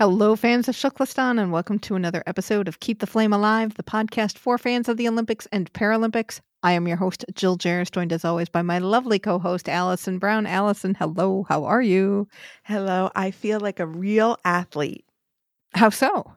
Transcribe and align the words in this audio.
Hello, 0.00 0.34
fans 0.34 0.66
of 0.66 0.74
Shuklistan, 0.74 1.38
and 1.38 1.52
welcome 1.52 1.78
to 1.80 1.94
another 1.94 2.22
episode 2.26 2.68
of 2.68 2.80
Keep 2.80 3.00
the 3.00 3.06
Flame 3.06 3.34
Alive, 3.34 3.74
the 3.74 3.82
podcast 3.82 4.38
for 4.38 4.56
fans 4.56 4.88
of 4.88 4.96
the 4.96 5.06
Olympics 5.06 5.46
and 5.52 5.70
Paralympics. 5.74 6.40
I 6.62 6.72
am 6.72 6.88
your 6.88 6.96
host, 6.96 7.22
Jill 7.34 7.58
Jaracz, 7.58 7.90
joined 7.92 8.10
as 8.10 8.24
always 8.24 8.48
by 8.48 8.62
my 8.62 8.78
lovely 8.78 9.18
co 9.18 9.38
host, 9.38 9.68
Alison 9.68 10.18
Brown. 10.18 10.46
Alison, 10.46 10.94
hello, 10.94 11.44
how 11.50 11.64
are 11.64 11.82
you? 11.82 12.26
Hello, 12.64 13.10
I 13.14 13.30
feel 13.30 13.60
like 13.60 13.78
a 13.78 13.84
real 13.86 14.38
athlete 14.42 15.04
How 15.74 15.90
so? 15.90 16.32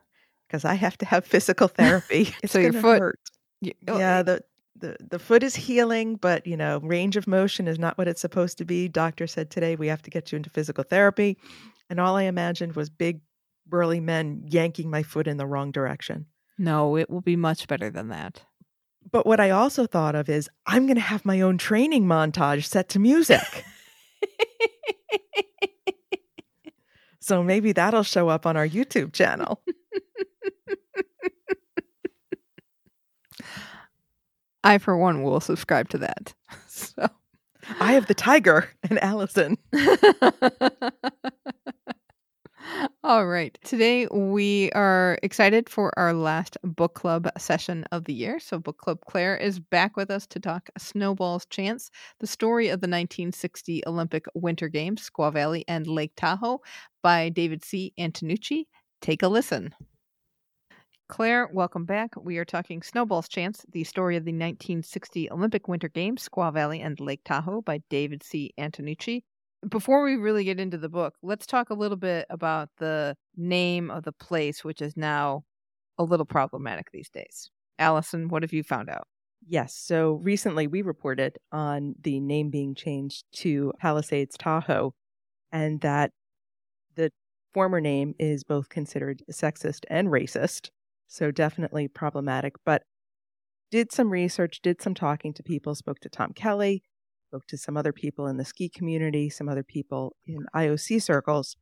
because 0.49 0.65
I 0.65 0.73
have 0.73 0.97
to 0.97 1.05
have 1.05 1.25
physical 1.25 1.69
therapy. 1.69 2.35
It's 2.43 2.51
So 2.51 2.59
your 2.59 2.73
foot- 2.73 2.99
hurt. 2.99 3.19
Y- 3.61 3.71
oh, 3.87 3.97
Yeah, 3.97 4.23
the, 4.23 4.41
the 4.75 4.97
the 5.09 5.19
foot 5.19 5.41
is 5.41 5.55
healing, 5.55 6.17
but 6.17 6.45
you 6.45 6.57
know, 6.57 6.81
range 6.83 7.15
of 7.15 7.27
motion 7.27 7.69
is 7.69 7.79
not 7.79 7.97
what 7.97 8.09
it's 8.09 8.19
supposed 8.19 8.57
to 8.57 8.65
be. 8.65 8.89
Doctor 8.89 9.25
said 9.25 9.49
today 9.49 9.77
we 9.77 9.87
have 9.87 10.01
to 10.01 10.09
get 10.09 10.33
you 10.33 10.35
into 10.35 10.49
physical 10.49 10.83
therapy, 10.83 11.37
and 11.89 11.97
all 12.01 12.17
I 12.17 12.23
imagined 12.23 12.75
was 12.75 12.89
big, 12.89 13.21
burly 13.67 13.99
men 13.99 14.43
yanking 14.47 14.89
my 14.89 15.03
foot 15.03 15.27
in 15.27 15.37
the 15.37 15.45
wrong 15.45 15.71
direction. 15.71 16.25
No, 16.57 16.97
it 16.97 17.09
will 17.09 17.21
be 17.21 17.35
much 17.35 17.67
better 17.67 17.89
than 17.89 18.09
that. 18.09 18.43
But 19.11 19.25
what 19.25 19.39
I 19.39 19.49
also 19.49 19.85
thought 19.85 20.15
of 20.15 20.29
is 20.29 20.49
I'm 20.65 20.85
going 20.85 20.95
to 20.95 21.01
have 21.01 21.25
my 21.25 21.41
own 21.41 21.57
training 21.57 22.05
montage 22.05 22.65
set 22.65 22.89
to 22.89 22.99
music. 22.99 23.65
so 27.19 27.43
maybe 27.43 27.71
that'll 27.71 28.03
show 28.03 28.29
up 28.29 28.45
on 28.45 28.55
our 28.55 28.67
YouTube 28.67 29.13
channel. 29.13 29.61
I, 34.63 34.77
for 34.77 34.95
one, 34.97 35.23
will 35.23 35.41
subscribe 35.41 35.89
to 35.89 35.97
that. 35.99 36.33
So. 36.67 37.07
I 37.79 37.93
have 37.93 38.07
the 38.07 38.13
tiger 38.13 38.69
and 38.89 39.01
Alison. 39.01 39.57
All 43.03 43.27
right. 43.27 43.57
Today 43.63 44.07
we 44.11 44.71
are 44.71 45.17
excited 45.23 45.69
for 45.69 45.97
our 45.97 46.13
last 46.13 46.57
book 46.63 46.95
club 46.95 47.29
session 47.37 47.85
of 47.91 48.05
the 48.05 48.13
year. 48.13 48.39
So, 48.39 48.59
Book 48.59 48.77
Club 48.77 48.99
Claire 49.07 49.37
is 49.37 49.59
back 49.59 49.95
with 49.95 50.09
us 50.09 50.25
to 50.27 50.39
talk 50.39 50.69
Snowball's 50.77 51.45
Chance, 51.45 51.91
the 52.19 52.27
story 52.27 52.67
of 52.67 52.81
the 52.81 52.87
1960 52.87 53.83
Olympic 53.87 54.25
Winter 54.33 54.67
Games, 54.67 55.09
Squaw 55.09 55.31
Valley 55.31 55.63
and 55.67 55.87
Lake 55.87 56.13
Tahoe 56.15 56.61
by 57.01 57.29
David 57.29 57.63
C. 57.63 57.93
Antonucci. 57.97 58.65
Take 59.01 59.23
a 59.23 59.27
listen. 59.27 59.73
Claire, 61.07 61.49
welcome 61.53 61.85
back. 61.85 62.11
We 62.21 62.37
are 62.37 62.45
talking 62.45 62.81
Snowball's 62.81 63.29
Chance, 63.29 63.65
the 63.71 63.83
story 63.83 64.17
of 64.17 64.25
the 64.25 64.31
1960 64.31 65.31
Olympic 65.31 65.67
Winter 65.67 65.89
Games, 65.89 66.27
Squaw 66.27 66.53
Valley 66.53 66.81
and 66.81 66.99
Lake 66.99 67.21
Tahoe 67.23 67.61
by 67.61 67.81
David 67.89 68.23
C. 68.23 68.53
Antonucci 68.59 69.23
before 69.69 70.03
we 70.03 70.15
really 70.15 70.43
get 70.43 70.59
into 70.59 70.77
the 70.77 70.89
book, 70.89 71.15
let's 71.21 71.45
talk 71.45 71.69
a 71.69 71.75
little 71.75 71.97
bit 71.97 72.25
about 72.29 72.69
the 72.77 73.15
name 73.35 73.89
of 73.89 74.03
the 74.03 74.11
place, 74.11 74.63
which 74.63 74.81
is 74.81 74.95
now 74.97 75.43
a 75.97 76.03
little 76.03 76.25
problematic 76.25 76.91
these 76.91 77.09
days. 77.09 77.49
Alison, 77.79 78.29
what 78.29 78.43
have 78.43 78.53
you 78.53 78.63
found 78.63 78.89
out? 78.89 79.07
Yes. 79.45 79.75
So 79.75 80.13
recently 80.23 80.67
we 80.67 80.81
reported 80.81 81.37
on 81.51 81.95
the 82.01 82.19
name 82.19 82.49
being 82.49 82.75
changed 82.75 83.25
to 83.37 83.73
Palisades 83.79 84.37
Tahoe 84.37 84.93
and 85.51 85.81
that 85.81 86.11
the 86.95 87.11
former 87.53 87.81
name 87.81 88.15
is 88.19 88.43
both 88.43 88.69
considered 88.69 89.21
sexist 89.31 89.85
and 89.89 90.07
racist. 90.07 90.69
So 91.07 91.29
definitely 91.29 91.87
problematic. 91.87 92.55
But 92.65 92.83
did 93.69 93.91
some 93.91 94.11
research, 94.11 94.61
did 94.61 94.81
some 94.81 94.93
talking 94.93 95.33
to 95.33 95.43
people, 95.43 95.75
spoke 95.75 95.99
to 95.99 96.09
Tom 96.09 96.31
Kelly, 96.33 96.83
spoke 97.33 97.47
to 97.47 97.57
some 97.57 97.75
other 97.75 97.91
people 97.91 98.27
in 98.27 98.37
the 98.37 98.45
ski 98.45 98.69
community, 98.69 99.27
some 99.27 99.49
other 99.49 99.63
people 99.63 100.15
in 100.27 100.45
IOC 100.55 101.01
circles. 101.01 101.57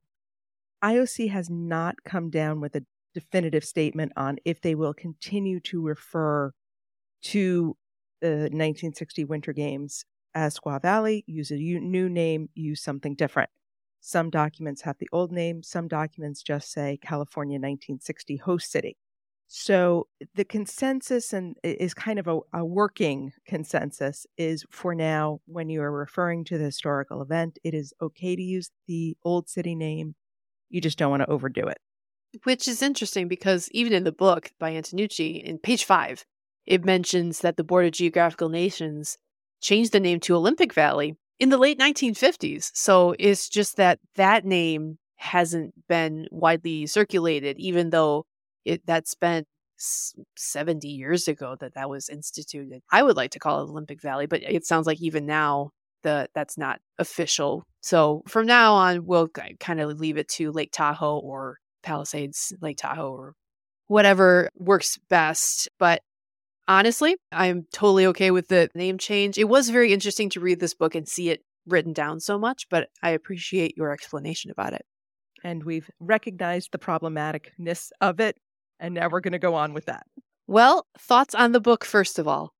IOC 0.83 1.29
has 1.29 1.49
not 1.49 1.95
come 2.03 2.29
down 2.29 2.59
with 2.59 2.75
a 2.75 2.83
definitive 3.13 3.63
statement 3.63 4.11
on 4.17 4.37
if 4.43 4.59
they 4.59 4.75
will 4.75 4.93
continue 4.93 5.61
to 5.61 5.81
refer 5.81 6.51
to 7.21 7.77
the 8.19 8.49
1960 8.51 9.23
Winter 9.23 9.53
Games 9.53 10.03
as 10.35 10.59
Squaw 10.59 10.81
Valley, 10.81 11.23
use 11.25 11.51
a 11.51 11.55
new 11.55 12.09
name, 12.09 12.49
use 12.53 12.83
something 12.83 13.15
different. 13.15 13.49
Some 14.01 14.29
documents 14.29 14.81
have 14.81 14.97
the 14.99 15.07
old 15.13 15.31
name, 15.31 15.63
some 15.63 15.87
documents 15.87 16.43
just 16.43 16.69
say 16.69 16.99
California 17.01 17.55
1960 17.55 18.35
host 18.37 18.69
city. 18.69 18.97
So 19.53 20.07
the 20.35 20.45
consensus 20.45 21.33
and 21.33 21.57
is 21.61 21.93
kind 21.93 22.19
of 22.19 22.27
a, 22.27 22.39
a 22.53 22.63
working 22.63 23.33
consensus 23.45 24.25
is 24.37 24.65
for 24.71 24.95
now 24.95 25.41
when 25.45 25.67
you 25.67 25.81
are 25.81 25.91
referring 25.91 26.45
to 26.45 26.57
the 26.57 26.63
historical 26.63 27.21
event, 27.21 27.59
it 27.61 27.73
is 27.73 27.93
okay 28.01 28.37
to 28.37 28.41
use 28.41 28.71
the 28.87 29.17
old 29.25 29.49
city 29.49 29.75
name. 29.75 30.15
You 30.69 30.79
just 30.79 30.97
don't 30.97 31.11
want 31.11 31.23
to 31.23 31.29
overdo 31.29 31.67
it. 31.67 31.79
Which 32.45 32.65
is 32.65 32.81
interesting 32.81 33.27
because 33.27 33.67
even 33.71 33.91
in 33.91 34.05
the 34.05 34.13
book 34.13 34.51
by 34.57 34.71
Antonucci, 34.71 35.43
in 35.43 35.57
page 35.57 35.83
five, 35.83 36.23
it 36.65 36.85
mentions 36.85 37.39
that 37.39 37.57
the 37.57 37.65
Board 37.65 37.85
of 37.85 37.91
Geographical 37.91 38.47
Names 38.47 39.17
changed 39.59 39.91
the 39.91 39.99
name 39.99 40.21
to 40.21 40.35
Olympic 40.37 40.73
Valley 40.73 41.17
in 41.41 41.49
the 41.49 41.57
late 41.57 41.77
1950s. 41.77 42.71
So 42.73 43.15
it's 43.19 43.49
just 43.49 43.75
that 43.75 43.99
that 44.15 44.45
name 44.45 44.97
hasn't 45.17 45.73
been 45.89 46.29
widely 46.31 46.85
circulated, 46.87 47.59
even 47.59 47.89
though 47.89 48.25
it 48.65 48.85
that's 48.85 49.15
been 49.15 49.45
70 50.37 50.87
years 50.87 51.27
ago 51.27 51.55
that 51.59 51.73
that 51.73 51.89
was 51.89 52.09
instituted. 52.09 52.81
I 52.91 53.03
would 53.03 53.17
like 53.17 53.31
to 53.31 53.39
call 53.39 53.61
it 53.61 53.69
Olympic 53.69 54.01
Valley, 54.01 54.27
but 54.27 54.43
it 54.43 54.65
sounds 54.65 54.85
like 54.85 55.01
even 55.01 55.25
now 55.25 55.71
the 56.03 56.27
that's 56.33 56.57
not 56.57 56.79
official. 56.99 57.63
So 57.81 58.23
from 58.27 58.45
now 58.45 58.73
on, 58.73 59.05
we'll 59.05 59.29
kind 59.59 59.81
of 59.81 59.99
leave 59.99 60.17
it 60.17 60.27
to 60.29 60.51
Lake 60.51 60.71
Tahoe 60.71 61.19
or 61.19 61.57
Palisades, 61.83 62.53
Lake 62.61 62.77
Tahoe, 62.77 63.11
or 63.11 63.33
whatever 63.87 64.49
works 64.55 64.97
best. 65.09 65.67
But 65.79 66.01
honestly, 66.67 67.15
I'm 67.31 67.65
totally 67.73 68.05
okay 68.07 68.31
with 68.31 68.47
the 68.47 68.69
name 68.75 68.97
change. 68.97 69.37
It 69.37 69.49
was 69.49 69.69
very 69.69 69.93
interesting 69.93 70.29
to 70.31 70.39
read 70.39 70.59
this 70.59 70.73
book 70.73 70.95
and 70.95 71.07
see 71.07 71.29
it 71.29 71.41
written 71.67 71.93
down 71.93 72.19
so 72.19 72.39
much, 72.39 72.67
but 72.69 72.89
I 73.03 73.11
appreciate 73.11 73.77
your 73.77 73.91
explanation 73.91 74.51
about 74.51 74.73
it. 74.73 74.85
And 75.43 75.63
we've 75.63 75.89
recognized 75.99 76.69
the 76.71 76.77
problematicness 76.77 77.89
of 77.99 78.19
it. 78.19 78.37
And 78.81 78.93
now 78.93 79.07
we're 79.09 79.21
going 79.21 79.31
to 79.31 79.39
go 79.39 79.55
on 79.55 79.73
with 79.73 79.85
that. 79.85 80.05
Well, 80.47 80.85
thoughts 80.97 81.33
on 81.33 81.53
the 81.53 81.61
book, 81.61 81.85
first 81.85 82.19
of 82.19 82.27
all. 82.27 82.53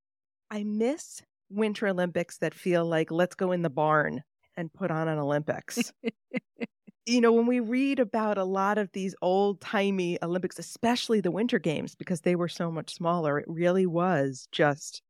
I 0.50 0.64
miss 0.64 1.22
Winter 1.50 1.88
Olympics 1.88 2.38
that 2.38 2.54
feel 2.54 2.86
like 2.86 3.12
let's 3.12 3.36
go 3.36 3.52
in 3.52 3.64
the 3.64 3.70
barn 3.70 4.24
and 4.56 4.72
put 4.72 4.92
on 4.92 5.10
an 5.10 5.18
Olympics. 5.18 5.92
you 7.06 7.20
know, 7.20 7.34
when 7.34 7.48
we 7.48 7.60
read 7.60 8.00
about 8.00 8.38
a 8.38 8.44
lot 8.44 8.78
of 8.78 8.92
these 8.94 9.16
old 9.22 9.60
timey 9.60 10.18
Olympics, 10.22 10.60
especially 10.60 11.20
the 11.20 11.32
Winter 11.32 11.60
Games, 11.60 11.96
because 11.96 12.22
they 12.22 12.36
were 12.36 12.48
so 12.48 12.72
much 12.72 12.94
smaller, 12.94 13.40
it 13.40 13.46
really 13.48 13.86
was 13.86 14.48
just 14.52 15.02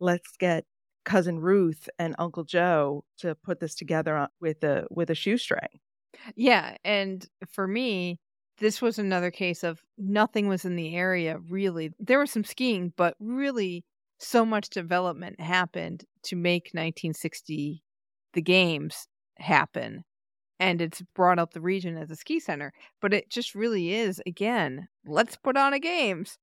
let's 0.00 0.36
get 0.38 0.64
cousin 1.04 1.38
Ruth 1.38 1.88
and 1.98 2.14
Uncle 2.18 2.44
Joe 2.44 3.04
to 3.18 3.34
put 3.34 3.60
this 3.60 3.74
together 3.74 4.16
uh, 4.16 4.26
with 4.40 4.64
a 4.64 4.86
with 4.90 5.10
a 5.10 5.14
shoestring. 5.14 5.80
Yeah, 6.34 6.76
and 6.84 7.26
for 7.52 7.68
me, 7.68 8.18
this 8.58 8.80
was 8.80 8.98
another 8.98 9.30
case 9.30 9.62
of 9.62 9.82
nothing 9.98 10.48
was 10.48 10.64
in 10.64 10.76
the 10.76 10.94
area 10.94 11.38
really. 11.48 11.92
There 11.98 12.18
was 12.18 12.30
some 12.30 12.44
skiing, 12.44 12.92
but 12.96 13.14
really 13.20 13.84
so 14.18 14.46
much 14.46 14.70
development 14.70 15.40
happened 15.40 16.04
to 16.24 16.36
make 16.36 16.70
1960 16.72 17.82
the 18.32 18.42
games 18.42 19.08
happen. 19.38 20.04
And 20.58 20.80
it's 20.80 21.02
brought 21.14 21.38
up 21.38 21.52
the 21.52 21.60
region 21.60 21.96
as 21.96 22.10
a 22.10 22.16
ski 22.16 22.40
center, 22.40 22.72
but 23.02 23.12
it 23.12 23.28
just 23.28 23.54
really 23.54 23.92
is 23.92 24.22
again, 24.26 24.88
let's 25.06 25.36
put 25.36 25.56
on 25.56 25.74
a 25.74 25.78
games. 25.78 26.38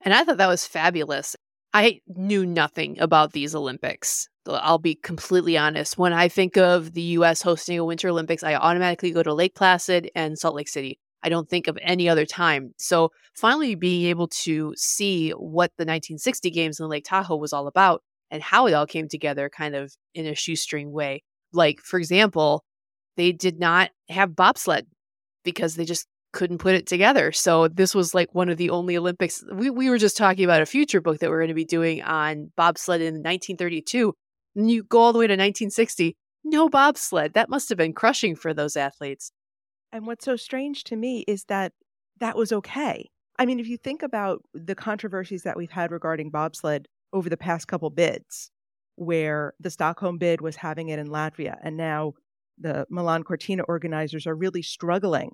And 0.00 0.12
I 0.12 0.24
thought 0.24 0.38
that 0.38 0.48
was 0.48 0.66
fabulous. 0.66 1.36
I 1.72 2.00
knew 2.06 2.44
nothing 2.44 2.98
about 3.00 3.32
these 3.32 3.54
Olympics. 3.54 4.28
I'll 4.46 4.78
be 4.78 4.96
completely 4.96 5.56
honest. 5.56 5.96
When 5.96 6.12
I 6.12 6.28
think 6.28 6.56
of 6.56 6.92
the 6.92 7.02
US 7.02 7.42
hosting 7.42 7.78
a 7.78 7.84
Winter 7.84 8.08
Olympics, 8.08 8.42
I 8.42 8.54
automatically 8.54 9.12
go 9.12 9.22
to 9.22 9.32
Lake 9.32 9.54
Placid 9.54 10.10
and 10.14 10.38
Salt 10.38 10.56
Lake 10.56 10.68
City. 10.68 10.98
I 11.22 11.28
don't 11.28 11.48
think 11.48 11.68
of 11.68 11.78
any 11.82 12.08
other 12.08 12.26
time. 12.26 12.72
So 12.78 13.10
finally 13.34 13.74
being 13.74 14.06
able 14.08 14.28
to 14.28 14.74
see 14.76 15.30
what 15.30 15.70
the 15.78 15.84
1960 15.84 16.50
games 16.50 16.80
in 16.80 16.88
Lake 16.88 17.04
Tahoe 17.04 17.36
was 17.36 17.52
all 17.52 17.66
about 17.66 18.02
and 18.30 18.42
how 18.42 18.66
it 18.66 18.72
all 18.72 18.86
came 18.86 19.08
together 19.08 19.48
kind 19.48 19.74
of 19.74 19.94
in 20.14 20.26
a 20.26 20.34
shoestring 20.34 20.90
way. 20.92 21.22
Like, 21.52 21.80
for 21.80 21.98
example, 21.98 22.64
they 23.16 23.32
did 23.32 23.60
not 23.60 23.90
have 24.08 24.34
bobsled 24.34 24.86
because 25.44 25.76
they 25.76 25.84
just 25.84 26.06
couldn't 26.32 26.58
put 26.58 26.74
it 26.74 26.86
together. 26.86 27.30
So 27.30 27.68
this 27.68 27.94
was 27.94 28.14
like 28.14 28.34
one 28.34 28.48
of 28.48 28.56
the 28.56 28.70
only 28.70 28.96
Olympics. 28.96 29.44
We, 29.52 29.70
we 29.70 29.90
were 29.90 29.98
just 29.98 30.16
talking 30.16 30.44
about 30.44 30.62
a 30.62 30.66
future 30.66 31.00
book 31.00 31.18
that 31.18 31.30
we're 31.30 31.40
going 31.40 31.48
to 31.48 31.54
be 31.54 31.64
doing 31.64 32.02
on 32.02 32.50
bobsled 32.56 33.02
in 33.02 33.16
1932. 33.16 34.14
And 34.56 34.70
you 34.70 34.82
go 34.82 35.00
all 35.00 35.12
the 35.12 35.18
way 35.18 35.26
to 35.26 35.32
1960, 35.32 36.16
no 36.44 36.68
bobsled. 36.68 37.34
That 37.34 37.50
must 37.50 37.68
have 37.68 37.78
been 37.78 37.92
crushing 37.92 38.34
for 38.34 38.54
those 38.54 38.76
athletes. 38.76 39.30
And 39.92 40.06
what's 40.06 40.24
so 40.24 40.36
strange 40.36 40.84
to 40.84 40.96
me 40.96 41.20
is 41.28 41.44
that 41.44 41.72
that 42.18 42.36
was 42.36 42.52
okay. 42.52 43.10
I 43.38 43.46
mean, 43.46 43.60
if 43.60 43.68
you 43.68 43.76
think 43.76 44.02
about 44.02 44.42
the 44.54 44.74
controversies 44.74 45.42
that 45.42 45.56
we've 45.56 45.70
had 45.70 45.90
regarding 45.90 46.30
bobsled 46.30 46.86
over 47.12 47.28
the 47.28 47.36
past 47.36 47.68
couple 47.68 47.90
bids, 47.90 48.50
where 48.96 49.54
the 49.58 49.70
Stockholm 49.70 50.18
bid 50.18 50.40
was 50.40 50.56
having 50.56 50.88
it 50.88 50.98
in 50.98 51.08
Latvia, 51.08 51.56
and 51.62 51.76
now 51.76 52.14
the 52.58 52.86
Milan 52.90 53.22
Cortina 53.24 53.62
organizers 53.64 54.26
are 54.26 54.34
really 54.34 54.62
struggling 54.62 55.32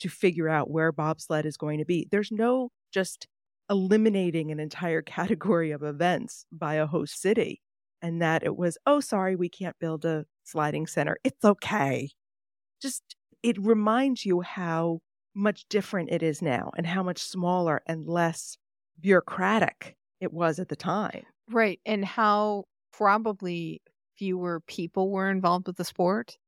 to 0.00 0.08
figure 0.08 0.48
out 0.48 0.70
where 0.70 0.92
bobsled 0.92 1.46
is 1.46 1.56
going 1.56 1.78
to 1.78 1.84
be. 1.84 2.08
There's 2.10 2.30
no 2.30 2.70
just 2.92 3.26
eliminating 3.68 4.50
an 4.50 4.60
entire 4.60 5.02
category 5.16 5.70
of 5.70 5.82
events 5.82 6.44
by 6.52 6.74
a 6.74 6.86
host 6.86 7.20
city, 7.20 7.60
and 8.02 8.20
that 8.22 8.42
it 8.42 8.56
was, 8.56 8.78
oh, 8.86 9.00
sorry, 9.00 9.36
we 9.36 9.48
can't 9.48 9.78
build 9.78 10.04
a 10.04 10.24
sliding 10.44 10.86
center. 10.86 11.16
It's 11.24 11.44
okay. 11.44 12.10
Just, 12.80 13.16
it 13.42 13.58
reminds 13.58 14.24
you 14.24 14.40
how 14.40 15.00
much 15.34 15.66
different 15.68 16.10
it 16.10 16.22
is 16.22 16.42
now 16.42 16.70
and 16.76 16.86
how 16.86 17.02
much 17.02 17.18
smaller 17.18 17.82
and 17.86 18.06
less 18.06 18.56
bureaucratic 19.00 19.96
it 20.20 20.32
was 20.32 20.58
at 20.58 20.68
the 20.68 20.76
time. 20.76 21.24
Right. 21.50 21.80
And 21.84 22.04
how 22.04 22.64
probably 22.92 23.82
fewer 24.16 24.60
people 24.60 25.10
were 25.10 25.30
involved 25.30 25.66
with 25.66 25.76
the 25.76 25.84
sport 25.84 26.38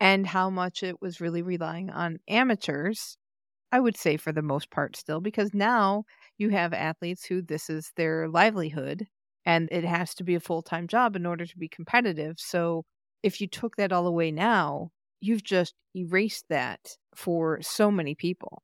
and 0.00 0.26
how 0.26 0.50
much 0.50 0.82
it 0.82 1.00
was 1.02 1.20
really 1.20 1.42
relying 1.42 1.90
on 1.90 2.20
amateurs. 2.28 3.18
I 3.72 3.80
would 3.80 3.96
say 3.96 4.16
for 4.16 4.32
the 4.32 4.42
most 4.42 4.70
part 4.70 4.96
still, 4.96 5.20
because 5.20 5.54
now 5.54 6.04
you 6.38 6.50
have 6.50 6.72
athletes 6.74 7.24
who 7.26 7.42
this 7.42 7.70
is 7.70 7.92
their 7.96 8.28
livelihood 8.28 9.08
and 9.46 9.68
it 9.72 9.84
has 9.84 10.14
to 10.16 10.24
be 10.24 10.34
a 10.36 10.40
full 10.40 10.62
time 10.62 10.88
job 10.88 11.16
in 11.16 11.26
order 11.26 11.46
to 11.46 11.58
be 11.58 11.68
competitive. 11.68 12.36
So 12.40 12.84
if 13.22 13.40
you 13.40 13.48
took 13.48 13.76
that 13.76 13.92
all 13.92 14.06
away 14.06 14.32
now, 14.32 14.90
you've 15.22 15.44
just 15.44 15.74
erased 15.94 16.46
that 16.50 16.96
for 17.14 17.60
so 17.62 17.90
many 17.90 18.14
people. 18.14 18.62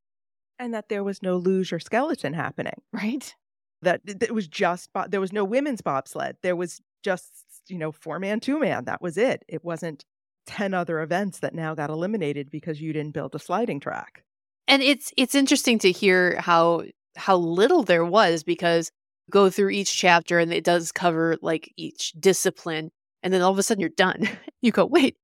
And 0.58 0.74
that 0.74 0.88
there 0.88 1.04
was 1.04 1.22
no 1.22 1.36
luge 1.36 1.72
or 1.72 1.78
skeleton 1.78 2.34
happening. 2.34 2.82
Right. 2.92 3.34
That 3.82 4.00
it 4.04 4.34
was 4.34 4.48
just, 4.48 4.90
there 5.08 5.20
was 5.20 5.32
no 5.32 5.44
women's 5.44 5.80
bobsled. 5.80 6.36
There 6.42 6.56
was 6.56 6.80
just, 7.04 7.30
you 7.68 7.78
know, 7.78 7.92
four 7.92 8.18
man, 8.18 8.40
two 8.40 8.58
man. 8.58 8.84
That 8.86 9.00
was 9.00 9.16
it. 9.16 9.44
It 9.46 9.64
wasn't 9.64 10.04
10 10.46 10.74
other 10.74 11.00
events 11.00 11.38
that 11.40 11.54
now 11.54 11.74
got 11.74 11.90
eliminated 11.90 12.50
because 12.50 12.80
you 12.80 12.92
didn't 12.92 13.12
build 13.12 13.34
a 13.34 13.38
sliding 13.38 13.78
track. 13.78 14.24
And 14.66 14.82
it's 14.82 15.12
it's 15.16 15.34
interesting 15.34 15.78
to 15.80 15.92
hear 15.92 16.40
how 16.40 16.82
how 17.16 17.36
little 17.36 17.84
there 17.84 18.04
was 18.04 18.42
because 18.42 18.90
go 19.30 19.48
through 19.50 19.70
each 19.70 19.96
chapter 19.96 20.38
and 20.38 20.52
it 20.52 20.64
does 20.64 20.90
cover 20.90 21.36
like 21.40 21.72
each 21.76 22.12
discipline 22.18 22.90
and 23.22 23.32
then 23.32 23.42
all 23.42 23.52
of 23.52 23.58
a 23.58 23.62
sudden 23.62 23.80
you're 23.80 23.90
done. 23.90 24.28
you 24.62 24.72
go, 24.72 24.84
"Wait, 24.84 25.16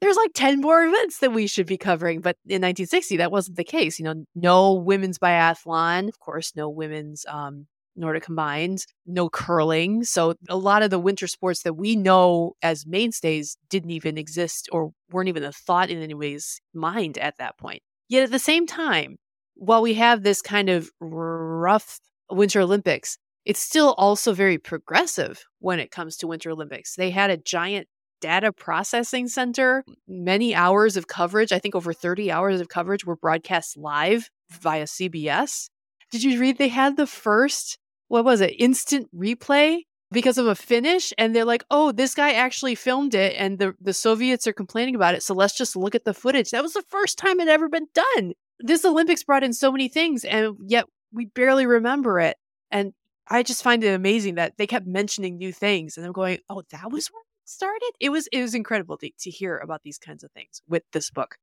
there's 0.00 0.16
like 0.16 0.32
10 0.34 0.60
more 0.60 0.84
events 0.84 1.18
that 1.18 1.32
we 1.32 1.46
should 1.46 1.66
be 1.66 1.76
covering. 1.76 2.20
But 2.20 2.36
in 2.46 2.62
1960, 2.62 3.18
that 3.18 3.32
wasn't 3.32 3.56
the 3.56 3.64
case. 3.64 3.98
You 3.98 4.04
know, 4.04 4.24
no 4.34 4.74
women's 4.74 5.18
biathlon, 5.18 6.08
of 6.08 6.18
course, 6.18 6.52
no 6.56 6.68
women's 6.68 7.24
um, 7.28 7.66
Nordic 7.96 8.24
combined, 8.24 8.86
no 9.06 9.28
curling. 9.28 10.04
So 10.04 10.34
a 10.48 10.56
lot 10.56 10.82
of 10.82 10.90
the 10.90 10.98
winter 10.98 11.26
sports 11.26 11.62
that 11.62 11.74
we 11.74 11.96
know 11.96 12.54
as 12.62 12.86
mainstays 12.86 13.56
didn't 13.68 13.90
even 13.90 14.18
exist 14.18 14.68
or 14.72 14.92
weren't 15.10 15.28
even 15.28 15.44
a 15.44 15.52
thought 15.52 15.90
in 15.90 16.02
anybody's 16.02 16.60
mind 16.72 17.18
at 17.18 17.38
that 17.38 17.58
point. 17.58 17.82
Yet 18.08 18.24
at 18.24 18.30
the 18.30 18.38
same 18.38 18.66
time, 18.66 19.16
while 19.54 19.82
we 19.82 19.94
have 19.94 20.22
this 20.22 20.42
kind 20.42 20.68
of 20.68 20.90
rough 21.00 22.00
Winter 22.30 22.60
Olympics, 22.60 23.18
it's 23.44 23.60
still 23.60 23.94
also 23.98 24.32
very 24.32 24.58
progressive 24.58 25.44
when 25.58 25.78
it 25.78 25.90
comes 25.90 26.16
to 26.16 26.26
Winter 26.26 26.50
Olympics. 26.50 26.96
They 26.96 27.10
had 27.10 27.30
a 27.30 27.36
giant 27.36 27.88
data 28.24 28.50
processing 28.50 29.28
center. 29.28 29.84
Many 30.08 30.54
hours 30.54 30.96
of 30.96 31.08
coverage, 31.08 31.52
I 31.52 31.58
think 31.58 31.74
over 31.74 31.92
30 31.92 32.32
hours 32.32 32.58
of 32.58 32.70
coverage, 32.70 33.04
were 33.04 33.16
broadcast 33.16 33.76
live 33.76 34.30
via 34.50 34.84
CBS. 34.84 35.68
Did 36.10 36.22
you 36.22 36.40
read 36.40 36.56
they 36.56 36.68
had 36.68 36.96
the 36.96 37.06
first, 37.06 37.76
what 38.08 38.24
was 38.24 38.40
it, 38.40 38.54
instant 38.58 39.08
replay 39.14 39.82
because 40.10 40.38
of 40.38 40.46
a 40.46 40.54
finish? 40.54 41.12
And 41.18 41.36
they're 41.36 41.44
like, 41.44 41.64
oh, 41.70 41.92
this 41.92 42.14
guy 42.14 42.32
actually 42.32 42.74
filmed 42.74 43.14
it 43.14 43.34
and 43.36 43.58
the, 43.58 43.74
the 43.78 43.92
Soviets 43.92 44.46
are 44.46 44.54
complaining 44.54 44.94
about 44.94 45.14
it. 45.14 45.22
So 45.22 45.34
let's 45.34 45.54
just 45.54 45.76
look 45.76 45.94
at 45.94 46.06
the 46.06 46.14
footage. 46.14 46.50
That 46.50 46.62
was 46.62 46.72
the 46.72 46.84
first 46.88 47.18
time 47.18 47.40
it 47.40 47.48
ever 47.48 47.68
been 47.68 47.88
done. 47.92 48.32
This 48.58 48.86
Olympics 48.86 49.22
brought 49.22 49.44
in 49.44 49.52
so 49.52 49.70
many 49.70 49.88
things 49.88 50.24
and 50.24 50.56
yet 50.64 50.86
we 51.12 51.26
barely 51.26 51.66
remember 51.66 52.20
it. 52.20 52.38
And 52.70 52.94
I 53.28 53.42
just 53.42 53.62
find 53.62 53.84
it 53.84 53.88
amazing 53.88 54.36
that 54.36 54.56
they 54.56 54.66
kept 54.66 54.86
mentioning 54.86 55.36
new 55.36 55.52
things 55.52 55.98
and 55.98 56.06
I'm 56.06 56.12
going, 56.12 56.38
oh, 56.48 56.62
that 56.70 56.90
was 56.90 57.10
started. 57.44 57.92
It 58.00 58.10
was 58.10 58.26
it 58.28 58.42
was 58.42 58.54
incredible 58.54 58.96
to, 58.98 59.10
to 59.20 59.30
hear 59.30 59.58
about 59.58 59.82
these 59.82 59.98
kinds 59.98 60.24
of 60.24 60.30
things 60.32 60.62
with 60.68 60.82
this 60.92 61.10
book. 61.10 61.36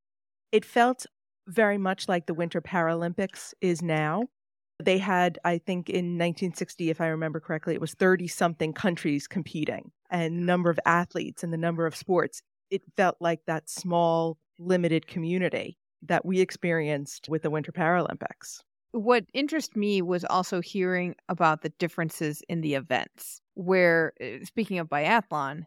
It 0.51 0.65
felt 0.65 1.05
very 1.47 1.77
much 1.77 2.07
like 2.07 2.25
the 2.25 2.33
Winter 2.33 2.61
Paralympics 2.61 3.53
is 3.61 3.81
now. 3.81 4.23
They 4.83 4.97
had, 4.97 5.37
I 5.45 5.59
think, 5.59 5.89
in 5.89 6.17
1960, 6.17 6.89
if 6.89 7.01
I 7.01 7.07
remember 7.07 7.39
correctly, 7.39 7.75
it 7.75 7.81
was 7.81 7.93
30 7.93 8.27
something 8.27 8.73
countries 8.73 9.27
competing 9.27 9.91
and 10.09 10.45
number 10.45 10.69
of 10.69 10.79
athletes 10.85 11.43
and 11.43 11.53
the 11.53 11.57
number 11.57 11.85
of 11.85 11.95
sports. 11.95 12.41
It 12.69 12.81
felt 12.97 13.17
like 13.19 13.41
that 13.45 13.69
small, 13.69 14.37
limited 14.57 15.07
community 15.07 15.77
that 16.03 16.25
we 16.25 16.39
experienced 16.39 17.29
with 17.29 17.43
the 17.43 17.51
Winter 17.51 17.71
Paralympics. 17.71 18.61
What 18.91 19.25
interested 19.33 19.77
me 19.77 20.01
was 20.01 20.25
also 20.25 20.61
hearing 20.61 21.15
about 21.29 21.61
the 21.61 21.69
differences 21.69 22.41
in 22.49 22.61
the 22.61 22.73
events. 22.73 23.41
Where, 23.53 24.13
uh, 24.21 24.43
speaking 24.45 24.79
of 24.79 24.87
biathlon, 24.87 25.65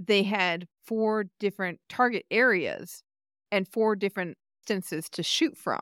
they 0.00 0.22
had 0.22 0.66
four 0.86 1.26
different 1.38 1.78
target 1.88 2.24
areas 2.30 3.02
and 3.52 3.68
four 3.68 3.94
different 3.94 4.38
distances 4.66 5.08
to 5.10 5.22
shoot 5.22 5.56
from, 5.56 5.80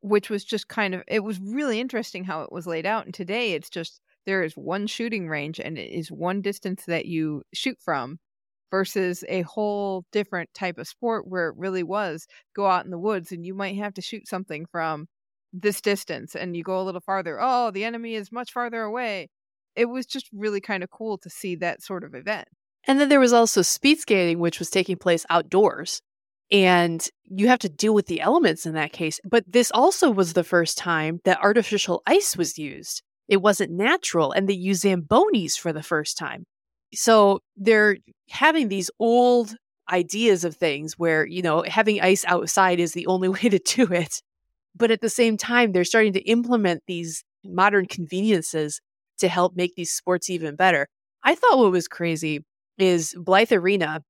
which 0.00 0.30
was 0.30 0.44
just 0.44 0.68
kind 0.68 0.94
of, 0.94 1.02
it 1.08 1.20
was 1.24 1.38
really 1.40 1.80
interesting 1.80 2.24
how 2.24 2.42
it 2.42 2.52
was 2.52 2.66
laid 2.66 2.86
out. 2.86 3.04
And 3.04 3.14
today 3.14 3.52
it's 3.52 3.70
just, 3.70 4.00
there 4.26 4.42
is 4.42 4.54
one 4.56 4.86
shooting 4.86 5.28
range 5.28 5.60
and 5.60 5.78
it 5.78 5.92
is 5.92 6.10
one 6.10 6.42
distance 6.42 6.84
that 6.86 7.06
you 7.06 7.42
shoot 7.54 7.78
from 7.80 8.18
versus 8.70 9.24
a 9.28 9.42
whole 9.42 10.04
different 10.12 10.52
type 10.54 10.78
of 10.78 10.88
sport 10.88 11.26
where 11.28 11.48
it 11.48 11.56
really 11.56 11.84
was 11.84 12.26
go 12.54 12.66
out 12.66 12.84
in 12.84 12.90
the 12.90 12.98
woods 12.98 13.30
and 13.32 13.46
you 13.46 13.54
might 13.54 13.76
have 13.76 13.94
to 13.94 14.02
shoot 14.02 14.26
something 14.26 14.66
from 14.66 15.06
this 15.52 15.80
distance 15.80 16.34
and 16.34 16.56
you 16.56 16.64
go 16.64 16.80
a 16.80 16.82
little 16.84 17.00
farther. 17.00 17.38
Oh, 17.40 17.70
the 17.70 17.84
enemy 17.84 18.14
is 18.14 18.32
much 18.32 18.52
farther 18.52 18.82
away. 18.82 19.28
It 19.76 19.86
was 19.86 20.06
just 20.06 20.28
really 20.32 20.60
kind 20.60 20.82
of 20.82 20.90
cool 20.90 21.18
to 21.18 21.30
see 21.30 21.54
that 21.56 21.82
sort 21.82 22.02
of 22.04 22.14
event. 22.14 22.48
And 22.86 23.00
then 23.00 23.08
there 23.08 23.20
was 23.20 23.32
also 23.32 23.62
speed 23.62 23.98
skating, 23.98 24.38
which 24.38 24.58
was 24.58 24.70
taking 24.70 24.96
place 24.96 25.26
outdoors. 25.28 26.00
And 26.52 27.06
you 27.24 27.48
have 27.48 27.58
to 27.60 27.68
deal 27.68 27.92
with 27.92 28.06
the 28.06 28.20
elements 28.20 28.66
in 28.66 28.74
that 28.74 28.92
case. 28.92 29.18
But 29.24 29.44
this 29.48 29.72
also 29.72 30.10
was 30.10 30.32
the 30.32 30.44
first 30.44 30.78
time 30.78 31.20
that 31.24 31.42
artificial 31.42 32.02
ice 32.06 32.36
was 32.36 32.56
used. 32.56 33.02
It 33.28 33.38
wasn't 33.38 33.72
natural, 33.72 34.30
and 34.30 34.48
they 34.48 34.54
used 34.54 34.84
Zambonis 34.84 35.58
for 35.58 35.72
the 35.72 35.82
first 35.82 36.16
time. 36.16 36.44
So 36.94 37.40
they're 37.56 37.96
having 38.30 38.68
these 38.68 38.90
old 39.00 39.56
ideas 39.90 40.44
of 40.44 40.54
things 40.54 40.96
where, 40.96 41.26
you 41.26 41.42
know, 41.42 41.64
having 41.66 42.00
ice 42.00 42.24
outside 42.26 42.78
is 42.78 42.92
the 42.92 43.08
only 43.08 43.28
way 43.36 43.48
to 43.48 43.58
do 43.58 43.92
it. 43.92 44.22
But 44.76 44.92
at 44.92 45.00
the 45.00 45.10
same 45.10 45.36
time, 45.36 45.72
they're 45.72 45.84
starting 45.84 46.12
to 46.12 46.20
implement 46.20 46.82
these 46.86 47.24
modern 47.44 47.86
conveniences 47.86 48.80
to 49.18 49.28
help 49.28 49.56
make 49.56 49.74
these 49.74 49.92
sports 49.92 50.30
even 50.30 50.54
better. 50.54 50.86
I 51.24 51.34
thought 51.34 51.58
what 51.58 51.72
was 51.72 51.88
crazy 51.88 52.44
is 52.78 53.14
Blythe 53.18 53.52
Arena, 53.52 54.02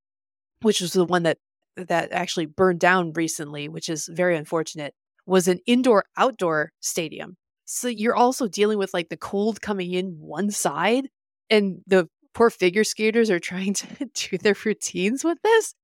which 0.63 0.81
was 0.81 0.93
the 0.93 1.05
one 1.05 1.25
that 1.25 1.39
that 1.77 2.11
actually 2.13 2.47
burned 2.47 2.81
down 2.81 3.13
recently, 3.13 3.69
which 3.69 3.89
is 3.89 4.09
very 4.11 4.37
unfortunate, 4.37 4.95
was 5.27 5.47
an 5.47 5.61
indoor 5.67 6.05
outdoor 6.17 6.73
stadium. 6.81 7.37
So 7.67 7.89
you're 7.89 8.17
also 8.17 8.49
dealing 8.49 8.79
with 8.79 8.95
like 8.95 9.09
the 9.09 9.17
cold 9.17 9.61
coming 9.61 9.93
in 9.93 10.17
one 10.19 10.51
side 10.51 11.09
and 11.51 11.83
the 11.87 12.09
poor 12.33 12.51
figure 12.51 12.85
skaters 12.85 13.31
are 13.31 13.41
trying 13.41 13.75
to 13.75 13.87
do 14.15 14.39
their 14.39 14.57
routines 14.65 15.25
with 15.25 15.39
this. 15.43 15.75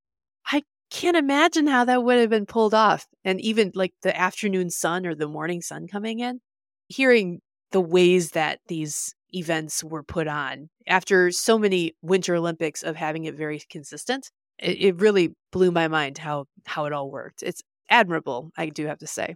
I 0.46 0.62
can't 0.90 1.16
imagine 1.16 1.66
how 1.66 1.84
that 1.86 2.04
would 2.04 2.18
have 2.18 2.30
been 2.30 2.46
pulled 2.46 2.74
off. 2.74 3.06
And 3.24 3.40
even 3.40 3.72
like 3.74 3.94
the 4.02 4.18
afternoon 4.18 4.70
sun 4.70 5.06
or 5.06 5.14
the 5.14 5.28
morning 5.28 5.62
sun 5.62 5.88
coming 5.88 6.20
in, 6.20 6.40
hearing 6.88 7.40
the 7.72 7.80
ways 7.80 8.30
that 8.30 8.60
these 8.68 9.14
events 9.34 9.82
were 9.82 10.02
put 10.02 10.28
on 10.28 10.68
after 10.86 11.30
so 11.30 11.58
many 11.58 11.94
winter 12.02 12.34
olympics 12.34 12.82
of 12.82 12.96
having 12.96 13.24
it 13.24 13.34
very 13.34 13.60
consistent 13.70 14.30
it, 14.58 14.80
it, 14.80 15.00
really 15.00 15.34
blew 15.50 15.70
my 15.70 15.88
mind 15.88 16.18
how 16.18 16.46
how 16.66 16.84
it 16.84 16.92
all 16.92 17.10
worked. 17.10 17.42
It's 17.42 17.62
admirable 17.90 18.50
i 18.56 18.68
do 18.68 18.86
have 18.86 18.98
to 18.98 19.06
say. 19.06 19.34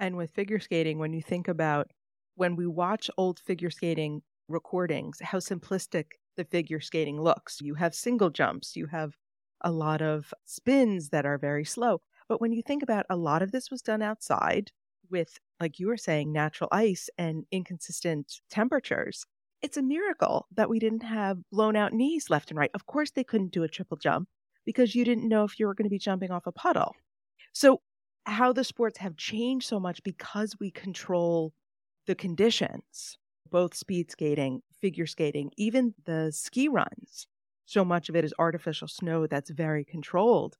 And 0.00 0.16
with 0.16 0.30
figure 0.32 0.58
skating 0.58 0.98
when 0.98 1.12
you 1.12 1.22
think 1.22 1.46
about 1.48 1.90
when 2.34 2.56
we 2.56 2.66
watch 2.66 3.10
old 3.16 3.38
figure 3.38 3.70
skating 3.70 4.22
recordings 4.48 5.18
how 5.22 5.38
simplistic 5.38 6.06
the 6.36 6.44
figure 6.44 6.80
skating 6.80 7.20
looks. 7.20 7.60
You 7.60 7.74
have 7.74 7.94
single 7.94 8.30
jumps 8.30 8.76
you 8.76 8.86
have 8.86 9.12
a 9.60 9.70
lot 9.70 10.02
of 10.02 10.34
spins 10.44 11.10
that 11.10 11.24
are 11.24 11.38
very 11.38 11.64
slow. 11.64 12.00
But 12.28 12.40
when 12.40 12.52
you 12.52 12.62
think 12.62 12.82
about 12.82 13.06
a 13.10 13.16
lot 13.16 13.42
of 13.42 13.52
this 13.52 13.70
was 13.70 13.82
done 13.82 14.02
outside 14.02 14.72
with, 15.12 15.38
like 15.60 15.78
you 15.78 15.86
were 15.86 15.96
saying, 15.96 16.32
natural 16.32 16.68
ice 16.72 17.08
and 17.18 17.44
inconsistent 17.52 18.40
temperatures. 18.50 19.24
It's 19.62 19.76
a 19.76 19.82
miracle 19.82 20.46
that 20.56 20.68
we 20.68 20.80
didn't 20.80 21.04
have 21.04 21.38
blown 21.52 21.76
out 21.76 21.92
knees 21.92 22.30
left 22.30 22.50
and 22.50 22.58
right. 22.58 22.70
Of 22.74 22.86
course, 22.86 23.12
they 23.12 23.22
couldn't 23.22 23.52
do 23.52 23.62
a 23.62 23.68
triple 23.68 23.96
jump 23.96 24.28
because 24.64 24.94
you 24.94 25.04
didn't 25.04 25.28
know 25.28 25.44
if 25.44 25.60
you 25.60 25.66
were 25.66 25.74
going 25.74 25.86
to 25.86 25.90
be 25.90 25.98
jumping 25.98 26.32
off 26.32 26.46
a 26.46 26.52
puddle. 26.52 26.94
So, 27.52 27.80
how 28.24 28.52
the 28.52 28.64
sports 28.64 28.98
have 28.98 29.16
changed 29.16 29.66
so 29.66 29.78
much 29.78 30.02
because 30.02 30.56
we 30.58 30.70
control 30.70 31.52
the 32.06 32.14
conditions, 32.14 33.18
both 33.50 33.74
speed 33.74 34.10
skating, 34.10 34.62
figure 34.80 35.06
skating, 35.06 35.50
even 35.56 35.94
the 36.04 36.30
ski 36.32 36.68
runs. 36.68 37.26
So 37.66 37.84
much 37.84 38.08
of 38.08 38.16
it 38.16 38.24
is 38.24 38.34
artificial 38.38 38.88
snow 38.88 39.26
that's 39.26 39.50
very 39.50 39.84
controlled. 39.84 40.56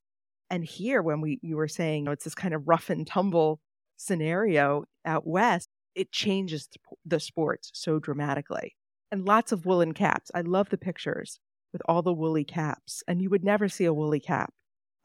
And 0.49 0.63
here, 0.63 1.01
when 1.01 1.21
we 1.21 1.39
you 1.41 1.57
were 1.57 1.67
saying 1.67 1.99
you 1.99 2.05
know, 2.05 2.11
it's 2.11 2.23
this 2.23 2.35
kind 2.35 2.53
of 2.53 2.67
rough 2.67 2.89
and 2.89 3.05
tumble 3.05 3.59
scenario 3.97 4.85
out 5.05 5.25
west, 5.25 5.69
it 5.95 6.11
changes 6.11 6.67
the 7.05 7.19
sports 7.19 7.71
so 7.73 7.99
dramatically. 7.99 8.75
And 9.11 9.25
lots 9.25 9.51
of 9.51 9.65
woolen 9.65 9.93
caps. 9.93 10.31
I 10.33 10.41
love 10.41 10.69
the 10.69 10.77
pictures 10.77 11.39
with 11.71 11.81
all 11.87 12.01
the 12.01 12.13
woolly 12.13 12.43
caps. 12.43 13.03
And 13.07 13.21
you 13.21 13.29
would 13.29 13.43
never 13.43 13.69
see 13.69 13.85
a 13.85 13.93
woolly 13.93 14.19
cap 14.19 14.51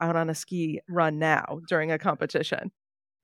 out 0.00 0.16
on 0.16 0.30
a 0.30 0.34
ski 0.34 0.80
run 0.88 1.18
now 1.18 1.60
during 1.68 1.90
a 1.90 1.98
competition. 1.98 2.70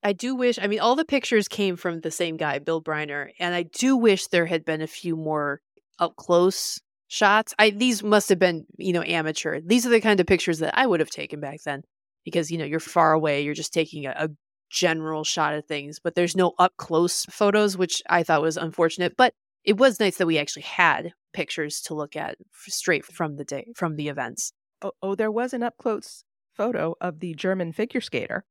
I 0.03 0.13
do 0.13 0.35
wish, 0.35 0.59
I 0.61 0.67
mean, 0.67 0.79
all 0.79 0.95
the 0.95 1.05
pictures 1.05 1.47
came 1.47 1.75
from 1.75 2.01
the 2.01 2.11
same 2.11 2.37
guy, 2.37 2.59
Bill 2.59 2.81
Briner, 2.81 3.29
and 3.39 3.55
I 3.55 3.63
do 3.63 3.97
wish 3.97 4.27
there 4.27 4.45
had 4.45 4.63
been 4.63 4.81
a 4.81 4.87
few 4.87 5.15
more 5.15 5.61
up 5.97 6.15
close 6.15 6.79
shots. 7.07 7.55
I 7.57 7.71
these 7.71 8.03
must 8.03 8.29
have 8.29 8.37
been, 8.37 8.65
you 8.77 8.93
know, 8.93 9.01
amateur. 9.01 9.61
These 9.65 9.85
are 9.87 9.89
the 9.89 10.01
kind 10.01 10.19
of 10.19 10.27
pictures 10.27 10.59
that 10.59 10.77
I 10.77 10.85
would 10.85 10.99
have 10.99 11.09
taken 11.09 11.39
back 11.39 11.61
then 11.65 11.81
because, 12.23 12.51
you 12.51 12.59
know, 12.59 12.65
you're 12.65 12.79
far 12.79 13.13
away, 13.13 13.41
you're 13.41 13.55
just 13.55 13.73
taking 13.73 14.05
a, 14.05 14.11
a 14.11 14.29
general 14.69 15.23
shot 15.23 15.53
of 15.53 15.65
things, 15.65 15.99
but 15.99 16.15
there's 16.15 16.35
no 16.35 16.53
up 16.59 16.73
close 16.77 17.25
photos, 17.25 17.77
which 17.77 18.01
I 18.09 18.23
thought 18.23 18.41
was 18.41 18.57
unfortunate, 18.57 19.15
but 19.17 19.33
it 19.63 19.77
was 19.77 19.99
nice 19.99 20.17
that 20.17 20.27
we 20.27 20.37
actually 20.37 20.63
had 20.63 21.13
pictures 21.33 21.81
to 21.81 21.95
look 21.95 22.15
at 22.15 22.37
straight 22.53 23.05
from 23.05 23.35
the 23.35 23.43
day 23.43 23.67
from 23.75 23.95
the 23.95 24.07
events. 24.07 24.53
Oh, 24.81 24.91
oh 25.01 25.15
there 25.15 25.31
was 25.31 25.53
an 25.53 25.63
up 25.63 25.77
close 25.77 26.23
photo 26.53 26.95
of 27.01 27.19
the 27.19 27.33
German 27.33 27.73
figure 27.73 28.01
skater, 28.01 28.45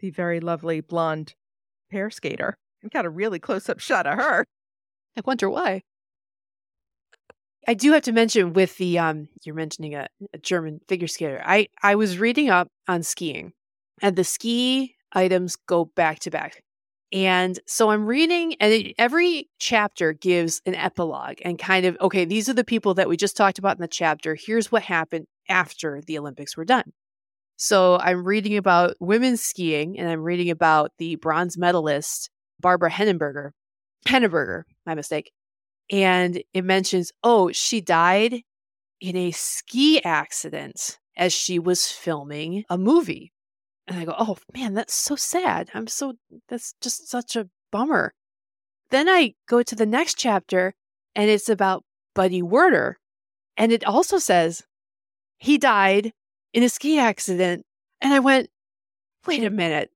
the 0.00 0.10
very 0.10 0.40
lovely 0.40 0.80
blonde 0.80 1.34
pair 1.90 2.10
skater. 2.10 2.56
We 2.82 2.88
got 2.88 3.04
a 3.04 3.10
really 3.10 3.38
close 3.38 3.68
up 3.68 3.80
shot 3.80 4.06
of 4.06 4.14
her. 4.14 4.46
I 5.16 5.22
wonder 5.24 5.50
why. 5.50 5.82
I 7.68 7.74
do 7.74 7.92
have 7.92 8.02
to 8.02 8.12
mention 8.12 8.54
with 8.54 8.76
the 8.78 8.98
um 8.98 9.28
you're 9.44 9.54
mentioning 9.54 9.94
a, 9.94 10.08
a 10.32 10.38
German 10.38 10.80
figure 10.88 11.06
skater. 11.06 11.42
I 11.44 11.68
I 11.82 11.94
was 11.94 12.18
reading 12.18 12.50
up 12.50 12.68
on 12.88 13.02
skiing 13.02 13.52
and 14.00 14.16
the 14.16 14.24
ski 14.24 14.96
items 15.14 15.56
go 15.56 15.84
back 15.84 16.20
to 16.20 16.30
back. 16.30 16.62
And 17.12 17.58
so 17.66 17.90
I'm 17.90 18.06
reading, 18.06 18.54
and 18.54 18.72
it, 18.72 18.94
every 18.98 19.50
chapter 19.58 20.14
gives 20.14 20.62
an 20.64 20.74
epilogue 20.74 21.36
and 21.44 21.58
kind 21.58 21.84
of, 21.84 21.96
okay, 22.00 22.24
these 22.24 22.48
are 22.48 22.54
the 22.54 22.64
people 22.64 22.94
that 22.94 23.08
we 23.08 23.18
just 23.18 23.36
talked 23.36 23.58
about 23.58 23.76
in 23.76 23.82
the 23.82 23.88
chapter. 23.88 24.34
Here's 24.34 24.72
what 24.72 24.82
happened 24.82 25.26
after 25.48 26.00
the 26.06 26.18
Olympics 26.18 26.56
were 26.56 26.64
done. 26.64 26.92
So 27.58 27.98
I'm 27.98 28.24
reading 28.24 28.56
about 28.56 28.96
women's 28.98 29.42
skiing, 29.42 29.98
and 29.98 30.08
I'm 30.08 30.22
reading 30.22 30.48
about 30.48 30.92
the 30.98 31.16
bronze 31.16 31.58
medalist, 31.58 32.30
Barbara 32.60 32.90
Henneberger. 32.90 33.50
Henneberger, 34.08 34.62
my 34.86 34.94
mistake. 34.94 35.32
And 35.90 36.42
it 36.54 36.64
mentions, 36.64 37.12
oh, 37.22 37.52
she 37.52 37.82
died 37.82 38.40
in 39.00 39.16
a 39.16 39.32
ski 39.32 40.02
accident 40.02 40.98
as 41.16 41.32
she 41.32 41.58
was 41.58 41.86
filming 41.90 42.64
a 42.70 42.78
movie. 42.78 43.32
And 43.86 43.98
I 43.98 44.04
go, 44.04 44.14
oh 44.18 44.36
man, 44.54 44.74
that's 44.74 44.94
so 44.94 45.16
sad. 45.16 45.70
I'm 45.74 45.86
so, 45.86 46.14
that's 46.48 46.74
just 46.80 47.08
such 47.08 47.36
a 47.36 47.48
bummer. 47.70 48.14
Then 48.90 49.08
I 49.08 49.34
go 49.48 49.62
to 49.62 49.74
the 49.74 49.86
next 49.86 50.18
chapter 50.18 50.74
and 51.14 51.30
it's 51.30 51.48
about 51.48 51.84
Buddy 52.14 52.42
Werner. 52.42 52.98
And 53.56 53.72
it 53.72 53.84
also 53.84 54.18
says 54.18 54.62
he 55.38 55.58
died 55.58 56.12
in 56.52 56.62
a 56.62 56.68
ski 56.68 56.98
accident. 56.98 57.64
And 58.00 58.12
I 58.12 58.20
went, 58.20 58.48
wait 59.26 59.44
a 59.44 59.50
minute. 59.50 59.90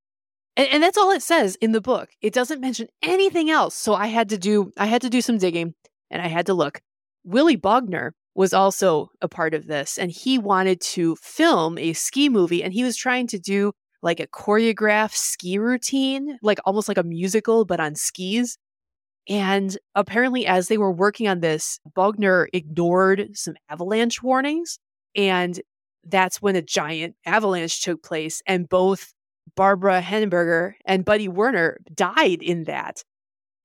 And, 0.56 0.68
and 0.68 0.82
that's 0.82 0.98
all 0.98 1.10
it 1.10 1.22
says 1.22 1.56
in 1.56 1.72
the 1.72 1.80
book. 1.80 2.10
It 2.20 2.32
doesn't 2.32 2.60
mention 2.60 2.88
anything 3.02 3.50
else. 3.50 3.74
So 3.74 3.94
I 3.94 4.06
had 4.06 4.28
to 4.30 4.38
do, 4.38 4.72
I 4.76 4.86
had 4.86 5.02
to 5.02 5.10
do 5.10 5.20
some 5.20 5.38
digging 5.38 5.74
and 6.10 6.22
I 6.22 6.28
had 6.28 6.46
to 6.46 6.54
look. 6.54 6.80
Willie 7.24 7.56
Bogner 7.56 8.12
was 8.36 8.52
also 8.52 9.10
a 9.22 9.28
part 9.28 9.54
of 9.54 9.66
this 9.66 9.98
and 9.98 10.10
he 10.10 10.38
wanted 10.38 10.80
to 10.80 11.16
film 11.16 11.78
a 11.78 11.94
ski 11.94 12.28
movie 12.28 12.62
and 12.62 12.72
he 12.72 12.84
was 12.84 12.96
trying 12.96 13.26
to 13.26 13.38
do 13.38 13.72
like 14.02 14.20
a 14.20 14.26
choreographed 14.26 15.14
ski 15.14 15.58
routine, 15.58 16.38
like 16.42 16.58
almost 16.64 16.86
like 16.86 16.98
a 16.98 17.02
musical, 17.02 17.64
but 17.64 17.80
on 17.80 17.94
skis. 17.94 18.58
And 19.28 19.76
apparently, 19.94 20.46
as 20.46 20.68
they 20.68 20.78
were 20.78 20.92
working 20.92 21.26
on 21.26 21.40
this, 21.40 21.80
Bogner 21.96 22.46
ignored 22.52 23.30
some 23.34 23.54
avalanche 23.68 24.22
warnings. 24.22 24.78
And 25.16 25.60
that's 26.04 26.40
when 26.40 26.54
a 26.54 26.62
giant 26.62 27.16
avalanche 27.24 27.82
took 27.82 28.02
place. 28.02 28.42
And 28.46 28.68
both 28.68 29.12
Barbara 29.56 30.00
Henneberger 30.02 30.74
and 30.84 31.04
Buddy 31.04 31.26
Werner 31.26 31.78
died 31.92 32.42
in 32.42 32.64
that. 32.64 33.02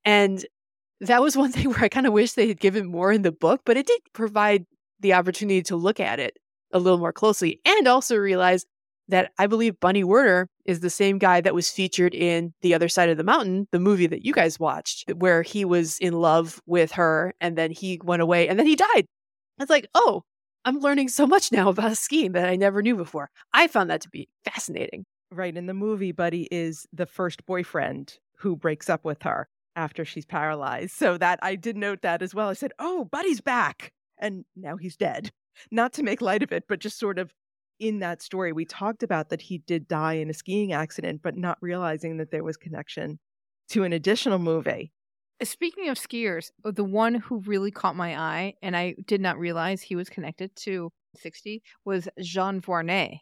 And 0.05 0.43
that 1.01 1.21
was 1.21 1.35
one 1.35 1.51
thing 1.53 1.69
where 1.69 1.83
I 1.83 1.89
kind 1.89 2.07
of 2.07 2.13
wish 2.13 2.33
they 2.33 2.47
had 2.47 2.59
given 2.59 2.85
more 2.87 3.11
in 3.11 3.23
the 3.23 3.31
book, 3.31 3.61
but 3.65 3.77
it 3.77 3.87
did 3.87 4.01
provide 4.13 4.65
the 4.99 5.13
opportunity 5.13 5.61
to 5.63 5.75
look 5.75 5.99
at 5.99 6.19
it 6.19 6.37
a 6.71 6.79
little 6.79 6.99
more 6.99 7.11
closely 7.11 7.59
and 7.65 7.87
also 7.87 8.15
realize 8.15 8.65
that 9.07 9.31
I 9.37 9.47
believe 9.47 9.79
Bunny 9.79 10.05
Werner 10.05 10.47
is 10.63 10.79
the 10.79 10.89
same 10.89 11.17
guy 11.17 11.41
that 11.41 11.55
was 11.55 11.69
featured 11.69 12.13
in 12.13 12.53
The 12.61 12.73
Other 12.73 12.87
Side 12.87 13.09
of 13.09 13.17
the 13.17 13.25
Mountain, 13.25 13.67
the 13.71 13.79
movie 13.79 14.07
that 14.07 14.23
you 14.23 14.31
guys 14.31 14.59
watched, 14.59 15.11
where 15.17 15.41
he 15.41 15.65
was 15.65 15.97
in 15.99 16.13
love 16.13 16.61
with 16.65 16.93
her 16.93 17.33
and 17.41 17.57
then 17.57 17.71
he 17.71 17.99
went 18.03 18.21
away 18.21 18.47
and 18.47 18.57
then 18.57 18.67
he 18.67 18.77
died. 18.77 19.05
It's 19.59 19.69
like, 19.69 19.87
oh, 19.95 20.23
I'm 20.63 20.79
learning 20.79 21.09
so 21.09 21.27
much 21.27 21.51
now 21.51 21.69
about 21.69 21.91
a 21.91 21.95
skiing 21.95 22.31
that 22.33 22.47
I 22.47 22.55
never 22.55 22.81
knew 22.81 22.95
before. 22.95 23.29
I 23.53 23.67
found 23.67 23.89
that 23.89 24.01
to 24.01 24.09
be 24.09 24.29
fascinating. 24.45 25.03
Right. 25.31 25.55
In 25.57 25.65
the 25.65 25.73
movie, 25.73 26.11
Buddy 26.11 26.47
is 26.51 26.85
the 26.93 27.05
first 27.05 27.45
boyfriend 27.45 28.17
who 28.37 28.55
breaks 28.55 28.89
up 28.89 29.03
with 29.03 29.23
her 29.23 29.47
after 29.75 30.05
she's 30.05 30.25
paralyzed. 30.25 30.95
So 30.95 31.17
that 31.17 31.39
I 31.41 31.55
did 31.55 31.77
note 31.77 32.01
that 32.01 32.21
as 32.21 32.35
well. 32.35 32.49
I 32.49 32.53
said, 32.53 32.73
oh, 32.79 33.05
Buddy's 33.05 33.41
back. 33.41 33.91
And 34.17 34.45
now 34.55 34.77
he's 34.77 34.97
dead. 34.97 35.31
Not 35.71 35.93
to 35.93 36.03
make 36.03 36.21
light 36.21 36.43
of 36.43 36.51
it, 36.51 36.65
but 36.67 36.79
just 36.79 36.99
sort 36.99 37.19
of 37.19 37.33
in 37.81 37.99
that 37.99 38.21
story, 38.21 38.53
we 38.53 38.63
talked 38.63 39.01
about 39.01 39.29
that 39.29 39.41
he 39.41 39.57
did 39.57 39.87
die 39.87 40.13
in 40.13 40.29
a 40.29 40.33
skiing 40.33 40.71
accident, 40.71 41.21
but 41.23 41.35
not 41.35 41.57
realizing 41.61 42.17
that 42.17 42.29
there 42.29 42.43
was 42.43 42.55
connection 42.55 43.19
to 43.69 43.83
an 43.83 43.91
additional 43.91 44.37
movie. 44.37 44.91
Uh, 45.41 45.45
speaking 45.45 45.89
of 45.89 45.97
skiers, 45.97 46.51
uh, 46.63 46.69
the 46.69 46.83
one 46.83 47.15
who 47.15 47.39
really 47.39 47.71
caught 47.71 47.95
my 47.95 48.15
eye, 48.15 48.53
and 48.61 48.77
I 48.77 48.95
did 49.07 49.19
not 49.19 49.39
realize 49.39 49.81
he 49.81 49.95
was 49.95 50.09
connected 50.09 50.55
to 50.57 50.91
60, 51.15 51.63
was 51.83 52.07
Jean 52.19 52.61
Vuarnet. 52.61 53.17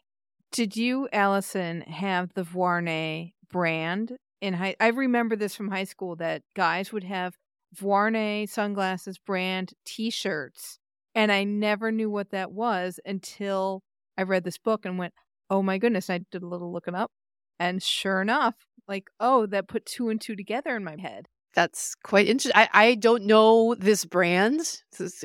Did 0.52 0.76
you, 0.76 1.08
Alison, 1.10 1.80
have 1.82 2.34
the 2.34 2.44
Vuarnet 2.44 3.32
brand 3.50 4.12
in 4.40 4.54
high? 4.54 4.76
I 4.80 4.88
remember 4.88 5.36
this 5.36 5.54
from 5.54 5.70
high 5.70 5.84
school 5.84 6.16
that 6.16 6.42
guys 6.54 6.92
would 6.92 7.04
have 7.04 7.34
Vuarnet 7.76 8.48
sunglasses 8.48 9.18
brand 9.18 9.72
T-shirts, 9.84 10.78
and 11.14 11.30
I 11.30 11.44
never 11.44 11.92
knew 11.92 12.10
what 12.10 12.30
that 12.30 12.52
was 12.52 12.98
until 13.04 13.82
I 14.18 14.22
read 14.22 14.44
this 14.44 14.58
book 14.58 14.84
and 14.84 14.98
went, 14.98 15.14
oh 15.50 15.62
my 15.62 15.78
goodness. 15.78 16.08
I 16.08 16.20
did 16.30 16.42
a 16.42 16.46
little 16.48 16.72
looking 16.72 16.94
up. 16.94 17.10
And 17.58 17.82
sure 17.82 18.22
enough, 18.22 18.54
like, 18.88 19.10
oh, 19.18 19.46
that 19.46 19.68
put 19.68 19.84
two 19.84 20.08
and 20.08 20.20
two 20.20 20.36
together 20.36 20.76
in 20.76 20.84
my 20.84 20.96
head. 20.98 21.26
That's 21.54 21.94
quite 21.96 22.28
interesting. 22.28 22.52
I, 22.54 22.68
I 22.72 22.94
don't 22.94 23.24
know 23.24 23.74
this 23.74 24.04
brand. 24.04 24.60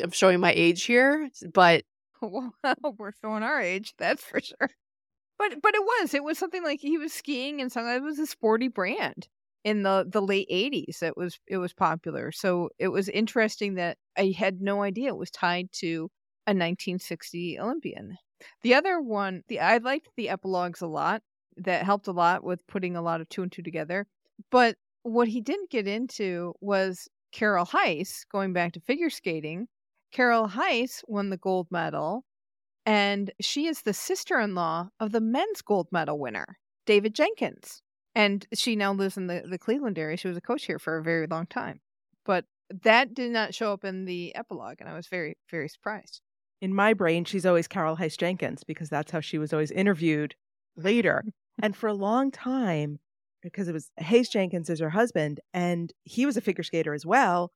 I'm 0.01 0.11
showing 0.11 0.39
my 0.39 0.51
age 0.53 0.83
here, 0.83 1.29
but 1.53 1.83
well, 2.21 2.51
we're 2.97 3.11
showing 3.23 3.43
our 3.43 3.61
age, 3.61 3.93
that's 3.97 4.23
for 4.23 4.41
sure. 4.41 4.69
But 5.37 5.61
but 5.61 5.75
it 5.75 5.83
was 5.83 6.13
it 6.13 6.23
was 6.23 6.37
something 6.37 6.63
like 6.63 6.79
he 6.81 6.97
was 6.97 7.13
skiing 7.13 7.61
and 7.61 7.71
something. 7.71 7.93
It 7.95 8.01
was 8.03 8.19
a 8.19 8.25
sporty 8.27 8.67
brand 8.67 9.27
in 9.63 9.83
the 9.83 10.05
the 10.07 10.21
late 10.21 10.47
80s. 10.49 11.01
It 11.03 11.17
was 11.17 11.39
it 11.47 11.57
was 11.57 11.73
popular. 11.73 12.31
So 12.31 12.69
it 12.79 12.89
was 12.89 13.09
interesting 13.09 13.75
that 13.75 13.97
I 14.17 14.33
had 14.37 14.61
no 14.61 14.83
idea 14.83 15.09
it 15.09 15.17
was 15.17 15.31
tied 15.31 15.71
to 15.73 16.09
a 16.47 16.53
1960 16.53 17.59
Olympian. 17.59 18.17
The 18.61 18.73
other 18.75 19.01
one, 19.01 19.43
the 19.47 19.59
I 19.59 19.77
liked 19.77 20.09
the 20.15 20.29
epilogues 20.29 20.81
a 20.81 20.87
lot. 20.87 21.21
That 21.57 21.85
helped 21.85 22.07
a 22.07 22.11
lot 22.11 22.43
with 22.43 22.65
putting 22.67 22.95
a 22.97 23.01
lot 23.01 23.21
of 23.21 23.29
two 23.29 23.41
and 23.43 23.51
two 23.51 23.61
together. 23.63 24.07
But 24.51 24.77
what 25.03 25.27
he 25.29 25.41
didn't 25.41 25.69
get 25.69 25.87
into 25.87 26.53
was 26.61 27.07
Carol 27.31 27.65
Heiss, 27.65 28.25
going 28.29 28.53
back 28.53 28.73
to 28.73 28.79
figure 28.81 29.09
skating. 29.09 29.67
Carol 30.11 30.47
Heiss 30.47 31.01
won 31.07 31.29
the 31.29 31.37
gold 31.37 31.67
medal, 31.71 32.25
and 32.85 33.31
she 33.39 33.67
is 33.67 33.81
the 33.81 33.93
sister 33.93 34.39
in 34.39 34.55
law 34.55 34.89
of 34.99 35.11
the 35.11 35.21
men's 35.21 35.61
gold 35.61 35.87
medal 35.91 36.19
winner, 36.19 36.57
David 36.85 37.15
Jenkins. 37.15 37.81
And 38.17 38.45
she 38.53 38.77
now 38.77 38.93
lives 38.93 39.17
in 39.17 39.27
the, 39.27 39.43
the 39.45 39.57
Cleveland 39.57 39.99
area. 39.99 40.15
She 40.15 40.29
was 40.29 40.37
a 40.37 40.41
coach 40.41 40.65
here 40.65 40.79
for 40.79 40.97
a 40.97 41.03
very 41.03 41.27
long 41.27 41.47
time. 41.47 41.81
But 42.25 42.45
that 42.83 43.13
did 43.13 43.31
not 43.31 43.53
show 43.53 43.73
up 43.73 43.83
in 43.83 44.05
the 44.05 44.33
epilogue, 44.35 44.77
and 44.79 44.89
I 44.89 44.95
was 44.95 45.07
very, 45.07 45.37
very 45.51 45.67
surprised 45.67 46.21
in 46.61 46.73
my 46.73 46.93
brain, 46.93 47.25
she's 47.25 47.45
always 47.45 47.67
Carol 47.67 47.97
Heiss 47.97 48.17
Jenkins 48.17 48.63
because 48.63 48.89
that's 48.89 49.11
how 49.11 49.19
she 49.19 49.37
was 49.37 49.53
always 49.53 49.71
interviewed 49.71 50.35
later. 50.75 51.23
and 51.61 51.75
for 51.75 51.87
a 51.87 51.93
long 51.93 52.31
time, 52.31 52.99
because 53.41 53.67
it 53.67 53.73
was 53.73 53.91
Hayes 53.97 54.29
Jenkins 54.29 54.69
as 54.69 54.79
her 54.79 54.89
husband, 54.89 55.39
and 55.53 55.93
he 56.03 56.25
was 56.25 56.37
a 56.37 56.41
figure 56.41 56.63
skater 56.63 56.93
as 56.93 57.05
well. 57.05 57.51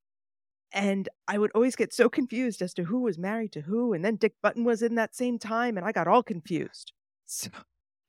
And 0.71 1.09
I 1.27 1.37
would 1.37 1.51
always 1.55 1.75
get 1.75 1.93
so 1.93 2.09
confused 2.09 2.61
as 2.61 2.73
to 2.75 2.83
who 2.83 3.01
was 3.01 3.17
married 3.17 3.51
to 3.53 3.61
who. 3.61 3.93
And 3.93 4.05
then 4.05 4.17
Dick 4.17 4.33
Button 4.41 4.63
was 4.63 4.81
in 4.81 4.95
that 4.95 5.15
same 5.15 5.39
time, 5.39 5.77
and 5.77 5.85
I 5.85 5.91
got 5.91 6.07
all 6.07 6.23
confused. 6.23 6.93
So 7.25 7.49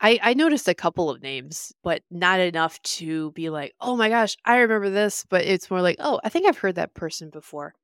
I, 0.00 0.18
I 0.22 0.34
noticed 0.34 0.68
a 0.68 0.74
couple 0.74 1.10
of 1.10 1.22
names, 1.22 1.72
but 1.82 2.02
not 2.10 2.40
enough 2.40 2.80
to 2.82 3.32
be 3.32 3.50
like, 3.50 3.72
oh 3.80 3.96
my 3.96 4.08
gosh, 4.08 4.36
I 4.44 4.58
remember 4.58 4.90
this. 4.90 5.26
But 5.28 5.44
it's 5.44 5.70
more 5.70 5.82
like, 5.82 5.96
oh, 5.98 6.20
I 6.24 6.28
think 6.28 6.46
I've 6.46 6.58
heard 6.58 6.76
that 6.76 6.94
person 6.94 7.30
before. 7.30 7.74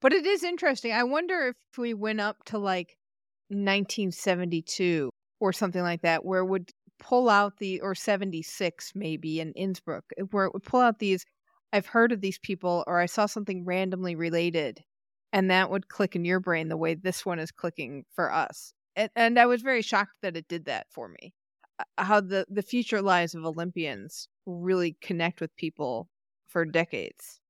But 0.00 0.12
it 0.12 0.26
is 0.26 0.42
interesting. 0.42 0.92
I 0.92 1.04
wonder 1.04 1.48
if 1.48 1.78
we 1.78 1.94
went 1.94 2.20
up 2.20 2.44
to 2.46 2.58
like 2.58 2.96
1972 3.48 5.10
or 5.40 5.52
something 5.52 5.82
like 5.82 6.02
that, 6.02 6.24
where 6.24 6.40
it 6.40 6.46
would 6.46 6.70
pull 6.98 7.28
out 7.28 7.58
the, 7.58 7.80
or 7.80 7.94
76 7.94 8.92
maybe 8.94 9.40
in 9.40 9.52
Innsbruck, 9.52 10.04
where 10.30 10.46
it 10.46 10.54
would 10.54 10.64
pull 10.64 10.80
out 10.80 10.98
these, 10.98 11.24
I've 11.72 11.86
heard 11.86 12.12
of 12.12 12.20
these 12.20 12.38
people, 12.38 12.84
or 12.86 13.00
I 13.00 13.06
saw 13.06 13.26
something 13.26 13.64
randomly 13.64 14.16
related. 14.16 14.82
And 15.32 15.50
that 15.50 15.70
would 15.70 15.88
click 15.88 16.16
in 16.16 16.24
your 16.24 16.40
brain 16.40 16.68
the 16.68 16.76
way 16.76 16.94
this 16.94 17.24
one 17.24 17.38
is 17.38 17.52
clicking 17.52 18.04
for 18.14 18.32
us 18.32 18.74
and, 18.96 19.10
and 19.16 19.38
I 19.38 19.46
was 19.46 19.62
very 19.62 19.82
shocked 19.82 20.14
that 20.22 20.36
it 20.36 20.48
did 20.48 20.66
that 20.66 20.86
for 20.90 21.08
me. 21.08 21.32
Uh, 21.78 22.04
how 22.04 22.20
the 22.20 22.46
the 22.48 22.62
future 22.62 23.02
lives 23.02 23.34
of 23.34 23.44
Olympians 23.44 24.28
really 24.46 24.96
connect 25.00 25.40
with 25.40 25.54
people 25.56 26.08
for 26.48 26.64
decades. 26.64 27.40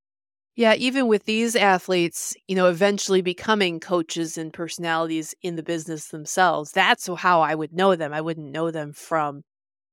Yeah, 0.56 0.74
even 0.74 1.06
with 1.06 1.24
these 1.24 1.56
athletes, 1.56 2.36
you 2.46 2.56
know, 2.56 2.68
eventually 2.68 3.22
becoming 3.22 3.80
coaches 3.80 4.36
and 4.36 4.52
personalities 4.52 5.34
in 5.42 5.56
the 5.56 5.62
business 5.62 6.08
themselves, 6.08 6.72
that's 6.72 7.08
how 7.18 7.40
I 7.40 7.54
would 7.54 7.72
know 7.72 7.96
them. 7.96 8.12
I 8.12 8.20
wouldn't 8.20 8.50
know 8.50 8.70
them 8.70 8.92
from 8.92 9.42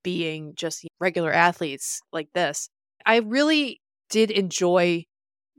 being 0.04 0.54
just 0.56 0.86
regular 1.00 1.32
athletes 1.32 2.02
like 2.12 2.30
this. 2.34 2.70
I 3.06 3.18
really 3.18 3.80
did 4.10 4.32
enjoy 4.32 5.06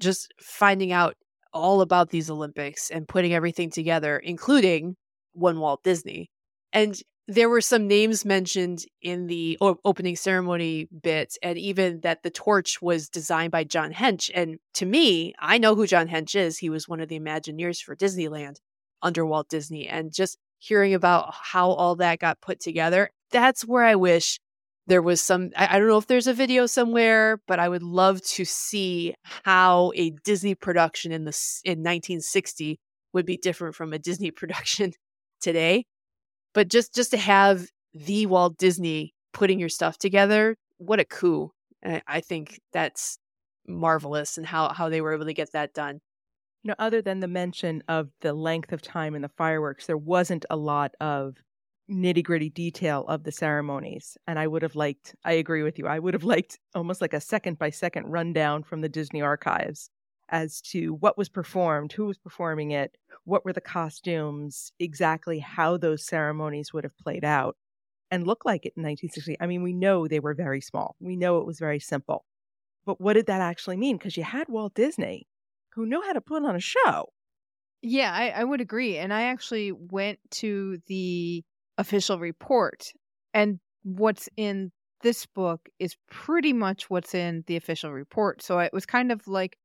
just 0.00 0.32
finding 0.40 0.92
out 0.92 1.16
all 1.52 1.80
about 1.80 2.10
these 2.10 2.30
Olympics 2.30 2.90
and 2.90 3.08
putting 3.08 3.32
everything 3.32 3.70
together, 3.70 4.18
including 4.18 4.96
one 5.32 5.60
Walt 5.60 5.82
Disney. 5.82 6.30
And 6.72 7.00
there 7.26 7.50
were 7.50 7.60
some 7.60 7.86
names 7.86 8.24
mentioned 8.24 8.84
in 9.02 9.26
the 9.26 9.58
opening 9.60 10.16
ceremony 10.16 10.88
bit, 11.02 11.36
and 11.42 11.58
even 11.58 12.00
that 12.00 12.22
the 12.22 12.30
torch 12.30 12.80
was 12.80 13.08
designed 13.08 13.52
by 13.52 13.64
John 13.64 13.92
Hench. 13.92 14.30
And 14.34 14.58
to 14.74 14.86
me, 14.86 15.34
I 15.38 15.58
know 15.58 15.74
who 15.74 15.86
John 15.86 16.08
Hench 16.08 16.34
is. 16.34 16.58
He 16.58 16.70
was 16.70 16.88
one 16.88 17.00
of 17.00 17.08
the 17.08 17.20
Imagineers 17.20 17.82
for 17.82 17.94
Disneyland 17.94 18.56
under 19.02 19.26
Walt 19.26 19.48
Disney. 19.50 19.86
And 19.86 20.12
just 20.12 20.38
hearing 20.58 20.94
about 20.94 21.34
how 21.34 21.70
all 21.70 21.96
that 21.96 22.18
got 22.18 22.40
put 22.40 22.60
together, 22.60 23.10
that's 23.30 23.62
where 23.62 23.84
I 23.84 23.94
wish 23.94 24.40
there 24.88 25.02
was 25.02 25.20
some. 25.20 25.50
I, 25.56 25.76
I 25.76 25.78
don't 25.78 25.88
know 25.88 25.98
if 25.98 26.06
there's 26.06 26.26
a 26.26 26.34
video 26.34 26.66
somewhere, 26.66 27.40
but 27.46 27.58
I 27.60 27.68
would 27.68 27.82
love 27.82 28.22
to 28.22 28.44
see 28.44 29.14
how 29.44 29.92
a 29.94 30.10
Disney 30.24 30.54
production 30.54 31.12
in 31.12 31.24
the 31.24 31.60
in 31.64 31.78
1960 31.80 32.80
would 33.12 33.26
be 33.26 33.36
different 33.36 33.74
from 33.74 33.92
a 33.92 33.98
Disney 33.98 34.30
production 34.32 34.92
today. 35.40 35.84
But 36.54 36.68
just 36.68 36.94
just 36.94 37.10
to 37.12 37.18
have 37.18 37.66
the 37.94 38.26
Walt 38.26 38.58
Disney 38.58 39.14
putting 39.32 39.60
your 39.60 39.68
stuff 39.68 39.98
together, 39.98 40.56
what 40.78 41.00
a 41.00 41.04
coup. 41.04 41.52
And 41.82 42.02
I 42.08 42.20
think 42.20 42.58
that's 42.72 43.18
marvelous 43.66 44.38
and 44.38 44.46
how, 44.46 44.70
how 44.70 44.88
they 44.88 45.00
were 45.00 45.14
able 45.14 45.26
to 45.26 45.34
get 45.34 45.52
that 45.52 45.74
done. 45.74 46.00
You 46.62 46.68
know, 46.70 46.74
other 46.78 47.02
than 47.02 47.20
the 47.20 47.28
mention 47.28 47.82
of 47.88 48.08
the 48.20 48.32
length 48.32 48.72
of 48.72 48.82
time 48.82 49.14
in 49.14 49.22
the 49.22 49.28
fireworks, 49.28 49.86
there 49.86 49.96
wasn't 49.96 50.44
a 50.50 50.56
lot 50.56 50.94
of 51.00 51.36
nitty 51.90 52.22
gritty 52.22 52.50
detail 52.50 53.04
of 53.08 53.24
the 53.24 53.32
ceremonies. 53.32 54.16
And 54.26 54.38
I 54.38 54.46
would 54.46 54.62
have 54.62 54.74
liked, 54.76 55.14
I 55.24 55.32
agree 55.32 55.62
with 55.62 55.78
you, 55.78 55.86
I 55.86 55.98
would 55.98 56.14
have 56.14 56.24
liked 56.24 56.58
almost 56.74 57.00
like 57.00 57.14
a 57.14 57.20
second 57.20 57.58
by 57.58 57.70
second 57.70 58.06
rundown 58.06 58.62
from 58.62 58.80
the 58.82 58.88
Disney 58.88 59.22
archives 59.22 59.90
as 60.30 60.60
to 60.60 60.94
what 60.94 61.16
was 61.16 61.30
performed, 61.30 61.92
who 61.92 62.04
was 62.06 62.18
performing 62.18 62.70
it, 62.72 62.96
what 63.24 63.44
were 63.44 63.52
the 63.52 63.60
costumes, 63.62 64.72
exactly 64.78 65.38
how 65.38 65.78
those 65.78 66.04
ceremonies 66.04 66.72
would 66.72 66.84
have 66.84 66.96
played 66.98 67.24
out 67.24 67.56
and 68.10 68.26
look 68.26 68.44
like 68.44 68.66
it 68.66 68.74
in 68.76 68.82
1960. 68.82 69.36
I 69.40 69.46
mean, 69.46 69.62
we 69.62 69.72
know 69.72 70.08
they 70.08 70.20
were 70.20 70.34
very 70.34 70.60
small. 70.60 70.96
We 71.00 71.16
know 71.16 71.38
it 71.38 71.46
was 71.46 71.58
very 71.58 71.80
simple. 71.80 72.26
But 72.86 73.00
what 73.00 73.14
did 73.14 73.26
that 73.26 73.40
actually 73.40 73.76
mean? 73.76 73.98
Because 73.98 74.16
you 74.16 74.24
had 74.24 74.48
Walt 74.48 74.74
Disney, 74.74 75.28
who 75.74 75.86
knew 75.86 76.02
how 76.02 76.12
to 76.14 76.20
put 76.20 76.44
on 76.44 76.56
a 76.56 76.60
show. 76.60 77.10
Yeah, 77.82 78.12
I, 78.12 78.30
I 78.30 78.44
would 78.44 78.60
agree. 78.60 78.98
And 78.98 79.12
I 79.12 79.22
actually 79.22 79.72
went 79.72 80.18
to 80.32 80.78
the 80.86 81.44
official 81.78 82.18
report, 82.18 82.92
and 83.32 83.58
what's 83.82 84.28
in 84.36 84.72
this 85.02 85.26
book 85.26 85.68
is 85.78 85.96
pretty 86.10 86.52
much 86.52 86.90
what's 86.90 87.14
in 87.14 87.44
the 87.46 87.56
official 87.56 87.92
report. 87.92 88.42
So 88.42 88.58
it 88.58 88.72
was 88.72 88.84
kind 88.84 89.12
of 89.12 89.26
like 89.28 89.56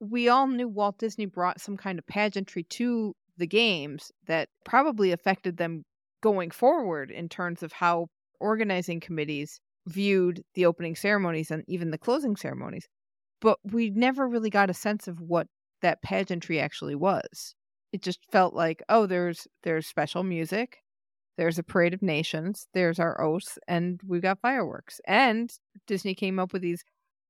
we 0.00 0.28
all 0.28 0.46
knew 0.46 0.68
Walt 0.68 0.98
Disney 0.98 1.26
brought 1.26 1.60
some 1.60 1.76
kind 1.76 1.98
of 1.98 2.06
pageantry 2.06 2.62
to 2.64 3.14
the 3.36 3.46
games 3.46 4.12
that 4.26 4.48
probably 4.64 5.12
affected 5.12 5.56
them 5.56 5.84
going 6.22 6.50
forward 6.50 7.10
in 7.10 7.28
terms 7.28 7.62
of 7.62 7.72
how 7.72 8.06
organizing 8.40 9.00
committees 9.00 9.60
viewed 9.86 10.42
the 10.54 10.66
opening 10.66 10.96
ceremonies 10.96 11.50
and 11.50 11.64
even 11.68 11.90
the 11.90 11.98
closing 11.98 12.36
ceremonies. 12.36 12.86
But 13.40 13.58
we 13.64 13.90
never 13.90 14.28
really 14.28 14.50
got 14.50 14.70
a 14.70 14.74
sense 14.74 15.08
of 15.08 15.20
what 15.20 15.46
that 15.82 16.02
pageantry 16.02 16.60
actually 16.60 16.94
was. 16.94 17.54
It 17.92 18.02
just 18.02 18.20
felt 18.30 18.54
like, 18.54 18.82
oh, 18.88 19.06
there's 19.06 19.46
there's 19.62 19.86
special 19.86 20.22
music, 20.22 20.78
there's 21.36 21.58
a 21.58 21.62
parade 21.62 21.94
of 21.94 22.02
nations, 22.02 22.66
there's 22.72 22.98
our 22.98 23.20
oaths, 23.20 23.58
and 23.68 24.00
we've 24.06 24.22
got 24.22 24.40
fireworks. 24.40 25.00
And 25.06 25.50
Disney 25.86 26.14
came 26.14 26.38
up 26.38 26.52
with 26.52 26.62
these 26.62 26.82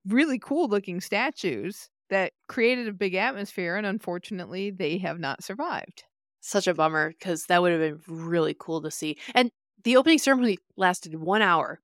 really 0.07 0.39
cool 0.39 0.69
looking 0.69 1.01
statues 1.01 1.89
that 2.11 2.33
created 2.49 2.89
a 2.89 2.93
big 2.93 3.15
atmosphere, 3.15 3.77
and 3.77 3.87
unfortunately, 3.87 4.71
they 4.71 4.99
have 4.99 5.19
not 5.19 5.43
survived. 5.43 6.05
Such 6.41 6.69
a 6.69 6.75
bummer 6.75 7.11
because 7.11 7.45
that 7.47 7.61
would 7.61 7.73
have 7.73 7.81
been 7.81 8.01
really 8.07 8.55
cool 8.59 8.81
to 8.83 8.91
see. 8.91 9.19
And 9.35 9.51
the 9.83 9.97
opening 9.97 10.19
ceremony 10.19 10.59
lasted 10.77 11.15
one 11.17 11.43
hour. 11.43 11.81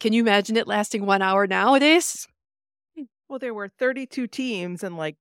Can 0.00 0.12
you 0.12 0.22
imagine 0.22 0.56
it 0.56 0.66
lasting 0.66 1.04
one 1.04 1.22
hour 1.22 1.46
nowadays? 1.46 2.26
Hmm. 2.96 3.04
Well, 3.28 3.38
there 3.38 3.54
were 3.54 3.68
32 3.68 4.26
teams 4.26 4.82
and 4.82 4.96
like 4.96 5.16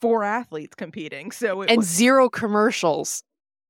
four 0.00 0.22
athletes 0.22 0.74
competing. 0.76 1.32
So 1.32 1.62
and 1.62 1.78
was... 1.78 1.88
zero 1.88 2.28
commercials. 2.28 3.22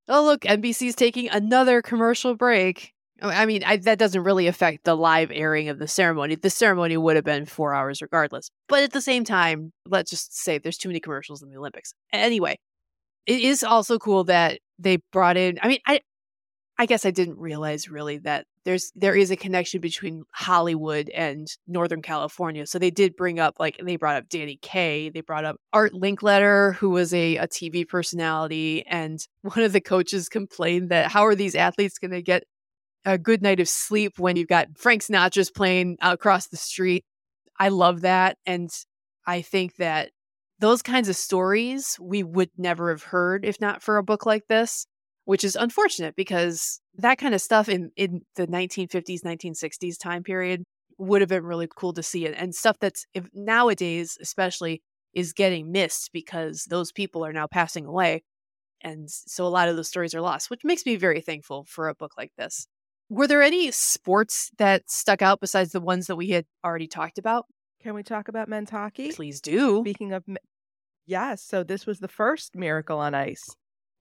Oh, 0.08 0.24
look, 0.24 0.42
NBC's 0.42 0.94
taking 0.94 1.28
another 1.28 1.82
commercial 1.82 2.34
break. 2.34 2.92
Oh, 3.22 3.28
I 3.28 3.46
mean, 3.46 3.64
I, 3.64 3.78
that 3.78 3.98
doesn't 3.98 4.22
really 4.22 4.46
affect 4.46 4.84
the 4.84 4.94
live 4.94 5.32
airing 5.32 5.68
of 5.68 5.78
the 5.78 5.88
ceremony. 5.88 6.34
The 6.34 6.50
ceremony 6.50 6.96
would 6.96 7.16
have 7.16 7.24
been 7.24 7.46
four 7.46 7.74
hours 7.74 8.02
regardless. 8.02 8.50
But 8.68 8.82
at 8.82 8.92
the 8.92 9.00
same 9.00 9.24
time, 9.24 9.72
let's 9.86 10.10
just 10.10 10.36
say 10.36 10.58
there's 10.58 10.76
too 10.76 10.88
many 10.88 11.00
commercials 11.00 11.42
in 11.42 11.48
the 11.48 11.56
Olympics. 11.56 11.94
Anyway, 12.12 12.58
it 13.26 13.40
is 13.40 13.64
also 13.64 13.98
cool 13.98 14.24
that 14.24 14.60
they 14.78 14.98
brought 15.12 15.36
in. 15.36 15.58
I 15.62 15.68
mean, 15.68 15.80
I, 15.86 16.00
I 16.78 16.86
guess 16.86 17.06
I 17.06 17.10
didn't 17.10 17.38
realize 17.38 17.88
really 17.88 18.18
that 18.18 18.46
there's 18.66 18.90
there 18.96 19.14
is 19.14 19.30
a 19.30 19.36
connection 19.36 19.80
between 19.80 20.24
Hollywood 20.32 21.08
and 21.10 21.46
Northern 21.68 22.02
California. 22.02 22.66
So 22.66 22.80
they 22.80 22.90
did 22.90 23.16
bring 23.16 23.38
up 23.38 23.54
like 23.60 23.80
they 23.82 23.94
brought 23.94 24.16
up 24.16 24.28
Danny 24.28 24.58
Kaye, 24.60 25.08
they 25.08 25.20
brought 25.20 25.44
up 25.44 25.56
Art 25.72 25.92
Linkletter, 25.92 26.74
who 26.74 26.90
was 26.90 27.14
a, 27.14 27.36
a 27.36 27.46
TV 27.46 27.88
personality, 27.88 28.84
and 28.86 29.20
one 29.42 29.60
of 29.60 29.72
the 29.72 29.80
coaches 29.80 30.28
complained 30.28 30.90
that 30.90 31.12
how 31.12 31.24
are 31.26 31.36
these 31.36 31.54
athletes 31.54 31.98
going 31.98 32.10
to 32.10 32.22
get 32.22 32.42
a 33.04 33.16
good 33.16 33.40
night 33.40 33.60
of 33.60 33.68
sleep 33.68 34.18
when 34.18 34.34
you've 34.34 34.48
got 34.48 34.66
Frank 34.76 35.02
Sinatra's 35.02 35.50
playing 35.50 35.96
across 36.02 36.48
the 36.48 36.56
street. 36.56 37.04
I 37.58 37.68
love 37.68 38.00
that. 38.00 38.36
And 38.46 38.68
I 39.24 39.42
think 39.42 39.76
that 39.76 40.10
those 40.58 40.82
kinds 40.82 41.08
of 41.08 41.14
stories 41.14 41.96
we 42.00 42.24
would 42.24 42.50
never 42.58 42.90
have 42.90 43.04
heard 43.04 43.44
if 43.44 43.60
not 43.60 43.80
for 43.80 43.96
a 43.96 44.02
book 44.02 44.26
like 44.26 44.48
this, 44.48 44.88
which 45.24 45.44
is 45.44 45.54
unfortunate 45.54 46.16
because 46.16 46.80
that 46.98 47.18
kind 47.18 47.34
of 47.34 47.40
stuff 47.40 47.68
in, 47.68 47.90
in 47.96 48.22
the 48.36 48.46
1950s, 48.46 49.22
1960s 49.22 49.98
time 49.98 50.22
period 50.22 50.62
would 50.98 51.20
have 51.20 51.28
been 51.28 51.44
really 51.44 51.68
cool 51.74 51.92
to 51.92 52.02
see. 52.02 52.26
And 52.26 52.54
stuff 52.54 52.78
that's 52.80 53.06
if 53.14 53.28
nowadays, 53.34 54.16
especially, 54.20 54.82
is 55.12 55.32
getting 55.32 55.72
missed 55.72 56.10
because 56.12 56.64
those 56.64 56.92
people 56.92 57.24
are 57.24 57.32
now 57.32 57.46
passing 57.46 57.86
away. 57.86 58.22
And 58.82 59.10
so 59.10 59.46
a 59.46 59.48
lot 59.48 59.68
of 59.68 59.76
those 59.76 59.88
stories 59.88 60.14
are 60.14 60.20
lost, 60.20 60.50
which 60.50 60.64
makes 60.64 60.84
me 60.84 60.96
very 60.96 61.20
thankful 61.20 61.64
for 61.68 61.88
a 61.88 61.94
book 61.94 62.12
like 62.16 62.32
this. 62.36 62.66
Were 63.08 63.26
there 63.26 63.42
any 63.42 63.70
sports 63.70 64.50
that 64.58 64.90
stuck 64.90 65.22
out 65.22 65.40
besides 65.40 65.72
the 65.72 65.80
ones 65.80 66.06
that 66.06 66.16
we 66.16 66.30
had 66.30 66.44
already 66.64 66.88
talked 66.88 67.18
about? 67.18 67.46
Can 67.82 67.94
we 67.94 68.02
talk 68.02 68.28
about 68.28 68.48
men's 68.48 68.70
hockey? 68.70 69.12
Please 69.12 69.40
do. 69.40 69.80
Speaking 69.82 70.12
of, 70.12 70.24
yes, 71.06 71.42
so 71.42 71.62
this 71.62 71.86
was 71.86 72.00
the 72.00 72.08
first 72.08 72.56
Miracle 72.56 72.98
on 72.98 73.14
Ice 73.14 73.44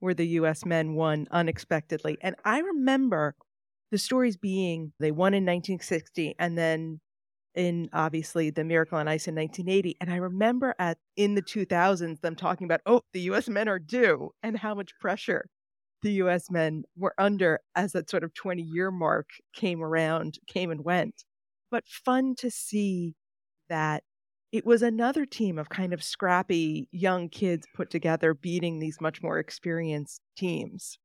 where 0.05 0.13
the 0.13 0.27
U.S. 0.27 0.65
men 0.65 0.93
won 0.93 1.27
unexpectedly. 1.31 2.17
And 2.21 2.35
I 2.45 2.59
remember 2.59 3.35
the 3.91 3.97
stories 3.97 4.37
being 4.37 4.93
they 4.99 5.11
won 5.11 5.33
in 5.33 5.43
1960 5.43 6.35
and 6.39 6.57
then 6.57 7.01
in 7.55 7.89
obviously 7.93 8.49
the 8.49 8.63
Miracle 8.63 8.97
on 8.97 9.07
Ice 9.07 9.27
in 9.27 9.35
1980. 9.35 9.97
And 10.01 10.11
I 10.11 10.17
remember 10.17 10.75
at 10.79 10.97
in 11.15 11.35
the 11.35 11.41
2000s 11.41 12.21
them 12.21 12.35
talking 12.35 12.65
about, 12.65 12.81
oh, 12.85 13.01
the 13.13 13.21
U.S. 13.21 13.49
men 13.49 13.67
are 13.67 13.79
due 13.79 14.31
and 14.43 14.57
how 14.57 14.75
much 14.75 14.91
pressure 14.99 15.47
the 16.01 16.11
US 16.23 16.51
men 16.51 16.83
were 16.95 17.15
under 17.17 17.59
as 17.75 17.93
that 17.93 18.09
sort 18.09 18.23
of 18.23 18.33
20 18.35 18.61
year 18.61 18.91
mark 18.91 19.27
came 19.55 19.83
around, 19.83 20.37
came 20.47 20.69
and 20.71 20.85
went. 20.85 21.23
but 21.71 21.83
fun 21.87 22.35
to 22.37 22.51
see 22.51 23.15
that 23.69 24.03
it 24.55 24.65
was 24.65 24.81
another 24.81 25.25
team 25.25 25.59
of 25.59 25.67
kind 25.67 25.93
of 25.93 26.01
scrappy 26.01 26.87
young 26.93 27.27
kids 27.27 27.67
put 27.75 27.89
together 27.89 28.33
beating 28.33 28.79
these 28.79 29.01
much 29.01 29.21
more 29.21 29.37
experienced 29.37 30.21
teams. 30.37 30.97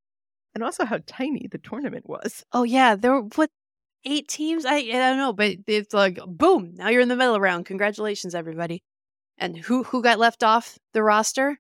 And 0.55 0.63
also 0.63 0.85
how 0.85 1.01
tiny 1.05 1.49
the 1.51 1.59
tournament 1.59 2.09
was. 2.09 2.45
Oh 2.53 2.63
yeah, 2.63 2.95
there 2.95 3.13
were 3.13 3.29
what 3.35 3.51
eight 4.05 4.29
teams? 4.29 4.65
I 4.65 4.77
I 4.77 4.93
don't 4.93 5.19
know, 5.19 5.33
but 5.33 5.57
it's 5.67 5.93
like 5.93 6.21
boom, 6.29 6.75
now 6.77 6.91
you're 6.91 7.01
in 7.01 7.09
the 7.09 7.17
middle 7.17 7.41
round. 7.41 7.67
Congratulations 7.67 8.37
everybody. 8.37 8.85
And 9.37 9.59
who 9.59 9.83
who 9.83 10.01
got 10.01 10.21
left 10.21 10.45
off 10.45 10.79
the 10.93 11.03
roster? 11.03 11.59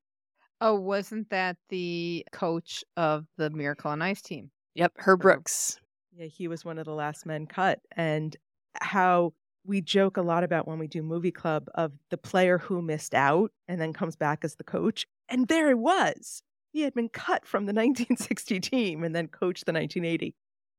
Oh, 0.61 0.76
wasn't 0.76 1.31
that 1.31 1.57
the 1.70 2.24
coach 2.31 2.85
of 2.96 3.26
the 3.37 3.50
Miracle 3.50 3.90
on 3.90 4.00
Ice 4.00 4.22
team? 4.22 4.53
Yep, 4.76 4.92
Herb 4.98 5.22
Brooks. 5.22 5.81
Yeah, 6.16 6.26
he 6.26 6.46
was 6.46 6.64
one 6.64 6.79
of 6.79 6.85
the 6.85 6.94
last 6.94 7.26
men 7.26 7.46
cut. 7.46 7.81
And 7.96 8.37
how 8.81 9.33
we 9.64 9.81
joke 9.81 10.16
a 10.16 10.23
lot 10.23 10.44
about 10.44 10.66
when 10.66 10.79
we 10.79 10.87
do 10.87 11.03
movie 11.03 11.31
club 11.31 11.68
of 11.75 11.92
the 12.11 12.16
player 12.16 12.59
who 12.59 12.83
missed 12.83 13.14
out 13.14 13.53
and 13.68 13.81
then 13.81 13.92
comes 13.92 14.16
back 14.16 14.40
as 14.44 14.57
the 14.57 14.64
coach. 14.64 15.07
And 15.29 15.49
there 15.49 15.70
it 15.70 15.79
was. 15.79 16.42
He 16.73 16.83
had 16.83 16.94
been 16.94 17.09
cut 17.09 17.46
from 17.46 17.66
the 17.66 17.73
1960 17.75 18.61
team 18.61 19.05
and 19.05 19.14
then 19.14 19.29
coached 19.29 19.66
the 19.66 19.73
1980. 19.73 20.35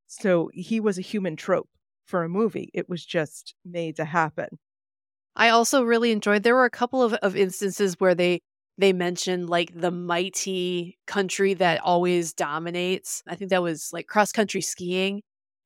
So 0.08 0.50
he 0.54 0.80
was 0.80 0.98
a 0.98 1.02
human 1.02 1.36
trope 1.36 1.70
for 2.06 2.24
a 2.24 2.30
movie. 2.30 2.70
It 2.74 2.90
was 2.90 3.06
just 3.06 3.56
made 3.66 3.96
to 3.98 4.06
happen. 4.06 4.60
I 5.36 5.50
also 5.50 5.84
really 5.84 6.12
enjoyed 6.12 6.44
there 6.44 6.56
were 6.56 6.66
a 6.66 6.70
couple 6.70 7.02
of, 7.02 7.14
of 7.16 7.36
instances 7.36 7.96
where 8.00 8.16
they 8.16 8.42
they 8.78 8.94
mentioned 8.94 9.50
like 9.50 9.72
the 9.80 9.92
mighty 9.92 10.98
country 11.06 11.54
that 11.56 11.82
always 11.82 12.34
dominates. 12.34 13.22
I 13.28 13.36
think 13.36 13.52
that 13.52 13.62
was 13.62 13.92
like 13.94 14.08
cross 14.08 14.32
country 14.32 14.62
skiing 14.62 15.22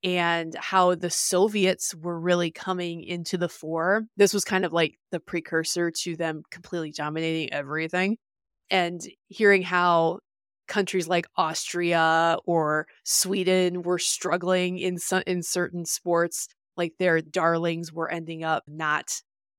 and 0.05 0.55
how 0.55 0.93
the 0.93 1.09
Soviets 1.09 1.95
were 1.95 2.19
really 2.19 2.51
coming 2.51 3.03
into 3.03 3.39
the 3.39 3.49
fore. 3.49 4.03
This 4.15 4.35
was 4.35 4.45
kind 4.45 4.63
of 4.63 4.71
like 4.71 4.99
the 5.11 5.19
precursor 5.19 5.89
to 6.03 6.15
them 6.15 6.43
completely 6.51 6.91
dominating 6.91 7.51
everything. 7.51 8.17
And 8.69 9.01
hearing 9.29 9.63
how 9.63 10.19
countries 10.67 11.07
like 11.07 11.25
Austria 11.37 12.37
or 12.45 12.85
Sweden 13.03 13.81
were 13.81 13.97
struggling 13.97 14.77
in 14.77 14.97
in 15.25 15.41
certain 15.41 15.85
sports, 15.85 16.49
like 16.77 16.93
their 16.99 17.21
darlings 17.21 17.91
were 17.91 18.09
ending 18.09 18.43
up 18.43 18.63
not 18.67 19.09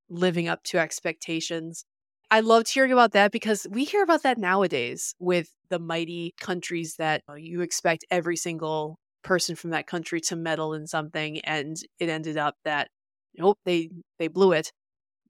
living 0.09 0.47
up 0.47 0.63
to 0.65 0.79
expectations. 0.79 1.85
I 2.31 2.39
loved 2.39 2.73
hearing 2.73 2.93
about 2.93 3.13
that 3.13 3.33
because 3.33 3.67
we 3.69 3.85
hear 3.85 4.05
about 4.05 4.23
that 4.23 4.39
nowadays 4.39 5.15
with 5.19 5.51
the 5.71 5.81
mighty 5.81 6.35
countries 6.41 6.95
that 6.99 7.23
uh, 7.29 7.35
you 7.35 7.63
expect 7.63 8.05
every 8.13 8.37
single 8.37 9.01
person 9.27 9.57
from 9.57 9.71
that 9.71 9.89
country 9.89 10.21
to 10.21 10.37
medal 10.37 10.73
in 10.73 10.87
something 10.87 11.41
and 11.41 11.77
it 11.99 12.09
ended 12.09 12.39
up 12.39 12.55
that 12.65 12.89
nope 13.37 13.59
they 13.65 13.91
they 14.19 14.29
blew 14.29 14.53
it. 14.53 14.73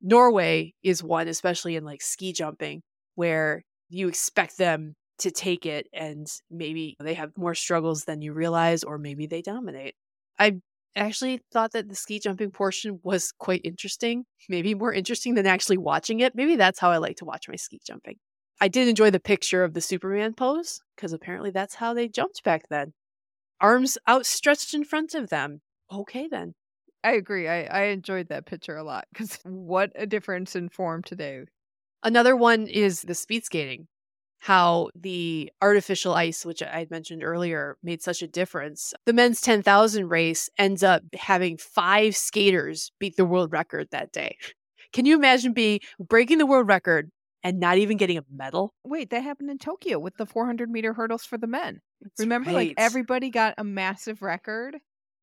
Norway 0.03 0.75
is 0.83 1.03
one 1.03 1.29
especially 1.29 1.77
in 1.77 1.85
like 1.85 2.03
ski 2.03 2.33
jumping 2.33 2.83
where 3.15 3.65
you 3.89 4.07
expect 4.09 4.59
them 4.59 4.95
to 5.19 5.31
take 5.31 5.65
it 5.65 5.89
and 5.95 6.27
maybe 6.51 6.95
they 7.01 7.15
have 7.15 7.31
more 7.39 7.55
struggles 7.55 8.05
than 8.05 8.21
you 8.21 8.35
realize 8.35 8.85
or 8.85 8.99
maybe 8.99 9.27
they 9.27 9.41
dominate. 9.41 9.95
I 10.39 10.61
actually 10.95 11.41
thought 11.51 11.73
that 11.73 11.89
the 11.89 11.95
ski 11.95 12.21
jumping 12.21 12.51
portion 12.51 13.01
was 13.03 13.33
quite 13.39 13.63
interesting 13.65 14.25
maybe 14.51 14.75
more 14.75 14.93
interesting 14.93 15.35
than 15.35 15.47
actually 15.47 15.79
watching 15.79 16.21
it. 16.21 16.35
Maybe 16.35 16.57
that's 16.57 16.79
how 16.79 16.91
i 16.91 16.99
like 16.99 17.17
to 17.17 17.25
watch 17.25 17.49
my 17.49 17.57
ski 17.57 17.81
jumping. 17.87 18.17
I 18.61 18.69
did 18.69 18.89
enjoy 18.89 19.11
the 19.11 19.21
picture 19.21 19.65
of 19.65 19.73
the 19.73 19.81
superman 19.81 20.35
pose 20.35 20.81
because 20.95 21.15
apparently 21.15 21.51
that's 21.51 21.75
how 21.75 21.95
they 21.95 22.09
jumped 22.09 22.45
back 22.45 22.65
then 22.69 22.93
arms 23.61 23.99
outstretched 24.09 24.75
in 24.75 24.85
front 24.85 25.15
of 25.15 25.29
them. 25.31 25.61
Okay, 25.93 26.29
then. 26.29 26.55
I 27.05 27.13
agree. 27.13 27.49
I, 27.49 27.65
I 27.65 27.83
enjoyed 27.85 28.29
that 28.29 28.47
picture 28.47 28.77
a 28.77 28.83
lot 28.83 29.07
because 29.13 29.39
what 29.45 29.93
a 29.95 30.07
difference 30.07 30.57
in 30.57 30.69
form 30.69 31.03
today. 31.03 31.43
Another 32.03 32.37
one 32.37 32.67
is 32.67 33.03
the 33.03 33.15
speed 33.15 33.45
skating. 33.45 33.87
How 34.41 34.91
the 34.95 35.51
artificial 35.63 36.15
ice, 36.15 36.45
which 36.45 36.63
I 36.63 36.81
had 36.81 36.91
mentioned 36.91 37.25
earlier, 37.25 37.79
made 37.83 38.03
such 38.03 38.23
a 38.23 38.29
difference. 38.29 38.93
The 39.07 39.13
men's 39.13 39.41
10,000 39.41 40.09
race 40.09 40.51
ends 40.59 40.83
up 40.83 41.03
having 41.17 41.57
five 41.57 42.15
skaters 42.17 42.93
beat 42.99 43.17
the 43.17 43.25
world 43.25 43.51
record 43.53 43.89
that 43.91 44.13
day. 44.13 44.37
Can 44.93 45.07
you 45.07 45.17
imagine 45.17 45.53
being 45.53 45.81
breaking 45.99 46.39
the 46.39 46.47
world 46.47 46.69
record 46.69 47.11
and 47.43 47.59
not 47.61 47.79
even 47.79 47.97
getting 47.97 48.19
a 48.19 48.25
medal? 48.31 48.75
Wait, 48.85 49.11
that 49.11 49.23
happened 49.23 49.51
in 49.51 49.59
Tokyo 49.59 49.99
with 49.99 50.17
the 50.17 50.27
400 50.27 50.71
meter 50.71 50.93
hurdles 50.93 51.25
for 51.25 51.39
the 51.39 51.47
men. 51.47 51.81
That's 52.03 52.21
Remember, 52.21 52.51
right. 52.51 52.69
like 52.69 52.75
everybody 52.77 53.31
got 53.31 53.55
a 53.59 53.65
massive 53.65 54.23
record. 54.23 54.77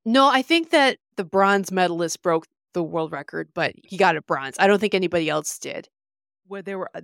No, 0.06 0.28
I 0.28 0.42
think 0.42 0.72
that 0.72 0.98
the 1.16 1.24
bronze 1.24 1.72
medalist 1.72 2.22
broke 2.22 2.46
the 2.74 2.84
world 2.84 3.12
record, 3.12 3.50
but 3.54 3.74
he 3.84 3.98
got 3.98 4.16
a 4.18 4.22
bronze. 4.22 4.56
I 4.60 4.68
don't 4.68 4.80
think 4.80 4.94
anybody 4.94 5.30
else 5.30 5.58
did. 5.60 5.88
Where 6.48 6.62
they 6.62 6.76
were 6.76 6.90
uh, 6.94 7.02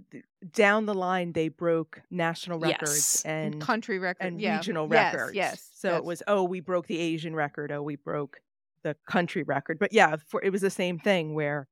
down 0.51 0.85
the 0.85 0.93
line, 0.93 1.31
they 1.31 1.47
broke 1.47 2.01
national 2.11 2.59
records 2.59 3.21
Yes. 3.23 3.25
and 3.25 3.61
country 3.61 3.97
records 3.99 4.27
and 4.27 4.41
yeah. 4.41 4.57
regional 4.57 4.89
Yes, 4.91 5.13
records. 5.13 5.35
Yes. 5.35 5.69
So 5.75 5.91
yes. 5.91 5.97
it 5.97 6.03
was, 6.03 6.23
oh, 6.27 6.43
we 6.43 6.59
broke 6.59 6.87
the 6.87 6.99
Asian 6.99 7.35
record. 7.35 7.71
Oh, 7.71 7.81
we 7.81 7.95
broke 7.95 8.41
the 8.83 8.95
country 9.07 9.43
record. 9.43 9.79
But 9.79 9.93
yeah, 9.93 10.17
for, 10.27 10.43
it 10.43 10.51
was 10.51 10.61
the 10.61 10.69
same 10.69 10.99
thing 10.99 11.35
where 11.35 11.67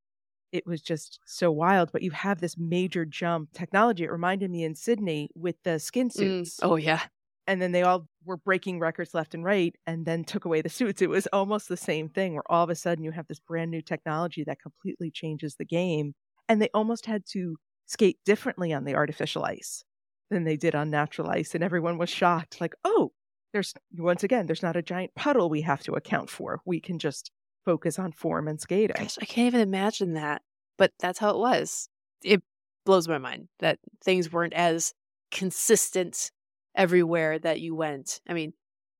it 0.54 0.66
was 0.66 0.82
just 0.82 1.20
so 1.26 1.52
wild. 1.52 1.92
But 1.92 2.04
you 2.04 2.12
have 2.12 2.40
this 2.40 2.58
major 2.58 3.04
jump 3.04 3.52
technology. 3.52 4.06
It 4.06 4.12
reminded 4.12 4.50
me 4.50 4.64
in 4.64 4.76
Sydney 4.76 5.30
with 5.36 5.56
the 5.64 5.78
skin 5.80 6.10
Mm. 6.10 6.60
Oh 6.62 6.78
yeah. 6.78 7.02
And 7.48 7.62
then 7.62 7.72
they 7.72 7.84
all 7.84 8.08
were 8.26 8.38
breaking 8.38 8.80
records 8.80 9.14
left 9.14 9.34
and 9.34 9.44
right 9.44 9.74
and 9.86 10.06
then 10.06 10.26
took 10.26 10.44
away 10.46 10.62
the 10.62 10.70
suits. 10.70 11.02
It 11.02 11.10
was 11.10 11.28
almost 11.32 11.70
the 11.70 11.78
same 11.78 12.10
thing 12.10 12.34
where 12.34 12.52
all 12.52 12.64
of 12.64 12.70
a 12.70 12.76
sudden 12.76 13.04
you 13.04 13.12
have 13.12 13.28
this 13.28 13.40
brand 13.40 13.72
new 13.72 13.82
technology 13.82 14.44
that 14.44 14.62
completely 14.62 15.10
changes 15.10 15.56
the 15.56 15.66
game. 15.66 16.14
And 16.50 16.62
they 16.62 16.70
almost 16.74 17.06
had 17.06 17.24
to 17.32 17.56
skate 17.86 18.20
differently 18.26 18.74
on 18.74 18.84
the 18.84 18.96
artificial 18.96 19.46
ice 19.46 19.84
than 20.30 20.44
they 20.44 20.58
did 20.58 20.76
on 20.76 20.90
natural 20.90 21.30
ice. 21.30 21.56
And 21.56 21.64
everyone 21.64 21.98
was 21.98 22.10
shocked 22.10 22.60
like, 22.60 22.76
oh, 22.84 23.12
there's 23.54 23.74
once 23.98 24.24
again, 24.24 24.46
there's 24.46 24.64
not 24.64 24.76
a 24.76 24.82
giant 24.82 25.16
puddle 25.16 25.50
we 25.50 25.62
have 25.62 25.82
to 25.84 25.94
account 25.94 26.30
for. 26.30 26.60
We 26.66 26.82
can 26.82 27.00
just 27.00 27.32
focus 27.64 27.98
on 27.98 28.12
form 28.12 28.48
and 28.48 28.60
skating. 28.60 28.96
Gosh, 28.98 29.18
I 29.22 29.26
can't 29.26 29.48
even 29.48 29.62
imagine 29.62 30.14
that. 30.14 30.42
But 30.78 30.92
that's 31.00 31.20
how 31.20 31.32
it 31.32 31.38
was. 31.38 31.90
It 32.24 32.44
blows 32.86 33.08
my 33.08 33.18
mind 33.18 33.48
that 33.60 33.80
things 34.04 34.32
weren't 34.32 34.54
as 34.54 34.94
consistent 35.32 36.32
everywhere 36.78 37.40
that 37.40 37.60
you 37.60 37.76
went. 37.76 38.22
I 38.28 38.34
mean, 38.34 38.54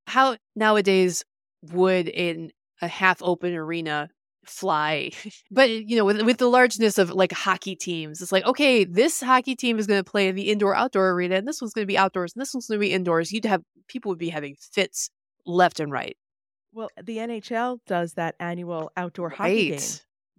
how 0.08 0.38
nowadays 0.56 1.24
would 1.72 2.08
in 2.08 2.52
a 2.82 2.88
half 2.88 3.22
open 3.22 3.54
arena 3.54 4.10
fly? 4.46 5.12
but 5.52 5.70
you 5.70 5.96
know, 5.96 6.04
with 6.04 6.22
with 6.24 6.38
the 6.38 6.50
largeness 6.50 6.98
of 6.98 7.12
like 7.12 7.32
hockey 7.32 7.76
teams, 7.76 8.22
it's 8.22 8.32
like, 8.32 8.46
okay, 8.46 8.84
this 8.84 9.22
hockey 9.22 9.56
team 9.56 9.80
is 9.80 9.88
going 9.88 10.04
to 10.04 10.10
play 10.10 10.28
in 10.28 10.36
the 10.36 10.50
indoor 10.50 10.76
outdoor 10.76 11.12
arena 11.12 11.36
and 11.36 11.48
this 11.48 11.62
one's 11.62 11.74
going 11.74 11.84
to 11.84 11.92
be 11.92 11.98
outdoors 11.98 12.34
and 12.36 12.42
this 12.42 12.54
one's 12.54 12.68
going 12.68 12.80
to 12.80 12.86
be 12.86 12.94
indoors. 12.94 13.32
You'd 13.32 13.46
have 13.46 13.62
people 13.88 14.10
would 14.10 14.20
be 14.20 14.30
having 14.30 14.56
fits 14.60 15.10
left 15.46 15.80
and 15.80 15.92
right. 15.92 16.18
Well, 16.74 16.90
the 17.02 17.18
NHL 17.18 17.80
does 17.88 18.14
that 18.14 18.36
annual 18.40 18.92
outdoor 18.98 19.30
hockey 19.30 19.70
game 19.72 19.80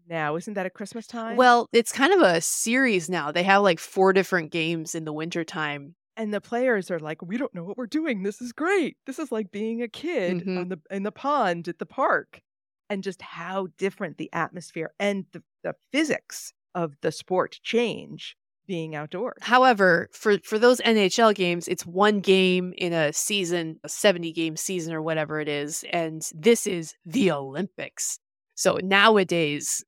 now. 0.09 0.37
Isn't 0.37 0.55
that 0.55 0.66
at 0.66 0.74
Christmas 0.74 1.07
time? 1.07 1.37
Well, 1.37 1.68
it's 1.72 1.92
kind 1.92 2.12
of 2.12 2.20
a 2.20 2.40
series 2.40 3.09
now. 3.09 3.33
They 3.33 3.42
have 3.42 3.62
like 3.62 3.79
four 3.79 4.12
different 4.12 4.51
games 4.51 4.94
in 4.94 5.05
the 5.05 5.12
wintertime. 5.12 5.94
And 6.18 6.35
the 6.35 6.40
players 6.42 6.90
are 6.90 6.98
like, 7.00 7.22
"We 7.22 7.38
don't 7.38 7.54
know 7.54 7.64
what 7.64 7.78
we're 7.78 7.87
doing. 7.87 8.22
This 8.24 8.42
is 8.42 8.52
great. 8.52 8.98
This 9.07 9.18
is 9.18 9.33
like 9.33 9.50
being 9.52 9.83
a 9.83 9.88
kid 9.88 10.40
Mhm. 10.40 10.59
on 10.59 10.68
the 10.68 10.81
in 10.90 11.04
the 11.04 11.12
pond 11.12 11.68
at 11.68 11.78
the 11.78 11.87
park." 11.87 12.42
And 12.90 13.02
just 13.04 13.22
how 13.22 13.68
different 13.78 14.16
the 14.18 14.31
atmosphere 14.33 14.92
and 14.98 15.26
the, 15.33 15.42
the 15.62 15.74
physics 15.92 16.52
of 16.74 16.94
the 17.02 17.12
sport 17.12 17.61
change 17.62 18.37
being 18.66 18.94
outdoors. 18.94 19.38
However, 19.42 20.09
for 20.12 20.38
for 20.44 20.59
those 20.59 20.81
NHL 20.83 21.35
games, 21.35 21.68
it's 21.68 21.87
one 21.87 22.20
game 22.20 22.74
in 22.78 22.92
a 22.92 23.12
season, 23.12 23.81
a 23.85 23.88
70 23.88 24.33
game 24.33 24.57
season 24.57 24.92
or 24.94 25.02
whatever 25.02 25.40
it 25.40 25.48
is, 25.48 25.85
and 25.92 26.22
this 26.35 26.66
is 26.66 26.94
the 27.07 27.31
Olympics. 27.31 28.18
So 28.54 28.78
nowadays 28.83 29.85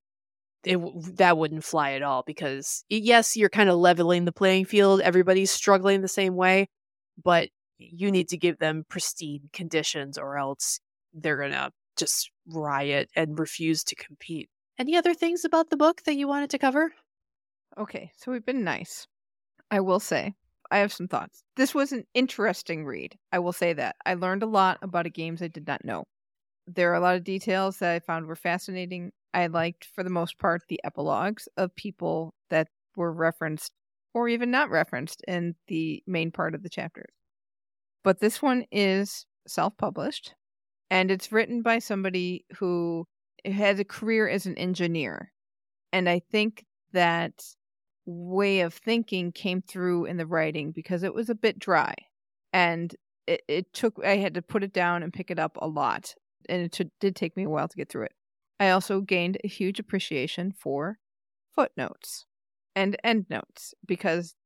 it 0.65 0.79
that 1.17 1.39
wouldn't 1.39 1.65
fly 1.65 1.93
at 1.93 2.03
all 2.03 2.23
because 2.27 2.85
yes, 2.89 3.37
you're 3.37 3.49
kind 3.49 3.71
of 3.71 3.79
leveling 3.79 4.25
the 4.25 4.33
playing 4.33 4.67
field. 4.67 5.01
Everybody's 5.01 5.51
struggling 5.51 6.01
the 6.01 6.09
same 6.09 6.37
way, 6.37 6.69
but 7.23 7.49
you 7.79 8.11
need 8.11 8.29
to 8.29 8.37
give 8.37 8.59
them 8.59 8.85
pristine 8.89 9.49
conditions 9.53 10.19
or 10.19 10.37
else 10.37 10.81
they're 11.15 11.39
going 11.39 11.53
to 11.53 11.71
just 11.97 12.31
riot 12.47 13.11
and 13.17 13.39
refuse 13.39 13.83
to 13.85 13.95
compete. 13.95 14.49
Any 14.79 14.97
other 14.97 15.15
things 15.15 15.45
about 15.45 15.71
the 15.71 15.77
book 15.77 16.03
that 16.05 16.17
you 16.17 16.29
wanted 16.29 16.51
to 16.51 16.59
cover? 16.59 16.93
Okay, 17.79 18.11
so 18.17 18.33
we've 18.33 18.45
been 18.45 18.65
nice. 18.65 19.07
I 19.71 19.81
will 19.81 20.01
say, 20.01 20.35
I 20.71 20.79
have 20.79 20.93
some 20.93 21.09
thoughts. 21.09 21.43
This 21.57 21.75
was 21.75 21.93
an 21.93 22.05
interesting 22.15 22.85
read. 22.85 23.17
I 23.33 23.39
will 23.39 23.53
say 23.53 23.73
that. 23.73 23.97
I 24.05 24.15
learned 24.15 24.43
a 24.43 24.47
lot 24.47 24.79
about 24.83 25.07
a 25.07 25.11
games 25.11 25.43
I 25.43 25.49
did 25.49 25.67
not 25.67 25.85
know. 25.85 26.05
There 26.67 26.91
are 26.93 26.97
a 26.97 27.01
lot 27.01 27.17
of 27.17 27.25
details 27.25 27.79
that 27.79 27.93
I 27.93 27.99
found 28.01 28.27
were 28.27 28.37
fascinating. 28.37 29.13
I 29.33 29.47
liked, 29.47 29.89
for 29.95 30.03
the 30.03 30.11
most 30.11 30.39
part, 30.39 30.63
the 30.69 30.81
epilogues 30.85 31.49
of 31.57 31.75
people 31.77 32.35
that 32.51 32.69
were 32.97 33.13
referenced 33.13 33.73
or 34.13 34.29
even 34.29 34.51
not 34.51 34.71
referenced 34.71 35.23
in 35.29 35.55
the 35.69 36.03
main 36.07 36.33
part 36.33 36.55
of 36.55 36.63
the 36.63 36.69
chapters. 36.69 37.13
But 38.03 38.21
this 38.21 38.43
one 38.43 38.65
is 38.73 39.27
self 39.47 39.77
published 39.77 40.35
and 40.91 41.11
it's 41.11 41.33
written 41.33 41.63
by 41.63 41.79
somebody 41.79 42.45
who 42.59 43.07
had 43.45 43.79
a 43.79 43.85
career 43.85 44.29
as 44.29 44.47
an 44.47 44.59
engineer. 44.59 45.33
And 45.93 46.09
I 46.09 46.21
think 46.31 46.65
that 46.93 47.45
way 48.07 48.61
of 48.61 48.75
thinking 48.75 49.33
came 49.33 49.63
through 49.63 50.07
in 50.07 50.17
the 50.17 50.27
writing 50.27 50.73
because 50.73 51.03
it 51.03 51.15
was 51.15 51.31
a 51.31 51.35
bit 51.35 51.59
dry. 51.59 51.95
And 52.53 52.95
it, 53.27 53.43
it 53.47 53.73
took, 53.73 54.05
I 54.05 54.17
had 54.17 54.35
to 54.35 54.43
put 54.43 54.65
it 54.65 54.73
down 54.73 55.03
and 55.03 55.13
pick 55.13 55.31
it 55.31 55.39
up 55.39 55.57
a 55.61 55.69
lot. 55.69 56.15
And 56.49 56.63
it 56.63 56.73
t- 56.73 56.91
did 57.01 57.15
take 57.15 57.37
me 57.37 57.45
a 57.45 57.49
while 57.49 57.69
to 57.69 57.77
get 57.77 57.89
through 57.89 58.07
it. 58.07 58.13
I 58.61 58.69
also 58.71 59.01
gained 59.01 59.39
a 59.43 59.49
huge 59.49 59.81
appreciation 59.81 60.53
for 60.53 60.99
footnotes 61.55 62.27
and 62.77 62.97
endnotes 63.03 63.75
because 63.87 64.37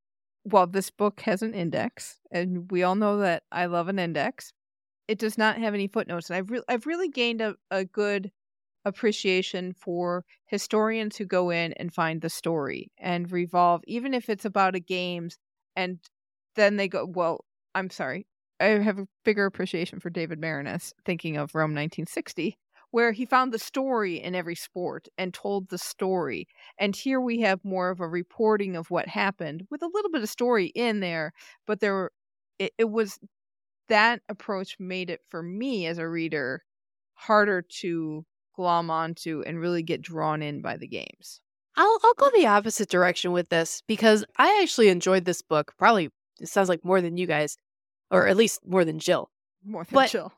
while 0.44 0.68
this 0.68 0.90
book 0.90 1.20
has 1.22 1.42
an 1.42 1.52
index, 1.52 2.20
and 2.30 2.70
we 2.70 2.82
all 2.82 2.94
know 2.94 3.18
that 3.18 3.42
I 3.50 3.66
love 3.66 3.88
an 3.88 3.98
index, 3.98 4.52
it 5.08 5.18
does 5.18 5.36
not 5.36 5.58
have 5.58 5.74
any 5.74 5.88
footnotes. 5.88 6.30
And 6.30 6.36
I've, 6.36 6.50
re- 6.50 6.62
I've 6.68 6.86
really 6.86 7.08
gained 7.08 7.40
a, 7.40 7.56
a 7.70 7.84
good 7.84 8.30
appreciation 8.84 9.72
for 9.72 10.24
historians 10.46 11.16
who 11.16 11.24
go 11.24 11.50
in 11.50 11.72
and 11.74 11.92
find 11.92 12.20
the 12.20 12.30
story 12.30 12.92
and 12.98 13.32
revolve, 13.32 13.82
even 13.86 14.14
if 14.14 14.28
it's 14.28 14.44
about 14.44 14.76
a 14.76 14.80
games, 14.80 15.38
and 15.74 15.98
then 16.54 16.76
they 16.76 16.86
go, 16.86 17.04
well, 17.06 17.44
I'm 17.74 17.90
sorry. 17.90 18.26
I 18.60 18.66
have 18.66 18.98
a 18.98 19.08
bigger 19.24 19.46
appreciation 19.46 19.98
for 19.98 20.10
David 20.10 20.40
Maraniss, 20.40 20.92
thinking 21.04 21.36
of 21.36 21.54
Rome 21.54 21.70
1960, 21.70 22.58
where 22.94 23.10
he 23.10 23.26
found 23.26 23.52
the 23.52 23.58
story 23.58 24.22
in 24.22 24.36
every 24.36 24.54
sport 24.54 25.08
and 25.18 25.34
told 25.34 25.68
the 25.68 25.78
story. 25.78 26.46
And 26.78 26.94
here 26.94 27.20
we 27.20 27.40
have 27.40 27.58
more 27.64 27.90
of 27.90 27.98
a 27.98 28.06
reporting 28.06 28.76
of 28.76 28.88
what 28.88 29.08
happened 29.08 29.66
with 29.68 29.82
a 29.82 29.90
little 29.92 30.12
bit 30.12 30.22
of 30.22 30.28
story 30.28 30.66
in 30.66 31.00
there, 31.00 31.32
but 31.66 31.80
there 31.80 32.12
it, 32.60 32.72
it 32.78 32.88
was 32.88 33.18
that 33.88 34.20
approach 34.28 34.76
made 34.78 35.10
it 35.10 35.22
for 35.28 35.42
me 35.42 35.86
as 35.86 35.98
a 35.98 36.08
reader 36.08 36.62
harder 37.14 37.62
to 37.80 38.24
glom 38.54 38.92
onto 38.92 39.42
and 39.44 39.58
really 39.58 39.82
get 39.82 40.00
drawn 40.00 40.40
in 40.40 40.62
by 40.62 40.76
the 40.76 40.86
games. 40.86 41.40
I'll 41.74 41.98
I'll 42.04 42.14
go 42.14 42.30
the 42.32 42.46
opposite 42.46 42.90
direction 42.90 43.32
with 43.32 43.48
this 43.48 43.82
because 43.88 44.24
I 44.38 44.60
actually 44.62 44.88
enjoyed 44.88 45.24
this 45.24 45.42
book. 45.42 45.74
Probably 45.76 46.10
it 46.38 46.46
sounds 46.48 46.68
like 46.68 46.84
more 46.84 47.00
than 47.00 47.16
you 47.16 47.26
guys, 47.26 47.56
or 48.12 48.28
at 48.28 48.36
least 48.36 48.60
more 48.64 48.84
than 48.84 49.00
Jill. 49.00 49.30
More 49.64 49.82
than 49.82 49.94
But- 49.94 50.10
Jill. 50.10 50.32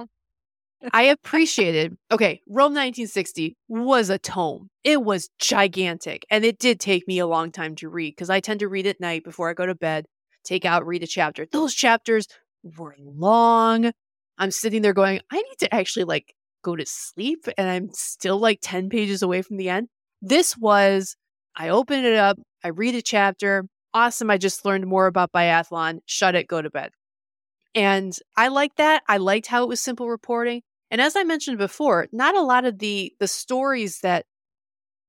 I 0.92 1.04
appreciated. 1.04 1.96
Okay, 2.12 2.42
Rome 2.46 2.74
1960 2.74 3.56
was 3.68 4.10
a 4.10 4.18
tome. 4.18 4.68
It 4.84 5.02
was 5.02 5.30
gigantic, 5.38 6.26
and 6.30 6.44
it 6.44 6.58
did 6.58 6.80
take 6.80 7.08
me 7.08 7.18
a 7.18 7.26
long 7.26 7.50
time 7.50 7.74
to 7.76 7.88
read 7.88 8.12
because 8.12 8.30
I 8.30 8.40
tend 8.40 8.60
to 8.60 8.68
read 8.68 8.86
at 8.86 9.00
night 9.00 9.24
before 9.24 9.50
I 9.50 9.54
go 9.54 9.66
to 9.66 9.74
bed. 9.74 10.06
Take 10.44 10.64
out, 10.64 10.86
read 10.86 11.02
a 11.02 11.06
chapter. 11.06 11.46
Those 11.50 11.74
chapters 11.74 12.26
were 12.62 12.94
long. 12.98 13.90
I'm 14.38 14.50
sitting 14.50 14.82
there 14.82 14.92
going, 14.92 15.20
I 15.30 15.36
need 15.36 15.58
to 15.60 15.74
actually 15.74 16.04
like 16.04 16.34
go 16.62 16.76
to 16.76 16.84
sleep, 16.86 17.46
and 17.56 17.68
I'm 17.68 17.90
still 17.92 18.38
like 18.38 18.58
10 18.62 18.88
pages 18.88 19.22
away 19.22 19.42
from 19.42 19.56
the 19.56 19.70
end. 19.70 19.88
This 20.22 20.56
was, 20.56 21.16
I 21.56 21.70
open 21.70 22.04
it 22.04 22.16
up, 22.16 22.38
I 22.62 22.68
read 22.68 22.94
a 22.94 23.02
chapter. 23.02 23.64
Awesome. 23.94 24.30
I 24.30 24.36
just 24.36 24.64
learned 24.64 24.86
more 24.86 25.06
about 25.06 25.32
biathlon. 25.32 26.00
Shut 26.04 26.34
it, 26.34 26.48
go 26.48 26.60
to 26.60 26.68
bed. 26.68 26.90
And 27.74 28.12
I 28.36 28.48
liked 28.48 28.76
that. 28.78 29.02
I 29.08 29.18
liked 29.18 29.46
how 29.46 29.62
it 29.62 29.68
was 29.68 29.80
simple 29.80 30.08
reporting. 30.08 30.62
And 30.90 31.00
as 31.00 31.16
I 31.16 31.24
mentioned 31.24 31.58
before, 31.58 32.08
not 32.12 32.36
a 32.36 32.42
lot 32.42 32.64
of 32.64 32.78
the 32.78 33.12
the 33.18 33.28
stories 33.28 34.00
that 34.00 34.24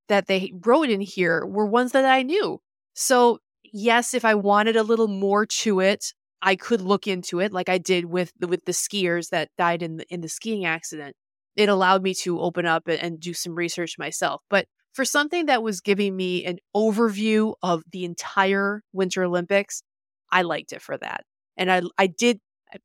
that 0.10 0.28
they 0.28 0.52
wrote 0.66 0.90
in 0.90 1.02
here 1.02 1.46
were 1.46 1.66
ones 1.66 1.92
that 1.92 2.06
I 2.06 2.24
knew. 2.24 2.60
So, 2.94 3.40
yes, 3.64 4.14
if 4.14 4.26
I 4.26 4.36
wanted 4.36 4.76
a 4.76 4.84
little 4.84 5.08
more 5.08 5.46
to 5.46 5.80
it, 5.80 6.14
I 6.42 6.56
could 6.56 6.82
look 6.82 7.08
into 7.08 7.40
it 7.40 7.52
like 7.52 7.70
I 7.70 7.78
did 7.78 8.06
with 8.06 8.32
the, 8.40 8.48
with 8.48 8.66
the 8.66 8.72
skiers 8.72 9.30
that 9.30 9.50
died 9.58 9.82
in 9.84 9.98
the, 9.98 10.06
in 10.10 10.22
the 10.22 10.30
skiing 10.30 10.66
accident. 10.66 11.16
It 11.56 11.70
allowed 11.70 12.04
me 12.04 12.14
to 12.16 12.40
open 12.40 12.66
up 12.66 12.88
and, 12.88 13.02
and 13.02 13.20
do 13.20 13.34
some 13.34 13.56
research 13.56 13.98
myself. 13.98 14.42
But 14.50 14.68
for 14.94 15.04
something 15.06 15.48
that 15.48 15.64
was 15.64 15.82
giving 15.82 16.16
me 16.16 16.46
an 16.46 16.60
overview 16.76 17.56
of 17.62 17.84
the 17.92 18.06
entire 18.06 18.84
Winter 18.94 19.24
Olympics, 19.24 19.84
I 20.32 20.44
liked 20.44 20.74
it 20.74 20.82
for 20.82 20.98
that. 20.98 21.24
And 21.58 21.72
I 21.72 21.82
I 21.98 22.08
did 22.08 22.40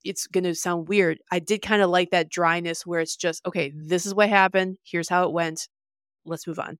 it's 0.04 0.26
going 0.26 0.44
to 0.44 0.54
sound 0.54 0.88
weird. 0.88 1.18
I 1.30 1.38
did 1.38 1.62
kind 1.62 1.82
of 1.82 1.90
like 1.90 2.10
that 2.10 2.28
dryness 2.28 2.86
where 2.86 3.00
it's 3.00 3.16
just, 3.16 3.44
okay, 3.46 3.72
this 3.74 4.06
is 4.06 4.14
what 4.14 4.28
happened. 4.28 4.76
Here's 4.84 5.08
how 5.08 5.24
it 5.24 5.32
went. 5.32 5.68
Let's 6.24 6.46
move 6.46 6.58
on. 6.58 6.78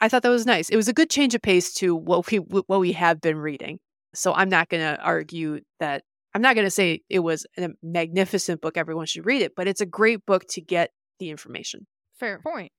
I 0.00 0.08
thought 0.08 0.22
that 0.22 0.30
was 0.30 0.46
nice. 0.46 0.68
It 0.68 0.76
was 0.76 0.88
a 0.88 0.92
good 0.92 1.10
change 1.10 1.34
of 1.34 1.42
pace 1.42 1.72
to 1.74 1.94
what 1.94 2.30
we 2.30 2.38
what 2.38 2.80
we 2.80 2.92
have 2.92 3.20
been 3.20 3.36
reading. 3.36 3.78
So 4.14 4.34
I'm 4.34 4.48
not 4.48 4.68
going 4.68 4.82
to 4.82 5.00
argue 5.00 5.60
that 5.78 6.02
I'm 6.34 6.42
not 6.42 6.54
going 6.54 6.66
to 6.66 6.70
say 6.70 7.02
it 7.08 7.20
was 7.20 7.46
a 7.56 7.68
magnificent 7.82 8.60
book 8.60 8.76
everyone 8.76 9.06
should 9.06 9.26
read 9.26 9.42
it, 9.42 9.52
but 9.54 9.68
it's 9.68 9.80
a 9.80 9.86
great 9.86 10.26
book 10.26 10.44
to 10.50 10.60
get 10.60 10.90
the 11.18 11.30
information. 11.30 11.86
Fair 12.18 12.40
point. 12.40 12.72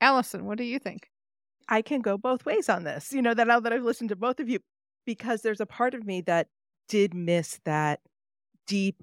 Alison, 0.00 0.44
what 0.44 0.58
do 0.58 0.64
you 0.64 0.78
think? 0.78 1.08
I 1.68 1.82
can 1.82 2.00
go 2.00 2.18
both 2.18 2.44
ways 2.44 2.68
on 2.68 2.84
this. 2.84 3.12
You 3.12 3.22
know, 3.22 3.32
that 3.32 3.46
now 3.46 3.60
that 3.60 3.72
I've 3.72 3.82
listened 3.82 4.10
to 4.10 4.16
both 4.16 4.40
of 4.40 4.48
you, 4.48 4.58
because 5.06 5.42
there's 5.42 5.60
a 5.60 5.66
part 5.66 5.94
of 5.94 6.04
me 6.04 6.20
that 6.22 6.48
did 6.88 7.14
miss 7.14 7.60
that 7.64 8.00
deep 8.66 9.02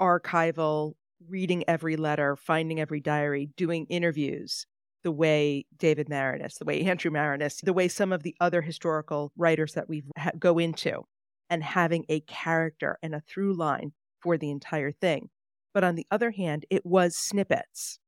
archival 0.00 0.94
reading 1.28 1.64
every 1.66 1.96
letter, 1.96 2.36
finding 2.36 2.80
every 2.80 3.00
diary, 3.00 3.50
doing 3.56 3.86
interviews 3.86 4.66
the 5.02 5.12
way 5.12 5.64
David 5.76 6.08
Maraniss, 6.08 6.58
the 6.58 6.64
way 6.64 6.82
Andrew 6.82 7.10
Maraniss, 7.10 7.60
the 7.62 7.72
way 7.72 7.88
some 7.88 8.12
of 8.12 8.22
the 8.22 8.34
other 8.40 8.60
historical 8.60 9.32
writers 9.36 9.74
that 9.74 9.88
we 9.88 10.02
ha- 10.18 10.32
go 10.38 10.58
into, 10.58 11.02
and 11.48 11.62
having 11.62 12.04
a 12.08 12.20
character 12.20 12.98
and 13.02 13.14
a 13.14 13.20
through 13.20 13.54
line 13.54 13.92
for 14.20 14.36
the 14.36 14.50
entire 14.50 14.90
thing. 14.90 15.30
But 15.72 15.84
on 15.84 15.94
the 15.94 16.06
other 16.10 16.32
hand, 16.32 16.66
it 16.70 16.84
was 16.84 17.16
snippets 17.16 17.98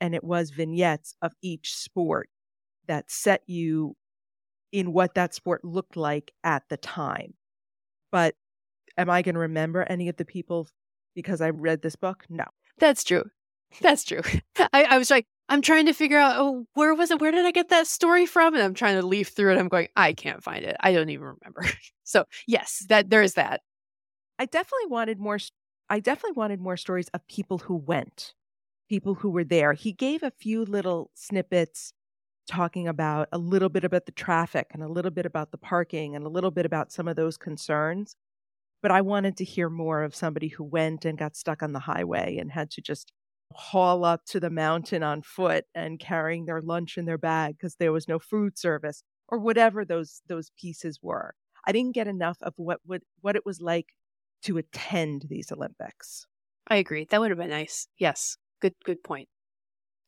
and 0.00 0.14
it 0.14 0.24
was 0.24 0.50
vignettes 0.50 1.14
of 1.22 1.34
each 1.40 1.76
sport 1.76 2.28
that 2.88 3.10
set 3.10 3.42
you 3.46 3.96
in 4.72 4.92
what 4.92 5.14
that 5.14 5.34
sport 5.34 5.64
looked 5.64 5.96
like 5.96 6.32
at 6.42 6.64
the 6.68 6.76
time. 6.76 7.34
But 8.10 8.34
am 8.96 9.10
I 9.10 9.22
going 9.22 9.34
to 9.34 9.40
remember 9.40 9.84
any 9.88 10.08
of 10.08 10.16
the 10.16 10.24
people 10.24 10.68
because 11.14 11.40
I 11.40 11.50
read 11.50 11.82
this 11.82 11.96
book? 11.96 12.24
No. 12.28 12.44
That's 12.78 13.04
true. 13.04 13.24
That's 13.80 14.04
true. 14.04 14.22
I, 14.72 14.84
I 14.84 14.98
was 14.98 15.10
like, 15.10 15.26
I'm 15.48 15.60
trying 15.60 15.86
to 15.86 15.92
figure 15.92 16.18
out, 16.18 16.36
oh, 16.38 16.66
where 16.74 16.94
was 16.94 17.10
it? 17.10 17.20
Where 17.20 17.30
did 17.30 17.44
I 17.44 17.50
get 17.50 17.68
that 17.68 17.86
story 17.86 18.26
from? 18.26 18.54
And 18.54 18.62
I'm 18.62 18.74
trying 18.74 18.96
to 19.00 19.06
leaf 19.06 19.28
through 19.28 19.52
it. 19.52 19.58
I'm 19.58 19.68
going, 19.68 19.88
I 19.94 20.12
can't 20.12 20.42
find 20.42 20.64
it. 20.64 20.76
I 20.80 20.92
don't 20.92 21.10
even 21.10 21.26
remember. 21.26 21.64
so 22.04 22.24
yes, 22.46 22.84
that 22.88 23.10
there 23.10 23.22
is 23.22 23.34
that. 23.34 23.60
I 24.38 24.46
definitely 24.46 24.86
wanted 24.88 25.18
more 25.20 25.38
I 25.90 26.00
definitely 26.00 26.32
wanted 26.36 26.60
more 26.60 26.78
stories 26.78 27.08
of 27.12 27.26
people 27.28 27.58
who 27.58 27.76
went, 27.76 28.32
people 28.88 29.14
who 29.14 29.30
were 29.30 29.44
there. 29.44 29.74
He 29.74 29.92
gave 29.92 30.22
a 30.22 30.30
few 30.30 30.64
little 30.64 31.10
snippets 31.14 31.92
talking 32.48 32.88
about 32.88 33.28
a 33.32 33.38
little 33.38 33.68
bit 33.68 33.84
about 33.84 34.06
the 34.06 34.12
traffic 34.12 34.68
and 34.72 34.82
a 34.82 34.88
little 34.88 35.10
bit 35.10 35.26
about 35.26 35.50
the 35.50 35.58
parking 35.58 36.16
and 36.16 36.24
a 36.24 36.28
little 36.28 36.50
bit 36.50 36.66
about 36.66 36.90
some 36.92 37.06
of 37.06 37.16
those 37.16 37.36
concerns. 37.36 38.16
But 38.84 38.90
I 38.90 39.00
wanted 39.00 39.38
to 39.38 39.44
hear 39.44 39.70
more 39.70 40.02
of 40.02 40.14
somebody 40.14 40.48
who 40.48 40.62
went 40.62 41.06
and 41.06 41.16
got 41.16 41.36
stuck 41.36 41.62
on 41.62 41.72
the 41.72 41.78
highway 41.78 42.36
and 42.36 42.52
had 42.52 42.70
to 42.72 42.82
just 42.82 43.14
haul 43.54 44.04
up 44.04 44.26
to 44.26 44.38
the 44.38 44.50
mountain 44.50 45.02
on 45.02 45.22
foot 45.22 45.64
and 45.74 45.98
carrying 45.98 46.44
their 46.44 46.60
lunch 46.60 46.98
in 46.98 47.06
their 47.06 47.16
bag 47.16 47.56
because 47.56 47.76
there 47.76 47.92
was 47.92 48.08
no 48.08 48.18
food 48.18 48.58
service 48.58 49.02
or 49.28 49.38
whatever 49.38 49.86
those 49.86 50.20
those 50.28 50.50
pieces 50.60 50.98
were. 51.00 51.34
I 51.66 51.72
didn't 51.72 51.94
get 51.94 52.08
enough 52.08 52.36
of 52.42 52.52
what 52.58 52.80
would 52.86 53.00
what 53.22 53.36
it 53.36 53.46
was 53.46 53.62
like 53.62 53.86
to 54.42 54.58
attend 54.58 55.28
these 55.30 55.50
Olympics. 55.50 56.26
I 56.68 56.76
agree. 56.76 57.06
That 57.08 57.22
would 57.22 57.30
have 57.30 57.38
been 57.38 57.48
nice. 57.48 57.88
Yes. 57.98 58.36
Good 58.60 58.74
good 58.84 59.02
point. 59.02 59.30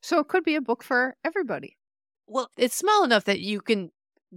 So 0.03 0.19
it 0.19 0.27
could 0.27 0.43
be 0.43 0.53
a 0.53 0.61
book 0.61 0.83
for 0.83 1.15
everybody. 1.25 1.77
Well, 2.27 2.51
it's 2.55 2.75
small 2.75 3.03
enough 3.03 3.23
that 3.23 3.39
you 3.39 3.59
can 3.59 3.89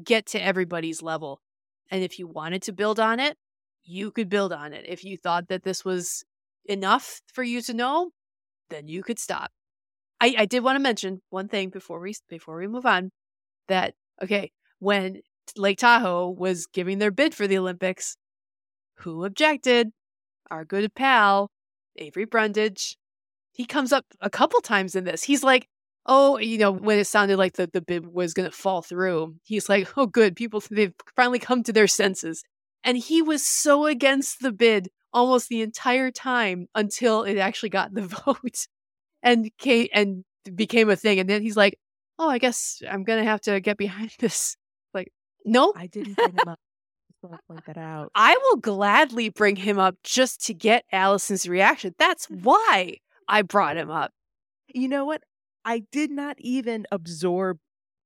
get 0.02 0.24
to 0.28 0.42
everybody's 0.42 1.02
level. 1.02 1.42
And 1.90 2.02
if 2.02 2.18
you 2.18 2.26
wanted 2.26 2.62
to 2.62 2.72
build 2.72 2.98
on 2.98 3.20
it, 3.20 3.36
you 3.90 4.10
could 4.12 4.28
build 4.28 4.52
on 4.52 4.72
it. 4.72 4.84
If 4.86 5.04
you 5.04 5.16
thought 5.16 5.48
that 5.48 5.64
this 5.64 5.84
was 5.84 6.24
enough 6.64 7.20
for 7.32 7.42
you 7.42 7.60
to 7.62 7.74
know, 7.74 8.10
then 8.70 8.86
you 8.86 9.02
could 9.02 9.18
stop. 9.18 9.50
I, 10.20 10.34
I 10.38 10.46
did 10.46 10.62
want 10.62 10.76
to 10.76 10.82
mention 10.82 11.22
one 11.30 11.48
thing 11.48 11.70
before 11.70 11.98
we 11.98 12.14
before 12.28 12.56
we 12.56 12.68
move 12.68 12.86
on 12.86 13.10
that 13.68 13.94
okay, 14.22 14.52
when 14.78 15.20
Lake 15.56 15.78
Tahoe 15.78 16.30
was 16.30 16.66
giving 16.66 16.98
their 16.98 17.10
bid 17.10 17.34
for 17.34 17.46
the 17.46 17.58
Olympics, 17.58 18.16
who 18.98 19.24
objected? 19.24 19.90
Our 20.50 20.64
good 20.64 20.94
pal, 20.94 21.50
Avery 21.96 22.26
Brundage. 22.26 22.96
He 23.52 23.64
comes 23.64 23.92
up 23.92 24.04
a 24.20 24.30
couple 24.30 24.60
times 24.60 24.94
in 24.94 25.04
this. 25.04 25.24
He's 25.24 25.42
like, 25.42 25.66
oh, 26.06 26.38
you 26.38 26.58
know, 26.58 26.72
when 26.72 26.98
it 26.98 27.06
sounded 27.06 27.36
like 27.36 27.54
the, 27.54 27.68
the 27.72 27.80
bid 27.80 28.06
was 28.12 28.34
going 28.34 28.48
to 28.48 28.56
fall 28.56 28.82
through, 28.82 29.36
he's 29.42 29.68
like, 29.68 29.88
oh, 29.96 30.06
good, 30.06 30.36
people, 30.36 30.62
they've 30.70 30.94
finally 31.16 31.38
come 31.38 31.62
to 31.64 31.72
their 31.72 31.86
senses. 31.86 32.42
And 32.84 32.96
he 32.96 33.22
was 33.22 33.46
so 33.46 33.86
against 33.86 34.40
the 34.40 34.52
bid 34.52 34.88
almost 35.12 35.48
the 35.48 35.62
entire 35.62 36.10
time 36.10 36.68
until 36.74 37.24
it 37.24 37.36
actually 37.38 37.68
got 37.68 37.92
the 37.94 38.02
vote 38.26 38.66
and 39.22 39.50
came, 39.58 39.88
and 39.92 40.24
became 40.54 40.88
a 40.90 40.96
thing. 40.96 41.18
And 41.18 41.28
then 41.28 41.42
he's 41.42 41.56
like, 41.56 41.78
oh, 42.18 42.28
I 42.28 42.38
guess 42.38 42.82
I'm 42.88 43.04
going 43.04 43.22
to 43.22 43.28
have 43.28 43.40
to 43.42 43.60
get 43.60 43.76
behind 43.76 44.12
this. 44.18 44.56
Like, 44.94 45.12
no, 45.44 45.72
I 45.76 45.86
didn't 45.86 46.14
bring 46.14 46.32
him 46.32 46.48
up. 46.48 46.58
Just 47.10 47.22
want 47.22 47.36
to 47.36 47.40
point 47.48 47.66
that 47.66 47.76
out. 47.78 48.10
I 48.14 48.36
will 48.42 48.56
gladly 48.56 49.28
bring 49.30 49.56
him 49.56 49.78
up 49.78 49.96
just 50.04 50.44
to 50.46 50.54
get 50.54 50.84
Alison's 50.92 51.48
reaction. 51.48 51.94
That's 51.98 52.26
why 52.26 52.98
I 53.28 53.42
brought 53.42 53.76
him 53.76 53.90
up. 53.90 54.12
You 54.68 54.88
know 54.88 55.04
what? 55.04 55.22
I 55.64 55.82
did 55.92 56.10
not 56.10 56.36
even 56.38 56.86
absorb 56.90 57.58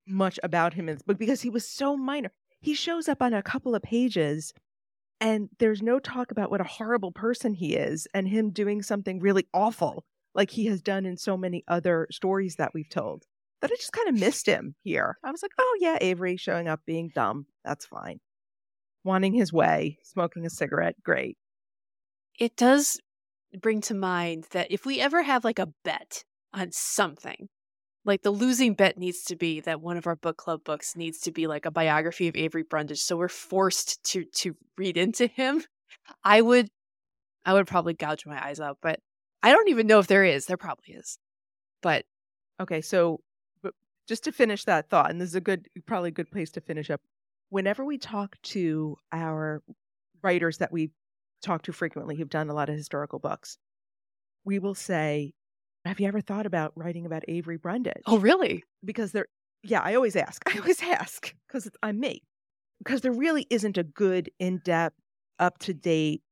much 0.07 0.39
about 0.43 0.75
him 0.75 0.89
in 0.89 0.97
this 0.97 1.03
book 1.03 1.19
because 1.19 1.43
he 1.43 1.51
was 1.51 1.69
so 1.69 1.97
minor. 1.97 2.31
He 2.61 2.75
shows 2.75 3.09
up 3.09 3.23
on 3.23 3.35
a 3.35 3.43
couple 3.43 3.75
of 3.75 3.83
pages 3.83 4.53
and 5.21 5.49
there's 5.59 5.83
no 5.83 5.99
talk 5.99 6.31
about 6.31 6.51
what 6.51 6.61
a 6.61 6.65
horrible 6.65 7.13
person 7.13 7.55
he 7.55 7.75
is 7.75 8.07
and 8.15 8.29
him 8.29 8.51
doing 8.51 8.83
something 8.83 9.21
really 9.21 9.47
awful 9.55 10.05
like 10.35 10.51
he 10.51 10.67
has 10.67 10.83
done 10.83 11.07
in 11.07 11.17
so 11.17 11.37
many 11.37 11.65
other 11.69 12.07
stories 12.11 12.57
that 12.57 12.73
we've 12.75 12.89
told. 12.89 13.25
That 13.61 13.71
I 13.71 13.77
just 13.77 13.93
kind 13.93 14.09
of 14.09 14.21
missed 14.21 14.47
him 14.47 14.75
here. 14.83 15.17
I 15.25 15.31
was 15.31 15.43
like, 15.43 15.53
oh, 15.59 15.65
oh 15.75 15.79
yeah, 15.81 15.99
Avery 16.01 16.37
showing 16.37 16.69
up 16.69 16.81
being 16.87 17.11
dumb. 17.15 17.47
That's 17.65 17.87
fine. 17.87 18.21
Wanting 19.05 19.35
his 19.35 19.53
way, 19.53 19.99
smoking 20.03 20.45
a 20.47 20.51
cigarette, 20.51 20.97
great. 21.03 21.37
It 22.39 22.57
does 22.57 23.01
bring 23.61 23.81
to 23.83 23.95
mind 23.95 24.47
that 24.51 24.71
if 24.71 24.85
we 24.85 25.01
ever 25.01 25.23
have 25.23 25.45
like 25.45 25.59
a 25.59 25.73
bet 25.85 26.25
on 26.53 26.73
something, 26.73 27.49
like 28.05 28.23
the 28.23 28.31
losing 28.31 28.75
bet 28.75 28.99
needs 28.99 29.25
to 29.25 29.37
be 29.37 29.61
that 29.61 29.81
one 29.81 29.97
of 29.97 30.07
our 30.07 30.17
book 30.17 30.37
club 30.37 30.63
books 30.65 30.97
needs 30.97 31.21
to 31.21 31.33
be 31.33 31.47
like 31.47 31.65
a 31.65 31.71
biography 31.71 32.29
of 32.29 32.37
Avery 32.37 32.63
Brundage. 32.63 33.01
So 33.01 33.17
we're 33.17 33.29
forced 33.29 34.03
to 34.13 34.25
to 34.25 34.57
read 34.77 34.97
into 34.97 35.27
him. 35.27 35.63
I 36.23 36.41
would 36.41 36.69
I 37.45 37.55
would 37.55 37.67
probably 37.67 37.95
gouge 37.95 38.27
my 38.27 38.43
eyes 38.45 38.61
out, 38.61 38.79
but 38.83 39.01
I 39.43 39.53
don't 39.53 39.69
even 39.69 39.87
know 39.87 39.99
if 39.99 40.07
there 40.07 40.25
is. 40.25 40.47
There 40.47 40.57
probably 40.57 40.95
is. 40.95 41.19
But 41.83 42.05
okay, 42.61 42.81
so 42.81 43.21
just 44.07 44.25
to 44.25 44.33
finish 44.33 44.65
that 44.65 44.91
thought, 44.91 45.11
and 45.11 45.21
this 45.21 45.31
is 45.31 45.35
a 45.35 45.41
good 45.41 45.69
probably 45.87 46.09
a 46.09 46.13
good 46.13 46.31
place 46.31 46.51
to 46.53 46.61
finish 46.61 46.91
up. 46.91 47.01
Whenever 47.51 47.85
we 47.85 47.99
talk 47.99 48.37
to 48.43 48.97
our 49.13 49.63
writers 50.23 50.59
that 50.59 50.73
we 50.73 50.91
talk 51.43 51.63
to 51.63 51.73
frequently 51.73 52.17
who've 52.17 52.29
done 52.29 52.49
a 52.49 52.55
lot 52.55 52.69
of 52.69 52.75
historical 52.75 53.19
books, 53.19 53.59
we 54.45 54.59
will 54.59 54.75
say, 54.75 55.33
have 55.85 56.01
you 56.01 56.09
ever 56.09 56.21
thought 56.21 56.47
about 56.47 56.73
writing 56.77 57.07
about 57.07 57.25
Avery 57.29 57.57
Brundage? 57.57 58.03
Oh, 58.07 58.19
really? 58.19 58.65
Because 58.85 59.13
there, 59.13 59.27
yeah, 59.63 59.81
I 59.81 59.95
always 59.95 60.17
ask. 60.17 60.43
I 60.55 60.59
always 60.59 60.83
ask 60.83 61.35
because 61.47 61.69
I'm 61.83 62.01
me. 62.01 62.23
Because 62.79 63.03
there 63.03 63.13
really 63.13 63.47
isn't 63.51 63.79
a 63.79 63.85
good, 63.85 64.31
in 64.39 64.61
depth, 64.65 64.97
up 65.39 65.59
to 65.61 65.75
date, 65.75 66.23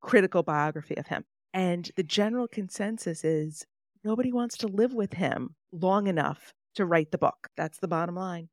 critical 0.00 0.42
biography 0.42 0.96
of 0.96 1.06
him. 1.06 1.24
And 1.54 1.90
the 1.96 2.02
general 2.02 2.48
consensus 2.48 3.24
is 3.24 3.64
nobody 4.04 4.32
wants 4.32 4.56
to 4.58 4.66
live 4.66 4.94
with 4.94 5.14
him 5.14 5.54
long 5.70 6.06
enough 6.06 6.52
to 6.74 6.84
write 6.84 7.10
the 7.10 7.18
book. 7.18 7.48
That's 7.56 7.78
the 7.78 7.88
bottom 7.88 8.16
line. 8.16 8.48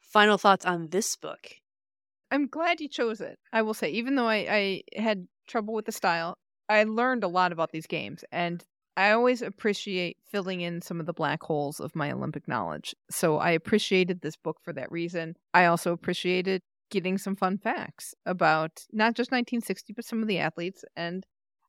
Final 0.00 0.38
thoughts 0.38 0.64
on 0.64 0.88
this 0.90 1.16
book? 1.16 1.50
I'm 2.30 2.46
glad 2.46 2.80
you 2.80 2.88
chose 2.88 3.20
it. 3.20 3.38
I 3.52 3.62
will 3.62 3.74
say, 3.74 3.90
even 3.90 4.14
though 4.14 4.28
I, 4.28 4.82
I 4.96 5.00
had 5.00 5.26
trouble 5.46 5.74
with 5.74 5.86
the 5.86 5.92
style, 5.92 6.38
I 6.68 6.84
learned 6.84 7.24
a 7.24 7.28
lot 7.28 7.52
about 7.52 7.72
these 7.72 7.86
games. 7.86 8.24
And 8.32 8.64
I 8.96 9.10
always 9.10 9.42
appreciate 9.42 10.18
filling 10.30 10.60
in 10.60 10.80
some 10.80 11.00
of 11.00 11.06
the 11.06 11.12
black 11.12 11.42
holes 11.42 11.80
of 11.80 11.96
my 11.96 12.12
Olympic 12.12 12.46
knowledge. 12.46 12.94
So 13.10 13.38
I 13.38 13.50
appreciated 13.50 14.20
this 14.20 14.36
book 14.36 14.58
for 14.62 14.72
that 14.72 14.90
reason. 14.92 15.34
I 15.52 15.66
also 15.66 15.92
appreciated 15.92 16.62
getting 16.90 17.18
some 17.18 17.34
fun 17.34 17.58
facts 17.58 18.14
about 18.24 18.84
not 18.92 19.14
just 19.14 19.32
1960, 19.32 19.92
but 19.94 20.04
some 20.04 20.22
of 20.22 20.28
the 20.28 20.38
athletes 20.38 20.84
and 20.96 21.26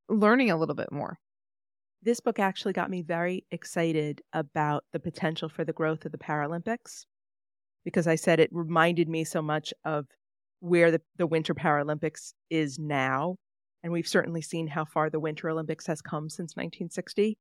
learning 0.07 0.51
a 0.51 0.57
little 0.57 0.75
bit 0.75 0.91
more. 0.91 1.17
This 2.03 2.19
book 2.19 2.37
actually 2.37 2.73
got 2.73 2.91
me 2.91 3.01
very 3.01 3.45
excited 3.49 4.21
about 4.33 4.83
the 4.93 4.99
potential 4.99 5.49
for 5.49 5.65
the 5.65 5.73
growth 5.73 6.05
of 6.05 6.11
the 6.11 6.19
Paralympics 6.19 7.05
because 7.83 8.05
I 8.05 8.15
said 8.15 8.39
it 8.39 8.49
reminded 8.51 9.09
me 9.09 9.23
so 9.23 9.41
much 9.41 9.73
of 9.83 10.05
where 10.59 10.91
the, 10.91 11.01
the 11.17 11.25
Winter 11.25 11.55
Paralympics 11.55 12.33
is 12.51 12.77
now 12.77 13.37
and 13.85 13.93
we've 13.93 14.07
certainly 14.07 14.41
seen 14.41 14.65
how 14.65 14.83
far 14.83 15.11
the 15.11 15.19
Winter 15.19 15.47
Olympics 15.47 15.85
has 15.85 16.01
come 16.01 16.27
since 16.27 16.55
1960 16.55 17.37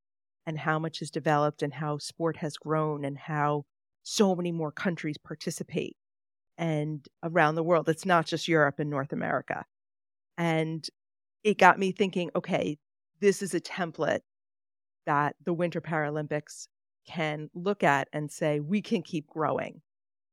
and 0.47 0.59
how 0.59 0.79
much 0.79 0.99
has 0.99 1.11
developed 1.11 1.63
and 1.63 1.73
how 1.73 1.97
sport 1.97 2.37
has 2.37 2.59
grown 2.59 3.03
and 3.07 3.17
how 3.17 3.65
so 4.03 4.37
many 4.37 4.53
more 4.53 4.71
countries 4.71 5.17
participate 5.17 5.97
and 6.59 7.09
around 7.23 7.55
the 7.55 7.63
world. 7.63 7.89
It's 7.89 8.05
not 8.05 8.27
just 8.27 8.47
Europe 8.47 8.79
and 8.79 8.91
North 8.91 9.11
America. 9.11 9.65
And 10.37 10.87
it 11.45 11.57
got 11.57 11.79
me 11.79 11.93
thinking 11.93 12.31
okay, 12.37 12.77
this 13.21 13.41
is 13.41 13.55
a 13.55 13.61
template 13.61 14.21
that 15.07 15.37
the 15.47 15.55
Winter 15.55 15.81
Paralympics 15.81 16.69
can 17.09 17.49
look 17.55 17.83
at 17.83 18.09
and 18.13 18.31
say, 18.31 18.61
we 18.61 18.83
can 18.83 19.01
keep 19.01 19.27
growing 19.29 19.81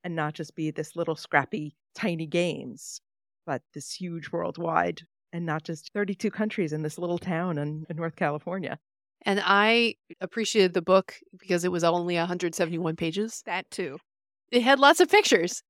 and 0.03 0.13
not 0.13 0.33
just 0.33 0.57
be 0.57 0.71
this 0.71 0.93
little 0.97 1.15
scrappy, 1.15 1.77
tiny 1.95 2.25
games, 2.25 2.99
but 3.45 3.61
this 3.73 3.93
huge 3.93 4.29
worldwide 4.33 5.03
and 5.33 5.45
not 5.45 5.63
just 5.63 5.91
32 5.93 6.31
countries 6.31 6.73
in 6.73 6.81
this 6.81 6.97
little 6.97 7.17
town 7.17 7.57
in, 7.57 7.85
in 7.89 7.97
North 7.97 8.15
California. 8.15 8.77
And 9.23 9.41
I 9.43 9.95
appreciated 10.19 10.73
the 10.73 10.81
book 10.81 11.15
because 11.39 11.63
it 11.63 11.71
was 11.71 11.83
only 11.83 12.15
171 12.15 12.95
pages. 12.95 13.43
That 13.45 13.69
too. 13.69 13.97
It 14.51 14.63
had 14.63 14.79
lots 14.79 14.99
of 14.99 15.09
pictures. 15.09 15.61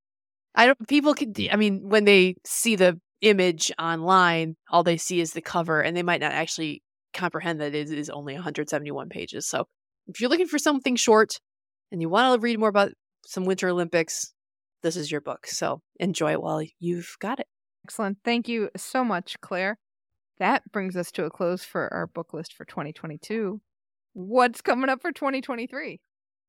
I 0.54 0.66
don't 0.66 0.88
people 0.88 1.14
could 1.14 1.36
I 1.50 1.56
mean 1.56 1.88
when 1.88 2.04
they 2.04 2.36
see 2.44 2.76
the 2.76 2.98
image 3.20 3.70
online, 3.78 4.56
all 4.70 4.82
they 4.82 4.96
see 4.96 5.20
is 5.20 5.32
the 5.32 5.40
cover 5.40 5.80
and 5.80 5.96
they 5.96 6.02
might 6.02 6.20
not 6.20 6.32
actually 6.32 6.82
comprehend 7.14 7.60
that 7.60 7.74
it 7.74 7.90
is 7.90 8.10
only 8.10 8.34
171 8.34 9.08
pages. 9.08 9.46
So, 9.46 9.66
if 10.08 10.20
you're 10.20 10.30
looking 10.30 10.48
for 10.48 10.58
something 10.58 10.96
short 10.96 11.38
and 11.90 12.00
you 12.00 12.08
want 12.08 12.34
to 12.34 12.42
read 12.42 12.58
more 12.58 12.68
about 12.68 12.92
some 13.24 13.44
Winter 13.44 13.68
Olympics, 13.68 14.32
this 14.82 14.96
is 14.96 15.10
your 15.10 15.20
book. 15.20 15.46
So, 15.46 15.80
enjoy 16.00 16.32
it 16.32 16.42
while 16.42 16.62
you've 16.80 17.14
got 17.20 17.40
it. 17.40 17.46
Excellent. 17.84 18.18
Thank 18.24 18.48
you 18.48 18.70
so 18.76 19.04
much, 19.04 19.40
Claire. 19.40 19.78
That 20.38 20.70
brings 20.72 20.96
us 20.96 21.10
to 21.12 21.24
a 21.24 21.30
close 21.30 21.64
for 21.64 21.92
our 21.92 22.06
book 22.06 22.32
list 22.32 22.54
for 22.54 22.64
2022. 22.64 23.60
What's 24.14 24.60
coming 24.60 24.90
up 24.90 25.00
for 25.00 25.12
2023? 25.12 26.00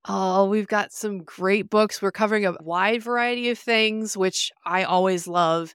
Oh, 0.06 0.46
we've 0.46 0.68
got 0.68 0.92
some 0.92 1.20
great 1.24 1.70
books. 1.70 2.02
We're 2.02 2.12
covering 2.12 2.46
a 2.46 2.56
wide 2.60 3.02
variety 3.04 3.50
of 3.50 3.58
things, 3.58 4.18
which 4.18 4.52
I 4.66 4.84
always 4.84 5.28
love. 5.28 5.74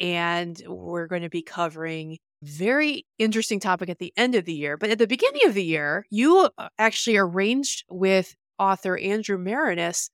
And 0.00 0.60
we're 0.66 1.06
going 1.06 1.22
to 1.22 1.28
be 1.28 1.42
covering 1.42 2.18
very 2.42 3.06
interesting 3.18 3.60
topic 3.60 3.88
at 3.88 3.98
the 3.98 4.12
end 4.16 4.34
of 4.34 4.44
the 4.44 4.54
year. 4.54 4.76
But 4.76 4.90
at 4.90 4.98
the 4.98 5.06
beginning 5.06 5.46
of 5.46 5.54
the 5.54 5.64
year, 5.64 6.06
you 6.10 6.48
uh, 6.56 6.68
actually 6.78 7.16
arranged 7.16 7.84
with 7.90 8.34
author 8.58 8.96
Andrew 8.96 9.38
Maraniss 9.38 10.10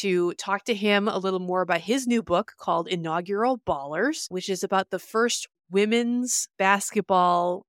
to 0.00 0.32
talk 0.34 0.64
to 0.64 0.74
him 0.74 1.08
a 1.08 1.18
little 1.18 1.40
more 1.40 1.62
about 1.62 1.80
his 1.80 2.06
new 2.06 2.22
book 2.22 2.52
called 2.58 2.88
Inaugural 2.88 3.58
Ballers, 3.66 4.26
which 4.28 4.48
is 4.48 4.62
about 4.62 4.90
the 4.90 4.98
first 4.98 5.48
women's 5.70 6.48
basketball 6.58 7.64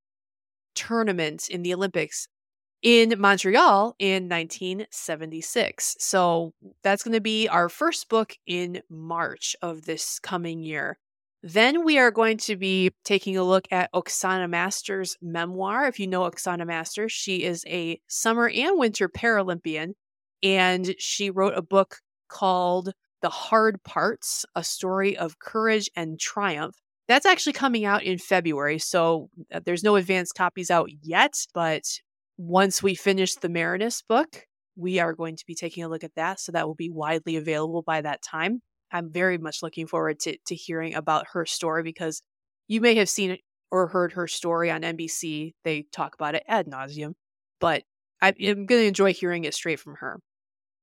tournament 0.75 1.47
in 1.49 1.63
the 1.63 1.73
Olympics 1.73 2.27
in 2.81 3.15
Montreal 3.17 3.95
in 3.97 4.27
1976. 4.27 5.95
So 5.99 6.53
that's 6.83 7.01
going 7.01 7.13
to 7.13 7.21
be 7.21 7.47
our 7.47 7.69
first 7.69 8.09
book 8.09 8.35
in 8.45 8.81
March 8.89 9.55
of 9.61 9.83
this 9.83 10.19
coming 10.19 10.61
year. 10.61 10.97
Then 11.41 11.83
we 11.83 11.97
are 11.97 12.11
going 12.11 12.37
to 12.39 12.55
be 12.55 12.91
taking 13.03 13.35
a 13.35 13.43
look 13.43 13.65
at 13.71 13.91
Oksana 13.93 14.49
Masters' 14.49 15.17
memoir. 15.21 15.85
If 15.85 15.99
you 15.99 16.07
know 16.07 16.21
Oksana 16.21 16.65
Masters, 16.65 17.11
she 17.11 17.43
is 17.43 17.65
a 17.67 17.99
summer 18.07 18.49
and 18.49 18.77
winter 18.79 19.09
Paralympian, 19.09 19.93
and 20.41 20.95
she 20.99 21.29
wrote 21.29 21.53
a 21.57 21.61
book 21.61 21.99
called 22.33 22.91
The 23.21 23.29
Hard 23.29 23.81
Parts 23.83 24.45
A 24.55 24.63
Story 24.63 25.15
of 25.15 25.39
Courage 25.39 25.89
and 25.95 26.19
Triumph. 26.19 26.75
That's 27.07 27.25
actually 27.25 27.53
coming 27.53 27.85
out 27.85 28.03
in 28.03 28.17
February, 28.17 28.79
so 28.79 29.29
uh, 29.53 29.59
there's 29.63 29.83
no 29.83 29.95
advanced 29.95 30.35
copies 30.35 30.71
out 30.71 30.89
yet. 31.01 31.33
But 31.53 31.83
once 32.37 32.81
we 32.81 32.95
finish 32.95 33.35
the 33.35 33.49
Maraniss 33.49 34.03
book, 34.07 34.47
we 34.75 34.99
are 34.99 35.13
going 35.13 35.35
to 35.35 35.45
be 35.45 35.53
taking 35.53 35.83
a 35.83 35.89
look 35.89 36.03
at 36.03 36.15
that. 36.15 36.39
So 36.39 36.51
that 36.53 36.65
will 36.65 36.75
be 36.75 36.89
widely 36.89 37.35
available 37.35 37.83
by 37.83 38.01
that 38.01 38.21
time. 38.21 38.61
I'm 38.91 39.11
very 39.11 39.37
much 39.37 39.61
looking 39.61 39.85
forward 39.85 40.19
to, 40.21 40.37
to 40.47 40.55
hearing 40.55 40.95
about 40.95 41.27
her 41.33 41.45
story 41.45 41.83
because 41.83 42.21
you 42.67 42.81
may 42.81 42.95
have 42.95 43.09
seen 43.09 43.37
or 43.71 43.87
heard 43.87 44.13
her 44.13 44.27
story 44.27 44.71
on 44.71 44.81
NBC. 44.81 45.53
They 45.63 45.85
talk 45.91 46.15
about 46.15 46.35
it 46.35 46.43
ad 46.47 46.67
nauseum, 46.67 47.13
but 47.59 47.83
I, 48.21 48.29
am 48.39 48.65
going 48.65 48.81
to 48.81 48.87
enjoy 48.87 49.13
hearing 49.13 49.45
it 49.45 49.53
straight 49.53 49.79
from 49.79 49.95
her. 49.95 50.19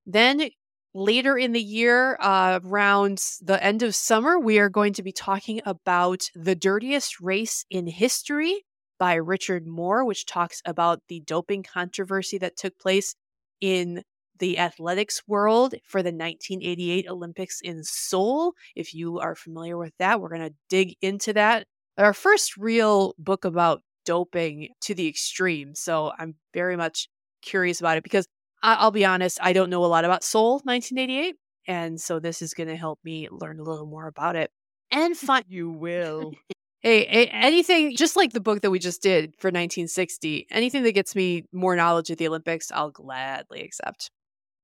Then 0.06 0.50
later 0.94 1.38
in 1.38 1.52
the 1.52 1.62
year, 1.62 2.16
uh, 2.20 2.60
around 2.64 3.22
the 3.40 3.62
end 3.62 3.82
of 3.82 3.94
summer, 3.94 4.38
we 4.38 4.58
are 4.58 4.68
going 4.68 4.92
to 4.94 5.02
be 5.02 5.12
talking 5.12 5.60
about 5.64 6.30
The 6.34 6.54
Dirtiest 6.54 7.20
Race 7.20 7.64
in 7.70 7.86
History 7.86 8.64
by 8.98 9.14
Richard 9.14 9.66
Moore, 9.66 10.04
which 10.04 10.26
talks 10.26 10.60
about 10.64 11.00
the 11.08 11.20
doping 11.20 11.62
controversy 11.62 12.38
that 12.38 12.56
took 12.56 12.78
place 12.78 13.14
in 13.60 14.02
the 14.38 14.58
athletics 14.58 15.22
world 15.26 15.74
for 15.84 16.02
the 16.02 16.10
1988 16.10 17.08
Olympics 17.08 17.60
in 17.60 17.84
Seoul. 17.84 18.54
If 18.74 18.94
you 18.94 19.20
are 19.20 19.34
familiar 19.34 19.76
with 19.76 19.92
that, 19.98 20.20
we're 20.20 20.30
going 20.30 20.48
to 20.48 20.54
dig 20.68 20.96
into 21.00 21.32
that. 21.34 21.64
Our 21.98 22.14
first 22.14 22.56
real 22.56 23.14
book 23.18 23.44
about 23.44 23.82
doping 24.06 24.70
to 24.80 24.94
the 24.94 25.06
extreme. 25.06 25.74
So 25.74 26.12
I'm 26.18 26.36
very 26.54 26.76
much 26.76 27.08
curious 27.42 27.80
about 27.80 27.98
it 27.98 28.02
because 28.02 28.26
I'll 28.62 28.90
be 28.90 29.04
honest, 29.04 29.38
I 29.40 29.52
don't 29.52 29.70
know 29.70 29.84
a 29.84 29.86
lot 29.86 30.04
about 30.04 30.24
Seoul 30.24 30.60
1988. 30.64 31.36
And 31.66 32.00
so 32.00 32.18
this 32.18 32.42
is 32.42 32.54
going 32.54 32.68
to 32.68 32.76
help 32.76 32.98
me 33.04 33.28
learn 33.30 33.60
a 33.60 33.62
little 33.62 33.86
more 33.86 34.06
about 34.06 34.36
it. 34.36 34.50
And 34.90 35.16
fun. 35.16 35.42
You 35.48 35.70
will. 35.70 36.32
hey, 36.80 37.04
anything, 37.26 37.96
just 37.96 38.16
like 38.16 38.32
the 38.32 38.40
book 38.40 38.62
that 38.62 38.70
we 38.70 38.78
just 38.78 39.02
did 39.02 39.34
for 39.38 39.48
1960, 39.48 40.46
anything 40.50 40.82
that 40.82 40.92
gets 40.92 41.14
me 41.14 41.44
more 41.52 41.76
knowledge 41.76 42.10
of 42.10 42.18
the 42.18 42.28
Olympics, 42.28 42.70
I'll 42.72 42.90
gladly 42.90 43.62
accept. 43.62 44.10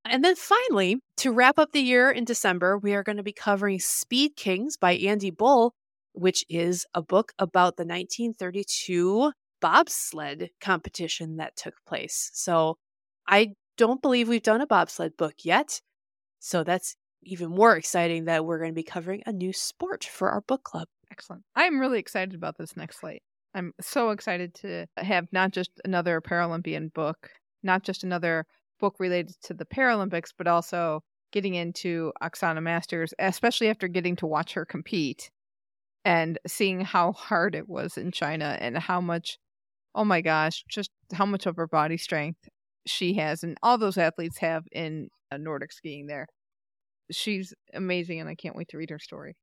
And 0.05 0.25
then 0.25 0.37
finally, 0.37 1.01
to 1.19 1.33
wrap 1.33 1.59
up 1.59 1.73
the 1.73 1.81
year 1.81 2.11
in 2.11 2.25
December, 2.25 2.79
we 2.79 2.95
are 2.95 3.03
going 3.03 3.17
to 3.17 3.25
be 3.25 3.33
covering 3.33 3.81
Speed 3.81 4.37
Kings 4.37 4.77
by 4.77 4.93
Andy 4.93 5.31
Bull, 5.31 5.75
which 6.13 6.45
is 6.49 6.87
a 6.95 7.03
book 7.03 7.33
about 7.39 7.77
the 7.77 7.85
1932 7.85 9.33
bobsled 9.61 10.51
competition 10.61 11.37
that 11.37 11.57
took 11.57 11.75
place. 11.87 12.31
So 12.35 12.77
I 13.27 13.55
don't 13.77 14.03
believe 14.03 14.29
we've 14.29 14.43
done 14.43 14.61
a 14.61 14.67
bobsled 14.67 15.17
book 15.17 15.35
yet. 15.43 15.81
So 16.41 16.65
that's 16.65 16.97
even 17.23 17.51
more 17.51 17.77
exciting 17.77 18.27
that 18.27 18.45
we're 18.45 18.59
going 18.59 18.71
to 18.71 18.75
be 18.75 18.83
covering 18.83 19.23
a 19.27 19.33
new 19.33 19.53
sport 19.53 20.05
for 20.05 20.31
our 20.31 20.43
book 20.43 20.63
club. 20.63 20.89
Excellent. 21.11 21.43
I'm 21.55 21.81
really 21.81 21.99
excited 21.99 22.35
about 22.35 22.57
this 22.59 22.77
next 22.77 23.01
slate. 23.01 23.23
I'm 23.55 23.73
so 23.81 24.11
excited 24.11 24.55
to 24.57 24.87
have 24.97 25.27
not 25.33 25.53
just 25.53 25.71
another 25.85 26.21
Paralympian 26.21 26.93
book, 26.93 27.31
not 27.63 27.83
just 27.83 28.05
another 28.05 28.47
book 28.79 28.97
related 28.99 29.35
to 29.45 29.55
the 29.55 29.65
Paralympics, 29.65 30.31
but 30.37 30.47
also 30.47 31.03
getting 31.33 31.55
into 31.55 32.13
Oksana 32.23 32.63
Masters, 32.63 33.15
especially 33.19 33.69
after 33.69 33.89
getting 33.89 34.15
to 34.17 34.27
watch 34.27 34.53
her 34.55 34.65
compete 34.65 35.31
and 36.05 36.39
seeing 36.47 36.83
how 36.83 37.13
hard 37.13 37.55
it 37.55 37.69
was 37.69 37.97
in 37.97 38.13
China 38.13 38.57
and 38.61 38.79
how 38.79 39.01
much, 39.01 39.39
oh 39.95 40.05
my 40.05 40.21
gosh, 40.21 40.65
just 40.69 40.91
how 41.13 41.27
much 41.27 41.47
of 41.47 41.57
her 41.57 41.67
body 41.67 41.97
strength 41.97 42.49
she 42.87 43.15
has 43.15 43.43
and 43.43 43.57
all 43.63 43.79
those 43.79 43.99
athletes 43.99 44.39
have 44.39 44.65
in 44.73 45.09
uh, 45.31 45.37
Nordic 45.37 45.73
skiing 45.73 46.07
there. 46.07 46.27
She's 47.11 47.55
amazing 47.75 48.21
and 48.21 48.29
I 48.29 48.35
can't 48.35 48.57
wait 48.57 48.69
to 48.69 48.79
read 48.79 48.91
her 48.91 48.99
story. 48.99 49.37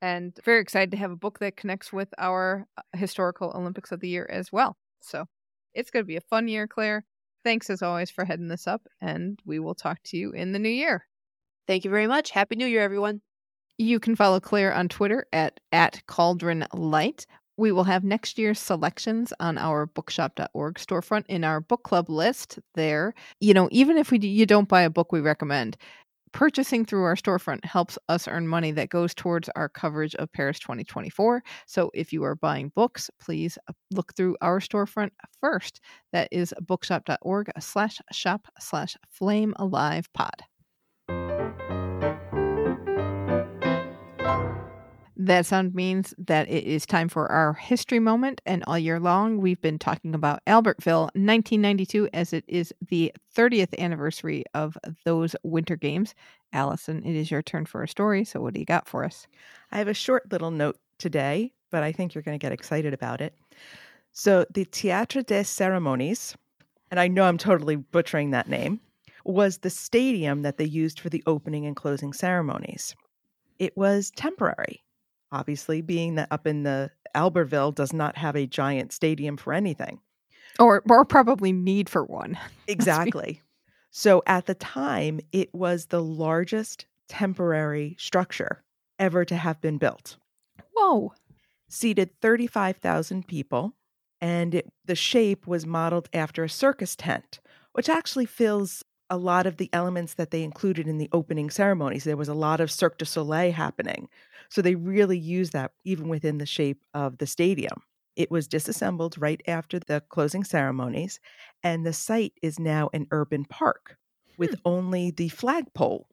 And 0.00 0.36
very 0.44 0.60
excited 0.60 0.90
to 0.92 0.96
have 0.96 1.12
a 1.12 1.16
book 1.16 1.38
that 1.38 1.56
connects 1.56 1.92
with 1.92 2.08
our 2.18 2.66
uh, 2.76 2.82
historical 2.96 3.52
Olympics 3.54 3.92
of 3.92 4.00
the 4.00 4.08
year 4.08 4.28
as 4.30 4.50
well. 4.50 4.76
So 5.00 5.26
it's 5.74 5.90
going 5.90 6.04
to 6.04 6.08
be 6.08 6.16
a 6.16 6.22
fun 6.22 6.48
year, 6.48 6.66
Claire. 6.66 7.04
Thanks 7.44 7.70
as 7.70 7.82
always 7.82 8.10
for 8.10 8.24
heading 8.24 8.48
this 8.48 8.66
up, 8.66 8.82
and 9.00 9.38
we 9.44 9.58
will 9.58 9.74
talk 9.74 9.98
to 10.06 10.16
you 10.16 10.30
in 10.30 10.52
the 10.52 10.58
new 10.58 10.68
year. 10.68 11.06
Thank 11.66 11.84
you 11.84 11.90
very 11.90 12.06
much. 12.06 12.30
Happy 12.30 12.56
New 12.56 12.66
Year, 12.66 12.82
everyone. 12.82 13.20
You 13.78 13.98
can 13.98 14.14
follow 14.14 14.38
Claire 14.40 14.72
on 14.72 14.88
Twitter 14.88 15.26
at, 15.32 15.58
at 15.72 16.02
Cauldron 16.06 16.66
Light. 16.72 17.26
We 17.62 17.70
will 17.70 17.84
have 17.84 18.02
next 18.02 18.38
year's 18.38 18.58
selections 18.58 19.32
on 19.38 19.56
our 19.56 19.86
bookshop.org 19.86 20.74
storefront 20.74 21.26
in 21.28 21.44
our 21.44 21.60
book 21.60 21.84
club 21.84 22.10
list 22.10 22.58
there. 22.74 23.14
You 23.38 23.54
know, 23.54 23.68
even 23.70 23.98
if 23.98 24.10
we 24.10 24.18
you 24.18 24.46
don't 24.46 24.68
buy 24.68 24.82
a 24.82 24.90
book 24.90 25.12
we 25.12 25.20
recommend, 25.20 25.76
purchasing 26.32 26.84
through 26.84 27.04
our 27.04 27.14
storefront 27.14 27.64
helps 27.64 28.00
us 28.08 28.26
earn 28.26 28.48
money 28.48 28.72
that 28.72 28.88
goes 28.88 29.14
towards 29.14 29.48
our 29.54 29.68
coverage 29.68 30.16
of 30.16 30.32
Paris 30.32 30.58
2024. 30.58 31.44
So 31.66 31.92
if 31.94 32.12
you 32.12 32.24
are 32.24 32.34
buying 32.34 32.72
books, 32.74 33.08
please 33.20 33.56
uh, 33.68 33.74
look 33.92 34.12
through 34.16 34.36
our 34.40 34.58
storefront 34.58 35.10
first. 35.40 35.80
That 36.12 36.26
is 36.32 36.52
bookshop.org 36.62 37.52
slash 37.60 38.00
shop 38.10 38.48
slash 38.58 38.96
flame 39.08 39.54
alive 39.56 40.12
pod. 40.12 40.42
That 45.24 45.46
sound 45.46 45.72
means 45.72 46.12
that 46.18 46.50
it 46.50 46.64
is 46.64 46.84
time 46.84 47.08
for 47.08 47.30
our 47.30 47.52
history 47.52 48.00
moment. 48.00 48.40
And 48.44 48.64
all 48.66 48.76
year 48.76 48.98
long, 48.98 49.38
we've 49.38 49.60
been 49.60 49.78
talking 49.78 50.16
about 50.16 50.44
Albertville 50.48 51.10
1992 51.14 52.08
as 52.12 52.32
it 52.32 52.44
is 52.48 52.74
the 52.88 53.12
30th 53.32 53.78
anniversary 53.78 54.42
of 54.52 54.76
those 55.04 55.36
Winter 55.44 55.76
Games. 55.76 56.16
Alison, 56.52 57.04
it 57.04 57.14
is 57.14 57.30
your 57.30 57.40
turn 57.40 57.66
for 57.66 57.84
a 57.84 57.88
story. 57.88 58.24
So, 58.24 58.40
what 58.40 58.52
do 58.52 58.58
you 58.58 58.66
got 58.66 58.88
for 58.88 59.04
us? 59.04 59.28
I 59.70 59.78
have 59.78 59.86
a 59.86 59.94
short 59.94 60.32
little 60.32 60.50
note 60.50 60.76
today, 60.98 61.52
but 61.70 61.84
I 61.84 61.92
think 61.92 62.16
you're 62.16 62.22
going 62.22 62.36
to 62.36 62.44
get 62.44 62.50
excited 62.50 62.92
about 62.92 63.20
it. 63.20 63.32
So, 64.10 64.44
the 64.52 64.64
Théâtre 64.64 65.24
des 65.24 65.44
Cérémonies, 65.44 66.34
and 66.90 66.98
I 66.98 67.06
know 67.06 67.22
I'm 67.22 67.38
totally 67.38 67.76
butchering 67.76 68.32
that 68.32 68.48
name, 68.48 68.80
was 69.24 69.58
the 69.58 69.70
stadium 69.70 70.42
that 70.42 70.56
they 70.56 70.64
used 70.64 70.98
for 70.98 71.10
the 71.10 71.22
opening 71.28 71.64
and 71.64 71.76
closing 71.76 72.12
ceremonies. 72.12 72.96
It 73.60 73.76
was 73.76 74.10
temporary 74.16 74.82
obviously, 75.32 75.80
being 75.80 76.14
that 76.16 76.28
up 76.30 76.46
in 76.46 76.62
the 76.62 76.90
Albertville 77.14 77.74
does 77.74 77.92
not 77.92 78.16
have 78.16 78.36
a 78.36 78.46
giant 78.46 78.92
stadium 78.92 79.36
for 79.36 79.52
anything. 79.52 80.00
Or, 80.58 80.82
or 80.88 81.04
probably 81.04 81.52
need 81.52 81.88
for 81.88 82.04
one. 82.04 82.38
Exactly. 82.68 83.42
so 83.90 84.22
at 84.26 84.46
the 84.46 84.54
time, 84.54 85.20
it 85.32 85.52
was 85.54 85.86
the 85.86 86.02
largest 86.02 86.86
temporary 87.08 87.96
structure 87.98 88.62
ever 88.98 89.24
to 89.24 89.36
have 89.36 89.60
been 89.60 89.78
built. 89.78 90.16
Whoa. 90.74 91.12
Seated 91.68 92.10
35,000 92.20 93.26
people, 93.26 93.74
and 94.20 94.54
it, 94.54 94.72
the 94.84 94.94
shape 94.94 95.46
was 95.46 95.66
modeled 95.66 96.08
after 96.12 96.44
a 96.44 96.48
circus 96.48 96.96
tent, 96.96 97.40
which 97.72 97.88
actually 97.88 98.26
fills 98.26 98.84
a 99.10 99.16
lot 99.18 99.46
of 99.46 99.58
the 99.58 99.68
elements 99.74 100.14
that 100.14 100.30
they 100.30 100.42
included 100.42 100.88
in 100.88 100.96
the 100.96 101.10
opening 101.12 101.50
ceremonies. 101.50 102.04
There 102.04 102.16
was 102.16 102.28
a 102.28 102.34
lot 102.34 102.60
of 102.60 102.70
Cirque 102.70 102.96
du 102.96 103.04
Soleil 103.04 103.52
happening. 103.52 104.08
So 104.52 104.60
they 104.60 104.74
really 104.74 105.16
used 105.16 105.54
that 105.54 105.72
even 105.82 106.08
within 106.08 106.36
the 106.36 106.44
shape 106.44 106.84
of 106.92 107.16
the 107.16 107.26
stadium. 107.26 107.84
It 108.16 108.30
was 108.30 108.46
disassembled 108.46 109.16
right 109.16 109.40
after 109.48 109.78
the 109.78 110.02
closing 110.10 110.44
ceremonies, 110.44 111.20
and 111.62 111.86
the 111.86 111.94
site 111.94 112.34
is 112.42 112.58
now 112.58 112.90
an 112.92 113.06
urban 113.10 113.46
park 113.46 113.96
with 114.36 114.50
hmm. 114.50 114.60
only 114.66 115.10
the 115.10 115.30
flagpole 115.30 116.06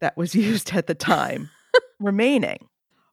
that 0.00 0.14
was 0.14 0.34
used 0.50 0.74
at 0.74 0.88
the 0.88 0.94
time 0.94 1.48
remaining. 1.98 2.68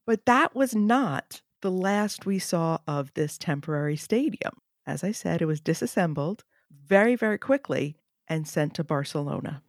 But 0.05 0.25
that 0.25 0.53
was 0.53 0.75
not 0.75 1.41
the 1.61 1.71
last 1.71 2.25
we 2.25 2.37
saw 2.37 2.79
of 2.85 3.13
this 3.13 3.37
temporary 3.37 3.95
stadium. 3.95 4.57
As 4.85 5.01
I 5.01 5.13
said, 5.13 5.41
it 5.41 5.45
was 5.45 5.61
disassembled 5.61 6.43
very, 6.69 7.15
very 7.15 7.37
quickly 7.37 7.95
and 8.27 8.45
sent 8.45 8.73
to 8.73 8.83
Barcelona. 8.83 9.63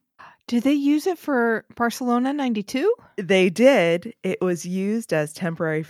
Did 0.47 0.63
they 0.63 0.75
use 0.75 1.07
it 1.07 1.19
for 1.19 1.65
Barcelona 1.75 2.33
92? 2.33 2.95
They 3.17 3.49
did. 3.49 4.15
It 4.23 4.41
was 4.43 4.67
used 4.67 5.13
as 5.13 5.33
temporary, 5.33 5.85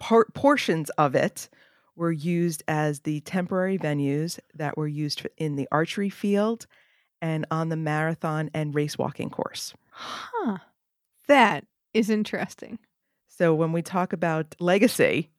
por- 0.00 0.26
portions 0.34 0.90
of 0.90 1.14
it 1.14 1.48
were 1.94 2.10
used 2.10 2.62
as 2.66 3.00
the 3.00 3.20
temporary 3.20 3.78
venues 3.78 4.40
that 4.54 4.76
were 4.76 4.88
used 4.88 5.26
in 5.36 5.56
the 5.56 5.68
archery 5.70 6.10
field 6.10 6.66
and 7.22 7.46
on 7.50 7.68
the 7.68 7.76
marathon 7.76 8.50
and 8.54 8.74
race 8.74 8.98
walking 8.98 9.30
course. 9.30 9.74
Huh. 9.90 10.58
That 11.28 11.66
is 11.94 12.10
interesting. 12.10 12.78
So 13.28 13.54
when 13.54 13.72
we 13.72 13.82
talk 13.82 14.12
about 14.12 14.56
legacy, 14.58 15.30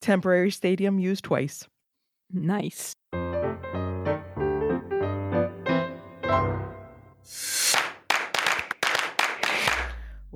temporary 0.00 0.50
stadium 0.50 0.98
used 0.98 1.24
twice. 1.24 1.66
Nice. 2.30 2.94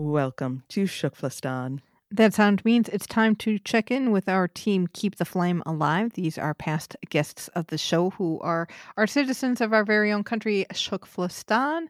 Welcome 0.04 0.64
to 0.70 0.82
Shukflistan. 0.82 1.78
That 2.10 2.34
sound 2.34 2.64
means 2.64 2.88
it's 2.88 3.06
time 3.06 3.36
to 3.36 3.60
check 3.60 3.88
in 3.88 4.10
with 4.10 4.28
our 4.28 4.48
team 4.48 4.88
Keep 4.92 5.14
the 5.14 5.24
Flame 5.24 5.62
Alive. 5.64 6.14
These 6.14 6.36
are 6.38 6.54
past 6.54 6.96
guests 7.08 7.46
of 7.54 7.68
the 7.68 7.78
show 7.78 8.10
who 8.10 8.40
are 8.40 8.66
our 8.96 9.06
citizens 9.06 9.60
of 9.60 9.72
our 9.72 9.84
very 9.84 10.10
own 10.10 10.24
country, 10.24 10.66
Shukflistan. 10.72 11.86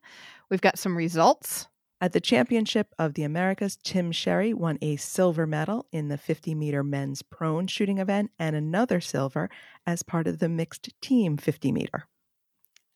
We've 0.51 0.61
got 0.61 0.79
some 0.79 0.95
results. 0.95 1.69
At 2.03 2.13
the 2.13 2.21
Championship 2.21 2.95
of 2.99 3.15
the 3.15 3.23
Americas, 3.23 3.79
Tim 3.83 4.13
Sherry 4.13 4.53
won 4.53 4.77
a 4.83 4.97
silver 4.97 5.47
medal 5.47 5.87
in 5.91 6.09
the 6.09 6.19
50 6.19 6.55
meter 6.55 6.85
men's 6.85 7.23
prone 7.23 7.67
shooting 7.67 7.97
event 7.97 8.31
and 8.39 8.55
another 8.55 9.01
silver 9.01 9.49
as 9.87 10.03
part 10.03 10.27
of 10.27 10.39
the 10.39 10.51
mixed 10.51 10.91
team 11.01 11.39
50 11.39 11.73
meter. 11.73 12.07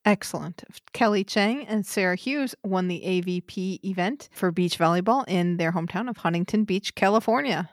Excellent. 0.07 0.63
Kelly 0.93 1.25
Cheng 1.25 1.67
and 1.67 1.85
Sarah 1.85 2.15
Hughes 2.15 2.55
won 2.63 2.87
the 2.87 3.03
AVP 3.05 3.85
event 3.85 4.29
for 4.33 4.53
beach 4.53 4.79
volleyball 4.79 5.25
in 5.27 5.57
their 5.57 5.73
hometown 5.73 6.09
of 6.09 6.19
Huntington 6.19 6.63
Beach, 6.63 6.95
California. 6.95 7.69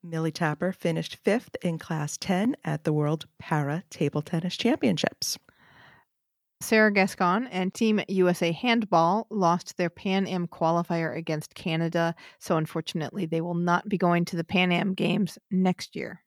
Millie 0.00 0.30
Tapper 0.30 0.72
finished 0.72 1.16
fifth 1.16 1.56
in 1.60 1.80
Class 1.80 2.16
10 2.18 2.56
at 2.64 2.84
the 2.84 2.92
World 2.92 3.26
Para 3.40 3.82
Table 3.90 4.22
Tennis 4.22 4.56
Championships. 4.56 5.38
Sarah 6.60 6.92
Gascon 6.92 7.48
and 7.48 7.74
Team 7.74 8.00
USA 8.06 8.52
Handball 8.52 9.26
lost 9.28 9.76
their 9.76 9.90
Pan 9.90 10.28
Am 10.28 10.46
qualifier 10.46 11.16
against 11.16 11.56
Canada, 11.56 12.14
so 12.38 12.56
unfortunately, 12.56 13.26
they 13.26 13.40
will 13.40 13.54
not 13.54 13.88
be 13.88 13.98
going 13.98 14.24
to 14.26 14.36
the 14.36 14.44
Pan 14.44 14.70
Am 14.70 14.94
Games 14.94 15.36
next 15.50 15.96
year. 15.96 16.21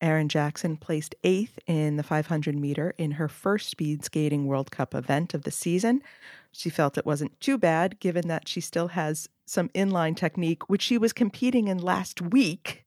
Erin 0.00 0.28
Jackson 0.28 0.76
placed 0.76 1.14
eighth 1.24 1.58
in 1.66 1.96
the 1.96 2.02
500 2.02 2.54
meter 2.54 2.94
in 2.98 3.12
her 3.12 3.28
first 3.28 3.68
speed 3.70 4.04
skating 4.04 4.46
World 4.46 4.70
Cup 4.70 4.94
event 4.94 5.34
of 5.34 5.42
the 5.42 5.50
season. 5.50 6.02
She 6.52 6.70
felt 6.70 6.98
it 6.98 7.06
wasn't 7.06 7.38
too 7.40 7.58
bad 7.58 7.98
given 8.00 8.28
that 8.28 8.48
she 8.48 8.60
still 8.60 8.88
has 8.88 9.28
some 9.46 9.68
inline 9.70 10.16
technique, 10.16 10.68
which 10.68 10.82
she 10.82 10.98
was 10.98 11.12
competing 11.12 11.68
in 11.68 11.78
last 11.78 12.20
week. 12.20 12.84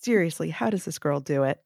Seriously, 0.00 0.50
how 0.50 0.70
does 0.70 0.84
this 0.84 0.98
girl 0.98 1.20
do 1.20 1.42
it? 1.42 1.62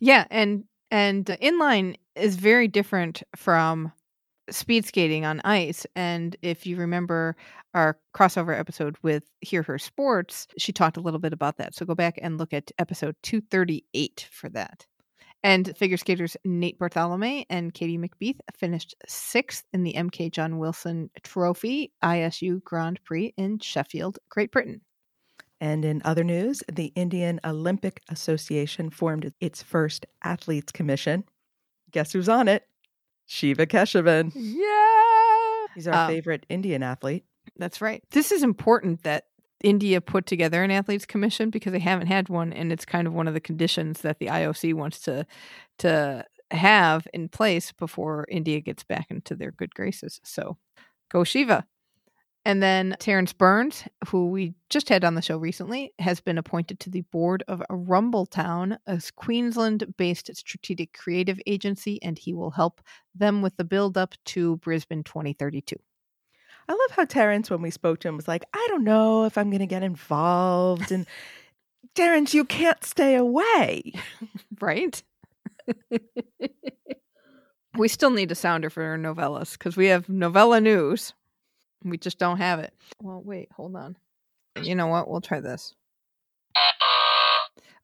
Yeah, 0.00 0.26
and 0.30 0.64
and 0.90 1.30
uh, 1.30 1.36
inline 1.36 1.96
is 2.16 2.36
very 2.36 2.68
different 2.68 3.22
from 3.36 3.92
speed 4.50 4.84
skating 4.84 5.24
on 5.24 5.40
ice. 5.44 5.86
And 5.96 6.36
if 6.42 6.66
you 6.66 6.76
remember 6.76 7.36
our 7.74 7.98
crossover 8.14 8.58
episode 8.58 8.96
with 9.02 9.24
Hear 9.40 9.62
Her 9.62 9.78
Sports, 9.78 10.46
she 10.58 10.72
talked 10.72 10.96
a 10.96 11.00
little 11.00 11.20
bit 11.20 11.32
about 11.32 11.56
that. 11.58 11.74
So 11.74 11.86
go 11.86 11.94
back 11.94 12.18
and 12.20 12.38
look 12.38 12.52
at 12.52 12.70
episode 12.78 13.16
238 13.22 14.28
for 14.30 14.48
that. 14.50 14.86
And 15.44 15.76
figure 15.76 15.96
skaters 15.96 16.36
Nate 16.44 16.78
Bartholomay 16.78 17.44
and 17.48 17.72
Katie 17.72 17.98
McBeath 17.98 18.40
finished 18.56 18.96
sixth 19.06 19.64
in 19.72 19.84
the 19.84 19.92
MK 19.92 20.32
John 20.32 20.58
Wilson 20.58 21.10
Trophy 21.22 21.92
ISU 22.02 22.62
Grand 22.64 23.00
Prix 23.04 23.34
in 23.36 23.60
Sheffield, 23.60 24.18
Great 24.28 24.50
Britain. 24.50 24.80
And 25.60 25.84
in 25.84 26.02
other 26.04 26.24
news, 26.24 26.62
the 26.70 26.92
Indian 26.94 27.40
Olympic 27.44 28.00
Association 28.08 28.90
formed 28.90 29.32
its 29.40 29.62
first 29.62 30.06
athletes 30.22 30.72
commission. 30.72 31.24
Guess 31.90 32.12
who's 32.12 32.28
on 32.28 32.48
it? 32.48 32.67
Shiva 33.30 33.66
Keshavan. 33.66 34.32
Yeah. 34.34 35.66
He's 35.74 35.86
our 35.86 36.06
Um, 36.06 36.08
favorite 36.08 36.46
Indian 36.48 36.82
athlete. 36.82 37.24
That's 37.56 37.80
right. 37.82 38.02
This 38.10 38.32
is 38.32 38.42
important 38.42 39.02
that 39.02 39.24
India 39.62 40.00
put 40.00 40.24
together 40.26 40.62
an 40.62 40.70
athletes 40.70 41.04
commission 41.04 41.50
because 41.50 41.72
they 41.72 41.78
haven't 41.78 42.06
had 42.06 42.28
one 42.30 42.52
and 42.52 42.72
it's 42.72 42.84
kind 42.86 43.06
of 43.06 43.12
one 43.12 43.28
of 43.28 43.34
the 43.34 43.40
conditions 43.40 44.00
that 44.00 44.18
the 44.18 44.26
IOC 44.26 44.72
wants 44.74 45.00
to 45.00 45.26
to 45.80 46.24
have 46.50 47.06
in 47.12 47.28
place 47.28 47.72
before 47.72 48.24
India 48.30 48.60
gets 48.60 48.82
back 48.82 49.06
into 49.10 49.34
their 49.36 49.50
good 49.50 49.74
graces. 49.74 50.20
So 50.24 50.56
go 51.10 51.22
Shiva. 51.22 51.66
And 52.48 52.62
then 52.62 52.96
Terrence 52.98 53.34
Burns, 53.34 53.84
who 54.08 54.30
we 54.30 54.54
just 54.70 54.88
had 54.88 55.04
on 55.04 55.14
the 55.14 55.20
show 55.20 55.36
recently, 55.36 55.92
has 55.98 56.18
been 56.18 56.38
appointed 56.38 56.80
to 56.80 56.88
the 56.88 57.02
board 57.02 57.44
of 57.46 57.62
Rumbletown, 57.70 58.78
a 58.86 59.02
Queensland 59.16 59.94
based 59.98 60.34
strategic 60.34 60.94
creative 60.94 61.38
agency, 61.46 62.02
and 62.02 62.18
he 62.18 62.32
will 62.32 62.52
help 62.52 62.80
them 63.14 63.42
with 63.42 63.58
the 63.58 63.64
build 63.64 63.98
up 63.98 64.14
to 64.24 64.56
Brisbane 64.56 65.04
2032. 65.04 65.76
I 66.70 66.72
love 66.72 66.90
how 66.92 67.04
Terrence, 67.04 67.50
when 67.50 67.60
we 67.60 67.70
spoke 67.70 68.00
to 68.00 68.08
him, 68.08 68.16
was 68.16 68.26
like, 68.28 68.46
I 68.54 68.66
don't 68.70 68.84
know 68.84 69.26
if 69.26 69.36
I'm 69.36 69.50
going 69.50 69.60
to 69.60 69.66
get 69.66 69.82
involved. 69.82 70.90
And 70.90 71.06
Terrence, 71.94 72.32
you 72.32 72.46
can't 72.46 72.82
stay 72.82 73.14
away. 73.16 73.92
right? 74.58 75.02
we 77.76 77.88
still 77.88 78.10
need 78.10 78.32
a 78.32 78.34
sounder 78.34 78.70
for 78.70 78.96
novellas 78.96 79.52
because 79.52 79.76
we 79.76 79.88
have 79.88 80.08
novella 80.08 80.62
news. 80.62 81.12
We 81.84 81.98
just 81.98 82.18
don't 82.18 82.38
have 82.38 82.58
it. 82.58 82.74
Well, 83.02 83.22
wait, 83.24 83.48
hold 83.52 83.76
on. 83.76 83.96
You 84.62 84.74
know 84.74 84.88
what? 84.88 85.08
We'll 85.08 85.20
try 85.20 85.40
this. 85.40 85.74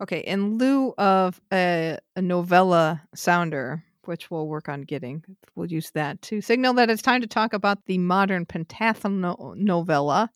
Okay, 0.00 0.20
in 0.20 0.58
lieu 0.58 0.92
of 0.98 1.40
a, 1.52 1.98
a 2.16 2.22
novella 2.22 3.02
sounder, 3.14 3.84
which 4.04 4.30
we'll 4.30 4.48
work 4.48 4.68
on 4.68 4.82
getting, 4.82 5.24
we'll 5.54 5.70
use 5.70 5.90
that 5.92 6.20
to 6.22 6.40
signal 6.40 6.74
that 6.74 6.90
it's 6.90 7.00
time 7.00 7.20
to 7.20 7.26
talk 7.26 7.52
about 7.52 7.78
the 7.86 7.98
modern 7.98 8.44
pentathlon 8.44 9.56
novella 9.56 10.30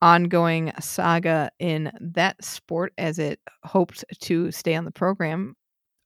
ongoing 0.00 0.70
saga 0.80 1.50
in 1.58 1.90
that 2.00 2.42
sport 2.44 2.92
as 2.98 3.18
it 3.18 3.40
hoped 3.64 4.04
to 4.20 4.50
stay 4.52 4.74
on 4.74 4.84
the 4.84 4.90
program 4.90 5.56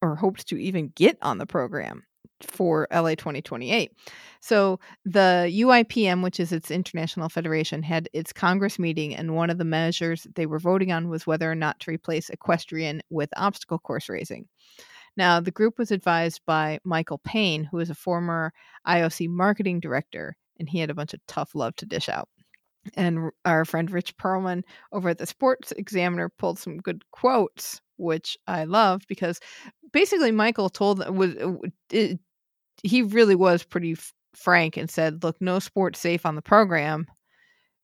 or 0.00 0.14
hoped 0.14 0.46
to 0.48 0.56
even 0.56 0.92
get 0.94 1.18
on 1.20 1.38
the 1.38 1.46
program 1.46 2.04
for 2.42 2.86
LA 2.92 3.14
2028. 3.14 3.92
So 4.40 4.78
the 5.04 5.50
UIPM, 5.52 6.22
which 6.22 6.40
is 6.40 6.52
its 6.52 6.70
international 6.70 7.28
federation, 7.28 7.82
had 7.82 8.08
its 8.12 8.32
Congress 8.32 8.78
meeting, 8.78 9.14
and 9.14 9.34
one 9.34 9.50
of 9.50 9.58
the 9.58 9.64
measures 9.64 10.26
they 10.34 10.46
were 10.46 10.58
voting 10.58 10.92
on 10.92 11.08
was 11.08 11.26
whether 11.26 11.50
or 11.50 11.54
not 11.54 11.80
to 11.80 11.90
replace 11.90 12.30
equestrian 12.30 13.02
with 13.10 13.30
obstacle 13.36 13.78
course 13.78 14.08
racing. 14.08 14.46
Now, 15.16 15.40
the 15.40 15.50
group 15.50 15.78
was 15.78 15.90
advised 15.90 16.40
by 16.46 16.78
Michael 16.84 17.18
Payne, 17.18 17.64
who 17.64 17.78
is 17.80 17.90
a 17.90 17.94
former 17.94 18.52
IOC 18.86 19.28
marketing 19.28 19.80
director, 19.80 20.36
and 20.58 20.68
he 20.68 20.78
had 20.78 20.90
a 20.90 20.94
bunch 20.94 21.14
of 21.14 21.20
tough 21.26 21.54
love 21.54 21.74
to 21.76 21.86
dish 21.86 22.08
out 22.08 22.28
and 22.96 23.30
our 23.44 23.64
friend 23.64 23.90
Rich 23.90 24.16
Perelman 24.16 24.62
over 24.92 25.08
at 25.10 25.18
the 25.18 25.26
Sports 25.26 25.72
Examiner 25.72 26.28
pulled 26.28 26.58
some 26.58 26.78
good 26.78 27.02
quotes, 27.10 27.80
which 27.96 28.36
I 28.46 28.64
love 28.64 29.02
because 29.08 29.40
basically 29.92 30.32
Michael 30.32 30.68
told 30.70 31.06
was 31.14 31.36
uh, 31.36 32.14
he 32.82 33.02
really 33.02 33.34
was 33.34 33.64
pretty 33.64 33.92
f- 33.92 34.12
frank 34.34 34.76
and 34.76 34.90
said, 34.90 35.22
"Look, 35.22 35.36
no 35.40 35.58
sport's 35.58 35.98
safe 36.00 36.26
on 36.26 36.34
the 36.34 36.42
program 36.42 37.06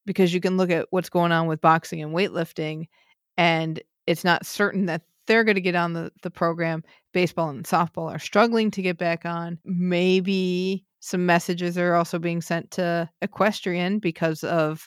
because 0.06 0.34
you 0.34 0.40
can 0.40 0.56
look 0.56 0.70
at 0.70 0.86
what's 0.90 1.08
going 1.08 1.32
on 1.32 1.46
with 1.46 1.60
boxing 1.60 2.02
and 2.02 2.14
weightlifting, 2.14 2.88
and 3.36 3.80
it's 4.06 4.24
not 4.24 4.46
certain 4.46 4.86
that." 4.86 5.02
They're 5.26 5.44
going 5.44 5.54
to 5.54 5.62
get 5.62 5.74
on 5.74 5.94
the, 5.94 6.12
the 6.22 6.30
program. 6.30 6.84
Baseball 7.14 7.48
and 7.48 7.64
softball 7.64 8.14
are 8.14 8.18
struggling 8.18 8.70
to 8.72 8.82
get 8.82 8.98
back 8.98 9.24
on. 9.24 9.58
Maybe 9.64 10.84
some 11.00 11.24
messages 11.24 11.78
are 11.78 11.94
also 11.94 12.18
being 12.18 12.42
sent 12.42 12.70
to 12.72 13.08
equestrian 13.22 14.00
because 14.00 14.44
of 14.44 14.86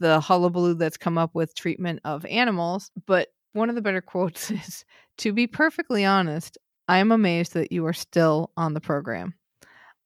the 0.00 0.20
hullabaloo 0.20 0.74
that's 0.74 0.96
come 0.96 1.18
up 1.18 1.34
with 1.34 1.54
treatment 1.54 2.00
of 2.04 2.26
animals. 2.26 2.90
But 3.06 3.28
one 3.54 3.68
of 3.68 3.74
the 3.74 3.80
better 3.80 4.02
quotes 4.02 4.50
is 4.50 4.84
To 5.18 5.32
be 5.32 5.46
perfectly 5.46 6.04
honest, 6.04 6.58
I 6.88 6.98
am 6.98 7.12
amazed 7.12 7.54
that 7.54 7.72
you 7.72 7.86
are 7.86 7.92
still 7.92 8.50
on 8.56 8.74
the 8.74 8.80
program. 8.80 9.34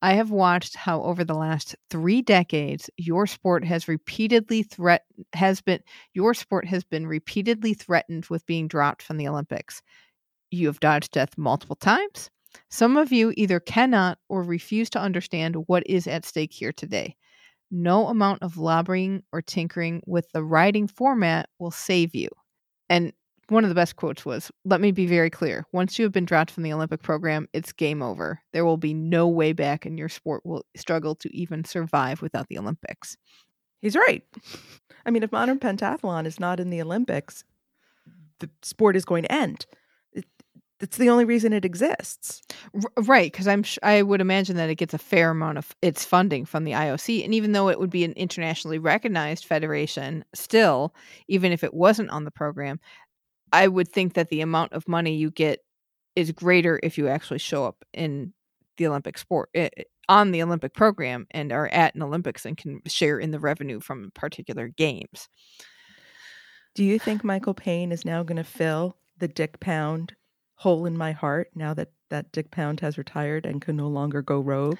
I 0.00 0.14
have 0.14 0.30
watched 0.30 0.76
how 0.76 1.02
over 1.02 1.24
the 1.24 1.34
last 1.34 1.74
three 1.90 2.22
decades 2.22 2.88
your 2.96 3.26
sport 3.26 3.64
has 3.64 3.88
repeatedly 3.88 4.62
threat 4.62 5.04
has 5.32 5.60
been 5.60 5.80
your 6.14 6.34
sport 6.34 6.66
has 6.66 6.84
been 6.84 7.06
repeatedly 7.06 7.74
threatened 7.74 8.26
with 8.26 8.46
being 8.46 8.68
dropped 8.68 9.02
from 9.02 9.16
the 9.16 9.26
Olympics. 9.26 9.82
You 10.50 10.68
have 10.68 10.80
dodged 10.80 11.12
death 11.12 11.36
multiple 11.36 11.76
times. 11.76 12.30
Some 12.70 12.96
of 12.96 13.12
you 13.12 13.32
either 13.36 13.60
cannot 13.60 14.18
or 14.28 14.42
refuse 14.42 14.88
to 14.90 15.00
understand 15.00 15.56
what 15.66 15.86
is 15.86 16.06
at 16.06 16.24
stake 16.24 16.52
here 16.52 16.72
today. 16.72 17.16
No 17.70 18.06
amount 18.08 18.42
of 18.42 18.56
lobbying 18.56 19.22
or 19.32 19.42
tinkering 19.42 20.02
with 20.06 20.30
the 20.32 20.44
riding 20.44 20.86
format 20.86 21.48
will 21.58 21.70
save 21.70 22.14
you. 22.14 22.28
And 22.88 23.12
one 23.48 23.64
of 23.64 23.68
the 23.68 23.74
best 23.74 23.96
quotes 23.96 24.24
was 24.24 24.50
Let 24.64 24.80
me 24.80 24.92
be 24.92 25.06
very 25.06 25.30
clear. 25.30 25.64
Once 25.72 25.98
you 25.98 26.04
have 26.04 26.12
been 26.12 26.24
dropped 26.24 26.50
from 26.50 26.62
the 26.62 26.72
Olympic 26.72 27.02
program, 27.02 27.48
it's 27.52 27.72
game 27.72 28.02
over. 28.02 28.40
There 28.52 28.64
will 28.64 28.76
be 28.76 28.94
no 28.94 29.28
way 29.28 29.52
back, 29.52 29.86
and 29.86 29.98
your 29.98 30.08
sport 30.08 30.44
will 30.44 30.64
struggle 30.76 31.14
to 31.16 31.34
even 31.34 31.64
survive 31.64 32.22
without 32.22 32.48
the 32.48 32.58
Olympics. 32.58 33.16
He's 33.80 33.96
right. 33.96 34.22
I 35.06 35.10
mean, 35.10 35.22
if 35.22 35.32
modern 35.32 35.58
pentathlon 35.58 36.26
is 36.26 36.40
not 36.40 36.60
in 36.60 36.70
the 36.70 36.82
Olympics, 36.82 37.44
the 38.40 38.50
sport 38.62 38.96
is 38.96 39.04
going 39.04 39.22
to 39.22 39.32
end. 39.32 39.66
It, 40.12 40.26
it's 40.80 40.96
the 40.96 41.10
only 41.10 41.24
reason 41.24 41.52
it 41.52 41.64
exists. 41.64 42.42
R- 42.74 43.04
right, 43.04 43.30
because 43.30 43.48
I'm 43.48 43.62
sh- 43.62 43.78
I 43.82 44.02
would 44.02 44.20
imagine 44.20 44.56
that 44.56 44.70
it 44.70 44.74
gets 44.74 44.94
a 44.94 44.98
fair 44.98 45.30
amount 45.30 45.58
of 45.58 45.74
its 45.80 46.04
funding 46.04 46.44
from 46.44 46.64
the 46.64 46.72
IOC, 46.72 47.24
and 47.24 47.34
even 47.34 47.52
though 47.52 47.68
it 47.68 47.78
would 47.78 47.90
be 47.90 48.04
an 48.04 48.12
internationally 48.12 48.78
recognized 48.78 49.44
federation, 49.44 50.24
still, 50.34 50.94
even 51.28 51.52
if 51.52 51.64
it 51.64 51.72
wasn't 51.72 52.10
on 52.10 52.24
the 52.24 52.30
program, 52.30 52.80
I 53.52 53.68
would 53.68 53.88
think 53.88 54.14
that 54.14 54.28
the 54.28 54.40
amount 54.40 54.72
of 54.72 54.88
money 54.88 55.14
you 55.14 55.30
get 55.30 55.60
is 56.16 56.32
greater 56.32 56.80
if 56.82 56.98
you 56.98 57.08
actually 57.08 57.38
show 57.38 57.64
up 57.64 57.84
in 57.92 58.32
the 58.76 58.86
Olympic 58.86 59.18
sport 59.18 59.50
eh, 59.54 59.68
eh, 59.76 59.82
on 60.08 60.30
the 60.30 60.42
Olympic 60.42 60.74
program 60.74 61.26
and 61.30 61.52
are 61.52 61.68
at 61.68 61.94
an 61.94 62.02
Olympics 62.02 62.44
and 62.44 62.56
can 62.56 62.80
share 62.86 63.18
in 63.18 63.30
the 63.30 63.38
revenue 63.38 63.80
from 63.80 64.10
particular 64.14 64.68
games. 64.68 65.28
Do 66.74 66.84
you 66.84 66.98
think 66.98 67.24
Michael 67.24 67.54
Payne 67.54 67.92
is 67.92 68.04
now 68.04 68.22
going 68.22 68.36
to 68.36 68.44
fill 68.44 68.96
the 69.18 69.28
Dick 69.28 69.60
Pound 69.60 70.14
hole 70.54 70.86
in 70.86 70.96
my 70.96 71.12
heart 71.12 71.50
now 71.54 71.74
that 71.74 71.92
that 72.10 72.32
Dick 72.32 72.50
Pound 72.50 72.80
has 72.80 72.96
retired 72.96 73.44
and 73.44 73.60
can 73.60 73.76
no 73.76 73.88
longer 73.88 74.22
go 74.22 74.40
rogue? 74.40 74.78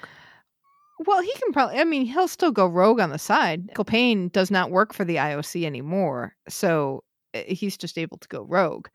Well, 1.05 1.21
he 1.21 1.31
can 1.33 1.53
probably. 1.53 1.79
I 1.79 1.83
mean, 1.85 2.05
he'll 2.05 2.27
still 2.27 2.51
go 2.51 2.67
rogue 2.67 2.99
on 2.99 3.11
the 3.11 3.19
side. 3.19 3.67
Michael 3.67 3.85
Payne 3.85 4.29
does 4.29 4.51
not 4.51 4.71
work 4.71 4.93
for 4.93 5.05
the 5.05 5.15
IOC 5.15 5.65
anymore, 5.65 6.35
so 6.49 7.03
Eh, 7.33 7.53
he's 7.53 7.77
just 7.77 7.97
able 7.97 8.17
to 8.17 8.27
go 8.27 8.43
rogue. 8.43 8.87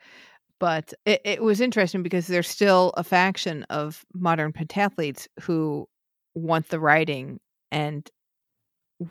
But 0.61 0.95
it, 1.05 1.21
it 1.25 1.43
was 1.43 1.61
interesting 1.61 2.03
because 2.03 2.27
there's 2.27 2.49
still 2.49 2.93
a 2.97 3.05
faction 3.05 3.65
of 3.65 4.05
modern 4.15 4.53
pentathletes 4.53 5.27
who 5.41 5.89
want 6.35 6.69
the 6.69 6.81
riding 6.81 7.41
and 7.73 8.09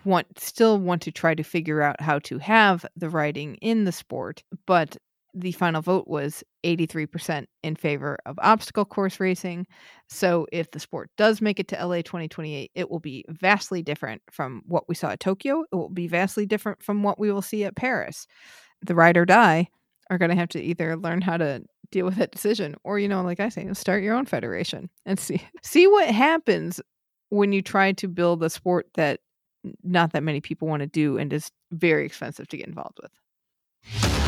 want 0.05 0.39
still 0.39 0.79
want 0.79 1.01
to 1.03 1.11
try 1.11 1.35
to 1.35 1.43
figure 1.43 1.81
out 1.81 1.99
how 2.01 2.19
to 2.19 2.37
have 2.39 2.85
the 2.95 3.09
riding 3.09 3.55
in 3.55 3.83
the 3.83 3.91
sport. 3.91 4.43
But 4.65 4.97
the 5.35 5.51
final 5.51 5.81
vote 5.81 6.07
was 6.07 6.43
83% 6.63 7.47
in 7.63 7.75
favor 7.75 8.17
of 8.25 8.37
obstacle 8.41 8.85
course 8.85 9.19
racing. 9.19 9.65
So 10.07 10.45
if 10.51 10.69
the 10.71 10.79
sport 10.79 11.09
does 11.17 11.41
make 11.41 11.59
it 11.59 11.67
to 11.69 11.85
LA 11.85 12.01
2028, 12.03 12.71
it 12.75 12.89
will 12.89 12.99
be 12.99 13.25
vastly 13.29 13.81
different 13.81 14.21
from 14.31 14.61
what 14.67 14.87
we 14.87 14.93
saw 14.95 15.09
at 15.09 15.19
Tokyo. 15.19 15.63
It 15.71 15.75
will 15.75 15.89
be 15.89 16.07
vastly 16.07 16.45
different 16.45 16.83
from 16.83 17.01
what 17.01 17.19
we 17.19 17.31
will 17.31 17.41
see 17.41 17.63
at 17.63 17.75
Paris. 17.75 18.27
The 18.83 18.95
ride 18.95 19.17
or 19.17 19.25
die 19.25 19.69
are 20.09 20.17
going 20.17 20.29
to 20.29 20.35
have 20.35 20.49
to 20.49 20.61
either 20.61 20.95
learn 20.95 21.21
how 21.21 21.37
to 21.37 21.63
deal 21.91 22.05
with 22.05 22.15
that 22.15 22.31
decision 22.31 22.75
or 22.83 22.97
you 22.97 23.07
know 23.07 23.21
like 23.21 23.39
I 23.39 23.49
say 23.49 23.71
start 23.73 24.03
your 24.03 24.15
own 24.15 24.25
federation 24.25 24.89
and 25.05 25.19
see 25.19 25.41
see 25.61 25.87
what 25.87 26.07
happens 26.09 26.81
when 27.29 27.51
you 27.51 27.61
try 27.61 27.91
to 27.93 28.07
build 28.07 28.43
a 28.43 28.49
sport 28.49 28.87
that 28.95 29.19
not 29.83 30.13
that 30.13 30.23
many 30.23 30.41
people 30.41 30.67
want 30.67 30.81
to 30.81 30.87
do 30.87 31.17
and 31.17 31.31
is 31.31 31.51
very 31.71 32.05
expensive 32.05 32.47
to 32.49 32.57
get 32.57 32.67
involved 32.67 32.99
with. 33.01 34.22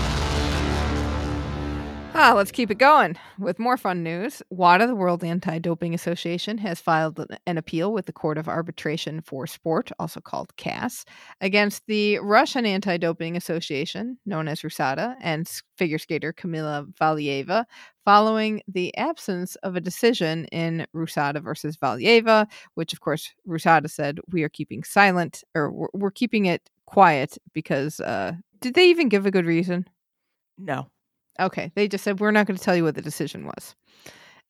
Ah, 2.18 2.32
let's 2.34 2.49
keep 2.49 2.72
it 2.72 2.78
going 2.78 3.18
with 3.38 3.59
more 3.59 3.76
fun 3.76 4.01
news. 4.01 4.41
WADA, 4.49 4.88
the 4.88 4.95
World 4.95 5.22
Anti 5.22 5.59
Doping 5.59 5.93
Association, 5.93 6.57
has 6.59 6.80
filed 6.80 7.20
an- 7.45 7.57
appeal 7.57 7.91
with 7.91 8.05
the 8.05 8.13
Court 8.13 8.38
of 8.38 8.47
Arbitration 8.47 9.20
for 9.20 9.45
Sport, 9.45 9.91
also 9.99 10.22
called 10.22 10.55
CAS, 10.55 11.03
against 11.41 11.86
the 11.88 12.20
Russian 12.20 12.66
Anti 12.66 12.95
Doping 12.95 13.36
Association, 13.36 14.18
known 14.26 14.47
as 14.47 14.61
RUSADA, 14.61 15.18
and 15.20 15.45
figure 15.78 15.97
skater 15.97 16.32
Kamila 16.32 16.88
Valieva, 16.93 17.66
following 18.05 18.61
the 18.66 18.95
absence 18.95 19.55
of 19.57 19.76
a 19.76 19.82
decision 19.82 20.45
in 20.53 20.88
RUSADA 20.95 21.43
versus 21.43 21.76
Valieva, 21.76 22.47
which, 22.76 22.93
of 22.93 23.01
course, 23.01 23.34
RUSADA 23.45 23.89
said 23.89 24.20
we 24.32 24.41
are 24.43 24.49
keeping 24.49 24.86
silent 24.86 25.43
or 25.53 25.89
we're 25.93 26.11
keeping 26.11 26.45
it 26.45 26.70
quiet 26.86 27.38
because 27.51 27.99
uh, 27.99 28.32
did 28.61 28.74
they 28.74 28.89
even 28.89 29.09
give 29.09 29.26
a 29.26 29.32
good 29.32 29.45
reason? 29.45 29.86
No. 30.57 30.88
Okay, 31.40 31.72
they 31.76 31.88
just 31.88 32.04
said 32.04 32.20
we're 32.20 32.32
not 32.32 32.48
going 32.48 32.58
to 32.58 32.64
tell 32.64 32.76
you 32.76 32.84
what 32.84 32.96
the 32.96 33.02
decision 33.02 33.46
was. 33.46 33.76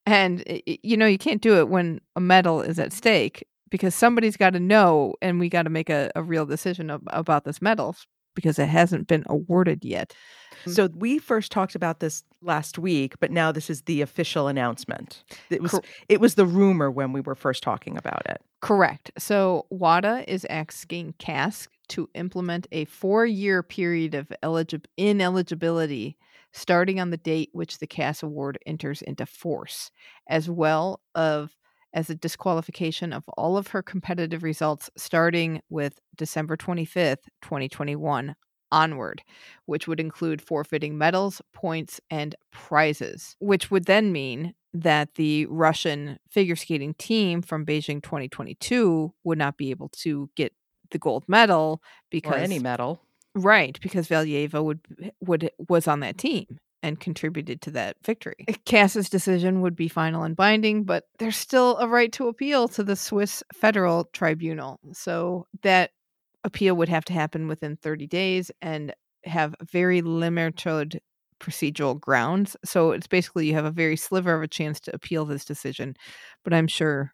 And 0.05 0.43
i- 0.47 0.61
i- 0.67 0.79
you 0.83 0.97
know, 0.97 1.07
you 1.07 1.17
can't 1.17 1.41
do 1.41 1.57
it 1.59 1.69
when 1.69 1.99
a 2.15 2.21
medal 2.21 2.61
is 2.61 2.77
at 2.79 2.93
stake 2.93 3.43
because 3.71 3.95
somebody's 3.95 4.37
got 4.37 4.51
to 4.51 4.59
know 4.59 5.15
and 5.21 5.39
we 5.39 5.49
got 5.49 5.63
to 5.63 5.69
make 5.69 5.89
a, 5.89 6.11
a 6.15 6.21
real 6.21 6.45
decision 6.45 6.91
ab- 6.91 7.01
about 7.07 7.43
this 7.45 7.61
medal 7.61 7.95
because 8.35 8.59
it 8.59 8.67
hasn't 8.67 9.07
been 9.07 9.23
awarded 9.27 9.83
yet. 9.83 10.13
Mm. 10.65 10.73
So 10.75 10.89
we 10.93 11.17
first 11.17 11.51
talked 11.51 11.73
about 11.73 12.01
this 12.01 12.23
last 12.41 12.77
week, 12.77 13.15
but 13.19 13.31
now 13.31 13.51
this 13.51 13.69
is 13.69 13.81
the 13.83 14.01
official 14.01 14.47
announcement. 14.47 15.23
It 15.49 15.61
was 15.63 15.71
Cor- 15.71 15.81
it 16.09 16.19
was 16.21 16.35
the 16.35 16.45
rumor 16.45 16.91
when 16.91 17.11
we 17.11 17.21
were 17.21 17.33
first 17.35 17.63
talking 17.63 17.97
about 17.97 18.21
it. 18.29 18.41
Correct. 18.61 19.09
So 19.17 19.65
WADA 19.71 20.25
is 20.31 20.45
asking 20.49 21.15
CASC 21.17 21.67
to 21.89 22.09
implement 22.13 22.67
a 22.71 22.85
four-year 22.85 23.63
period 23.63 24.13
of 24.15 24.31
eligib- 24.43 24.85
ineligibility 24.97 26.17
starting 26.55 27.01
on 27.01 27.09
the 27.09 27.17
date 27.17 27.49
which 27.51 27.79
the 27.79 27.87
CAS 27.87 28.23
award 28.23 28.57
enters 28.65 29.01
into 29.01 29.25
force, 29.25 29.91
as 30.29 30.49
well 30.49 31.01
of 31.13 31.57
as 31.93 32.09
a 32.09 32.15
disqualification 32.15 33.13
of 33.13 33.23
all 33.37 33.57
of 33.57 33.67
her 33.67 33.83
competitive 33.83 34.41
results 34.41 34.89
starting 34.97 35.61
with 35.69 35.99
December 36.15 36.55
25th, 36.57 37.23
2021 37.41 38.35
onward, 38.71 39.21
which 39.65 39.87
would 39.87 39.99
include 39.99 40.41
forfeiting 40.41 40.97
medals, 40.97 41.41
points, 41.53 41.99
and 42.09 42.35
prizes, 42.51 43.35
which 43.39 43.69
would 43.69 43.85
then 43.85 44.11
mean 44.11 44.53
that 44.73 45.15
the 45.15 45.45
Russian 45.47 46.17
figure 46.29 46.55
skating 46.55 46.93
team 46.95 47.41
from 47.41 47.65
Beijing 47.65 48.01
2022 48.01 49.13
would 49.23 49.37
not 49.37 49.57
be 49.57 49.71
able 49.71 49.89
to 49.89 50.29
get 50.35 50.53
the 50.91 50.99
gold 50.99 51.25
medal 51.27 51.81
because 52.09 52.33
Or 52.33 52.37
any 52.37 52.59
medal. 52.59 53.04
Right 53.35 53.77
because 53.81 54.07
Valieva 54.07 54.63
would 54.63 54.79
would 55.19 55.51
was 55.67 55.87
on 55.87 55.99
that 55.99 56.17
team 56.17 56.57
and 56.81 56.99
contributed 56.99 57.61
to 57.61 57.71
that 57.71 57.97
victory. 58.03 58.45
Eh, 58.47 58.53
CAS's 58.65 59.09
decision 59.09 59.61
would 59.61 59.75
be 59.75 59.87
final 59.87 60.23
and 60.23 60.35
binding, 60.35 60.83
but 60.83 61.05
there's 61.19 61.35
still 61.35 61.77
a 61.77 61.87
right 61.87 62.11
to 62.13 62.27
appeal 62.27 62.67
to 62.69 62.83
the 62.83 62.95
Swiss 62.95 63.43
Federal 63.53 64.05
Tribunal. 64.13 64.79
So 64.93 65.47
that 65.63 65.91
appeal 66.43 66.75
would 66.75 66.89
have 66.89 67.03
to 67.05 67.13
happen 67.13 67.47
within 67.47 67.75
30 67.77 68.07
days 68.07 68.51
and 68.61 68.93
have 69.25 69.55
very 69.63 70.01
limited 70.01 71.01
procedural 71.39 71.99
grounds. 71.99 72.55
So 72.63 72.91
it's 72.91 73.07
basically 73.07 73.47
you 73.47 73.53
have 73.55 73.65
a 73.65 73.71
very 73.71 73.97
sliver 73.97 74.33
of 74.35 74.43
a 74.43 74.47
chance 74.47 74.79
to 74.81 74.95
appeal 74.95 75.25
this 75.25 75.43
decision, 75.43 75.95
but 76.43 76.53
I'm 76.53 76.67
sure 76.67 77.13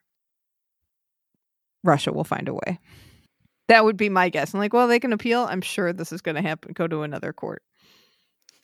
Russia 1.84 2.12
will 2.12 2.24
find 2.24 2.48
a 2.48 2.54
way. 2.54 2.78
That 3.68 3.84
would 3.84 3.96
be 3.96 4.08
my 4.08 4.28
guess. 4.28 4.52
I'm 4.52 4.60
like, 4.60 4.72
well, 4.72 4.88
they 4.88 5.00
can 5.00 5.12
appeal. 5.12 5.46
I'm 5.48 5.60
sure 5.60 5.92
this 5.92 6.12
is 6.12 6.20
going 6.20 6.34
to 6.34 6.42
happen. 6.42 6.72
Go 6.72 6.86
to 6.86 7.02
another 7.02 7.32
court. 7.32 7.62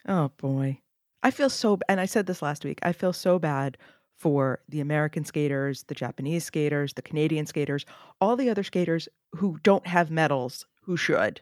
Oh 0.06 0.30
boy. 0.36 0.80
I 1.22 1.30
feel 1.30 1.50
so 1.50 1.78
and 1.88 2.00
I 2.00 2.06
said 2.06 2.26
this 2.26 2.42
last 2.42 2.64
week. 2.64 2.78
I 2.82 2.92
feel 2.92 3.12
so 3.12 3.38
bad 3.38 3.76
for 4.16 4.60
the 4.68 4.80
American 4.80 5.24
skaters, 5.24 5.84
the 5.84 5.94
Japanese 5.94 6.44
skaters, 6.44 6.94
the 6.94 7.02
Canadian 7.02 7.46
skaters, 7.46 7.84
all 8.20 8.36
the 8.36 8.50
other 8.50 8.64
skaters 8.64 9.08
who 9.32 9.58
don't 9.62 9.86
have 9.86 10.10
medals 10.10 10.66
who 10.82 10.96
should. 10.96 11.40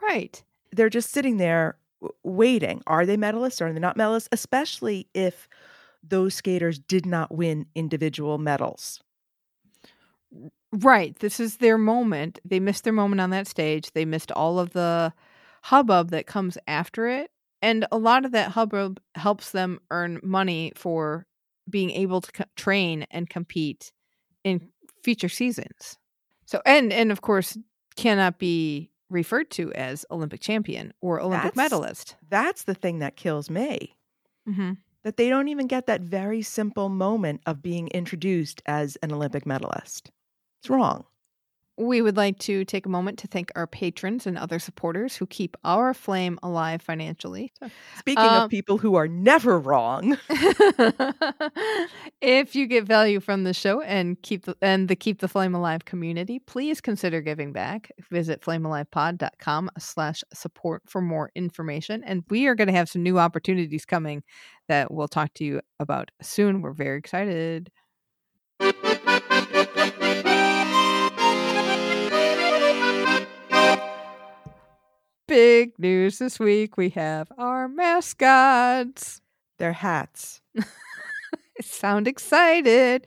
Right. 0.00 0.42
They're 0.72 0.90
just 0.90 1.10
sitting 1.10 1.36
there 1.36 1.76
waiting. 2.22 2.82
Are 2.86 3.06
they 3.06 3.16
medalists 3.16 3.60
or 3.60 3.66
are 3.66 3.72
they 3.72 3.80
not 3.80 3.98
medalists? 3.98 4.28
Especially 4.32 5.08
if 5.14 5.48
those 6.02 6.34
skaters 6.34 6.78
did 6.78 7.06
not 7.06 7.34
win 7.34 7.66
individual 7.74 8.38
medals. 8.38 9.02
Right. 10.74 11.16
This 11.20 11.38
is 11.38 11.58
their 11.58 11.78
moment. 11.78 12.40
They 12.44 12.58
missed 12.58 12.82
their 12.82 12.92
moment 12.92 13.20
on 13.20 13.30
that 13.30 13.46
stage. 13.46 13.92
They 13.92 14.04
missed 14.04 14.32
all 14.32 14.58
of 14.58 14.72
the 14.72 15.12
hubbub 15.62 16.10
that 16.10 16.26
comes 16.26 16.58
after 16.66 17.06
it. 17.06 17.30
And 17.62 17.86
a 17.92 17.96
lot 17.96 18.24
of 18.24 18.32
that 18.32 18.50
hubbub 18.50 19.00
helps 19.14 19.52
them 19.52 19.78
earn 19.90 20.20
money 20.22 20.72
for 20.74 21.26
being 21.70 21.90
able 21.90 22.20
to 22.20 22.32
co- 22.32 22.44
train 22.56 23.06
and 23.10 23.30
compete 23.30 23.92
in 24.42 24.68
future 25.02 25.28
seasons. 25.28 25.96
So, 26.44 26.60
and, 26.66 26.92
and 26.92 27.12
of 27.12 27.22
course, 27.22 27.56
cannot 27.96 28.38
be 28.38 28.90
referred 29.08 29.50
to 29.52 29.72
as 29.74 30.04
Olympic 30.10 30.40
champion 30.40 30.92
or 31.00 31.20
Olympic 31.20 31.54
That's- 31.54 31.70
medalist. 31.70 32.16
That's 32.28 32.64
the 32.64 32.74
thing 32.74 32.98
that 32.98 33.16
kills 33.16 33.48
me. 33.48 33.94
Mm-hmm. 34.48 34.72
That 35.04 35.16
they 35.16 35.28
don't 35.28 35.48
even 35.48 35.66
get 35.66 35.86
that 35.86 36.00
very 36.00 36.42
simple 36.42 36.88
moment 36.88 37.42
of 37.46 37.62
being 37.62 37.88
introduced 37.88 38.60
as 38.66 38.96
an 38.96 39.12
Olympic 39.12 39.46
medalist. 39.46 40.10
It's 40.64 40.70
wrong. 40.70 41.04
We 41.76 42.00
would 42.00 42.16
like 42.16 42.38
to 42.38 42.64
take 42.64 42.86
a 42.86 42.88
moment 42.88 43.18
to 43.18 43.26
thank 43.26 43.50
our 43.54 43.66
patrons 43.66 44.26
and 44.26 44.38
other 44.38 44.58
supporters 44.58 45.14
who 45.14 45.26
keep 45.26 45.58
our 45.62 45.92
flame 45.92 46.38
alive 46.42 46.80
financially. 46.80 47.52
Speaking 47.98 48.24
Um, 48.24 48.44
of 48.44 48.50
people 48.50 48.78
who 48.78 48.94
are 48.94 49.08
never 49.08 49.58
wrong, 49.58 50.16
if 52.22 52.54
you 52.54 52.66
get 52.66 52.84
value 52.84 53.20
from 53.20 53.44
the 53.44 53.52
show 53.52 53.82
and 53.82 54.22
keep 54.22 54.44
the 54.44 54.56
and 54.62 54.88
the 54.88 54.96
keep 54.96 55.18
the 55.20 55.28
flame 55.28 55.54
alive 55.54 55.84
community 55.84 56.38
please 56.38 56.80
consider 56.80 57.20
giving 57.20 57.52
back. 57.52 57.90
Visit 58.10 58.40
flamealivepod.com 58.40 59.70
slash 59.78 60.22
support 60.32 60.82
for 60.86 61.02
more 61.02 61.30
information. 61.34 62.02
And 62.04 62.22
we 62.30 62.46
are 62.46 62.54
going 62.54 62.68
to 62.68 62.72
have 62.74 62.88
some 62.88 63.02
new 63.02 63.18
opportunities 63.18 63.84
coming 63.84 64.22
that 64.68 64.90
we'll 64.94 65.08
talk 65.08 65.34
to 65.34 65.44
you 65.44 65.60
about 65.78 66.10
soon. 66.22 66.62
We're 66.62 66.72
very 66.72 66.98
excited 66.98 67.70
big 75.26 75.78
news 75.78 76.18
this 76.18 76.38
week 76.38 76.76
we 76.76 76.90
have 76.90 77.30
our 77.38 77.68
mascots 77.68 79.20
their 79.58 79.72
hats. 79.72 80.40
sound 81.60 82.08
excited 82.08 83.06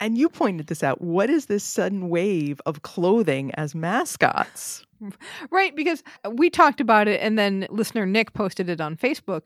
And 0.00 0.16
you 0.16 0.28
pointed 0.28 0.68
this 0.68 0.82
out. 0.82 1.00
What 1.00 1.28
is 1.28 1.46
this 1.46 1.64
sudden 1.64 2.08
wave 2.08 2.60
of 2.66 2.82
clothing 2.82 3.52
as 3.54 3.74
mascots? 3.74 4.84
Right, 5.52 5.76
because 5.76 6.02
uh, 6.24 6.30
we 6.30 6.50
talked 6.50 6.80
about 6.80 7.06
it, 7.06 7.20
and 7.20 7.38
then 7.38 7.68
listener 7.70 8.04
Nick 8.04 8.32
posted 8.32 8.68
it 8.68 8.80
on 8.80 8.96
Facebook 8.96 9.44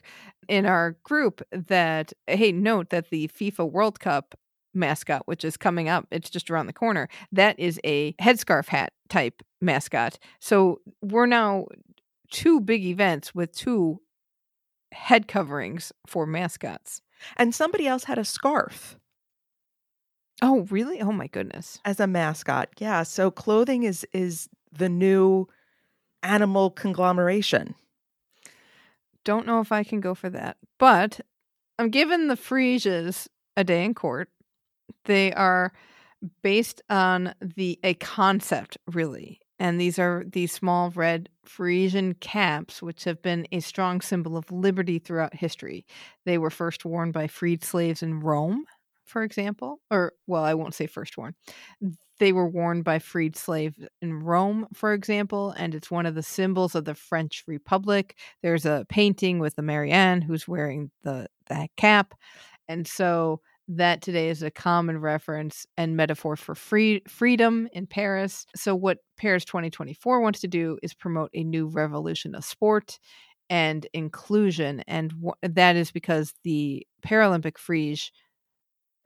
in 0.49 0.65
our 0.65 0.97
group 1.03 1.43
that, 1.53 2.15
hey, 2.27 2.53
note 2.53 2.89
that 2.89 3.11
the 3.11 3.29
FIFA 3.29 3.71
World 3.71 4.01
Cup 4.01 4.35
mascot, 4.75 5.23
which 5.27 5.45
is 5.45 5.57
coming 5.57 5.89
up, 5.89 6.07
it's 6.11 6.31
just 6.31 6.51
around 6.51 6.67
the 6.67 6.73
corner, 6.73 7.09
that 7.31 7.59
is 7.59 7.81
a 7.85 8.13
headscarf 8.15 8.69
hat 8.69 8.93
type 9.09 9.43
mascot. 9.61 10.19
So 10.41 10.81
we're 11.03 11.27
now 11.27 11.67
two 12.31 12.61
big 12.61 12.85
events 12.85 13.35
with 13.35 13.53
two 13.55 14.01
head 14.93 15.29
coverings 15.29 15.93
for 16.07 16.27
mascots. 16.27 17.03
And 17.37 17.55
somebody 17.55 17.87
else 17.87 18.05
had 18.05 18.19
a 18.19 18.25
scarf 18.25 18.97
Oh, 20.45 20.67
really? 20.71 21.01
Oh, 21.01 21.13
my 21.13 21.29
goodness. 21.29 21.79
as 21.85 22.01
a 22.01 22.09
mascot. 22.09 22.71
Yeah, 22.79 23.05
so 23.05 23.31
clothing 23.31 23.85
is 23.85 24.05
is 24.13 24.49
the 24.73 24.89
new 24.89 25.47
animal 26.25 26.71
conglomeration. 26.71 27.77
Don't 29.25 29.47
know 29.47 29.61
if 29.61 29.71
I 29.71 29.85
can 29.85 30.01
go 30.01 30.15
for 30.17 30.29
that, 30.31 30.57
but 30.79 31.21
I'm 31.79 31.91
giving 31.91 32.27
the 32.27 32.37
Phryges 32.37 33.29
a 33.57 33.63
day 33.63 33.85
in 33.85 33.95
court. 33.95 34.31
They 35.05 35.33
are 35.33 35.73
based 36.43 36.83
on 36.91 37.35
the 37.41 37.79
a 37.85 37.95
concept, 37.95 38.79
really, 38.93 39.41
and 39.59 39.81
these 39.81 39.99
are 39.99 40.25
these 40.27 40.53
small 40.53 40.91
red 40.91 41.29
Phrygian 41.45 42.15
caps, 42.15 42.83
which 42.83 43.05
have 43.05 43.23
been 43.23 43.47
a 43.53 43.61
strong 43.61 44.01
symbol 44.01 44.37
of 44.37 44.51
liberty 44.53 44.99
throughout 44.99 45.35
history. 45.35 45.87
They 46.27 46.39
were 46.39 46.51
first 46.51 46.85
worn 46.85 47.13
by 47.13 47.27
freed 47.29 47.65
slaves 47.65 48.03
in 48.03 48.21
Rome, 48.21 48.65
for 49.05 49.23
example, 49.23 49.81
or 49.91 50.13
well, 50.27 50.45
I 50.45 50.55
won't 50.55 50.75
say 50.75 50.87
first 50.87 51.17
worn. 51.19 51.35
They 52.19 52.33
were 52.33 52.49
worn 52.49 52.83
by 52.83 52.99
freed 53.01 53.37
slaves 53.37 53.77
in 54.01 54.21
Rome, 54.21 54.69
for 54.75 54.93
example, 54.93 55.51
and 55.57 55.75
it's 55.75 55.91
one 55.91 56.07
of 56.07 56.15
the 56.15 56.23
symbols 56.23 56.75
of 56.75 56.85
the 56.85 56.95
French 56.95 57.43
Republic. 57.49 58.17
There's 58.43 58.65
a 58.65 58.87
painting 58.89 59.39
with 59.41 59.57
the 59.57 59.63
Marianne 59.63 60.23
who's 60.23 60.47
wearing 60.47 60.91
the 61.03 61.27
the 61.49 61.69
cap, 61.77 62.15
and 62.69 62.87
so 62.87 63.41
that 63.77 64.03
today 64.03 64.29
is 64.29 64.43
a 64.43 64.51
common 64.51 64.99
reference 64.99 65.67
and 65.77 65.97
metaphor 65.97 66.37
for 66.37 66.55
free 66.55 67.03
freedom 67.09 67.69
in 67.73 67.87
Paris. 67.87 68.47
So 68.55 68.75
what 68.75 68.99
Paris 69.17 69.45
2024 69.45 70.21
wants 70.21 70.41
to 70.41 70.49
do 70.49 70.79
is 70.83 70.95
promote 70.95 71.31
a 71.35 71.45
new 71.45 71.67
revolution 71.67 72.35
of 72.35 72.45
sport 72.45 72.99
and 73.51 73.87
inclusion. 73.93 74.83
And 74.87 75.13
wh- 75.25 75.39
that 75.43 75.77
is 75.77 75.91
because 75.91 76.33
the 76.45 76.87
Paralympic 77.05 77.55
Phryge, 77.55 78.11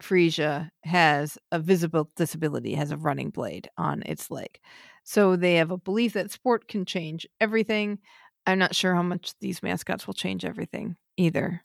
Frisia 0.00 0.70
has 0.84 1.38
a 1.52 1.58
visible 1.58 2.10
disability, 2.16 2.74
has 2.74 2.90
a 2.90 2.96
running 2.96 3.30
blade 3.30 3.68
on 3.78 4.02
its 4.04 4.30
leg. 4.30 4.58
So 5.04 5.36
they 5.36 5.54
have 5.54 5.70
a 5.70 5.78
belief 5.78 6.12
that 6.14 6.30
sport 6.30 6.68
can 6.68 6.84
change 6.84 7.26
everything. 7.40 7.98
I'm 8.46 8.58
not 8.58 8.74
sure 8.74 8.94
how 8.94 9.02
much 9.02 9.32
these 9.40 9.62
mascots 9.62 10.06
will 10.06 10.14
change 10.14 10.44
everything 10.44 10.96
either. 11.16 11.62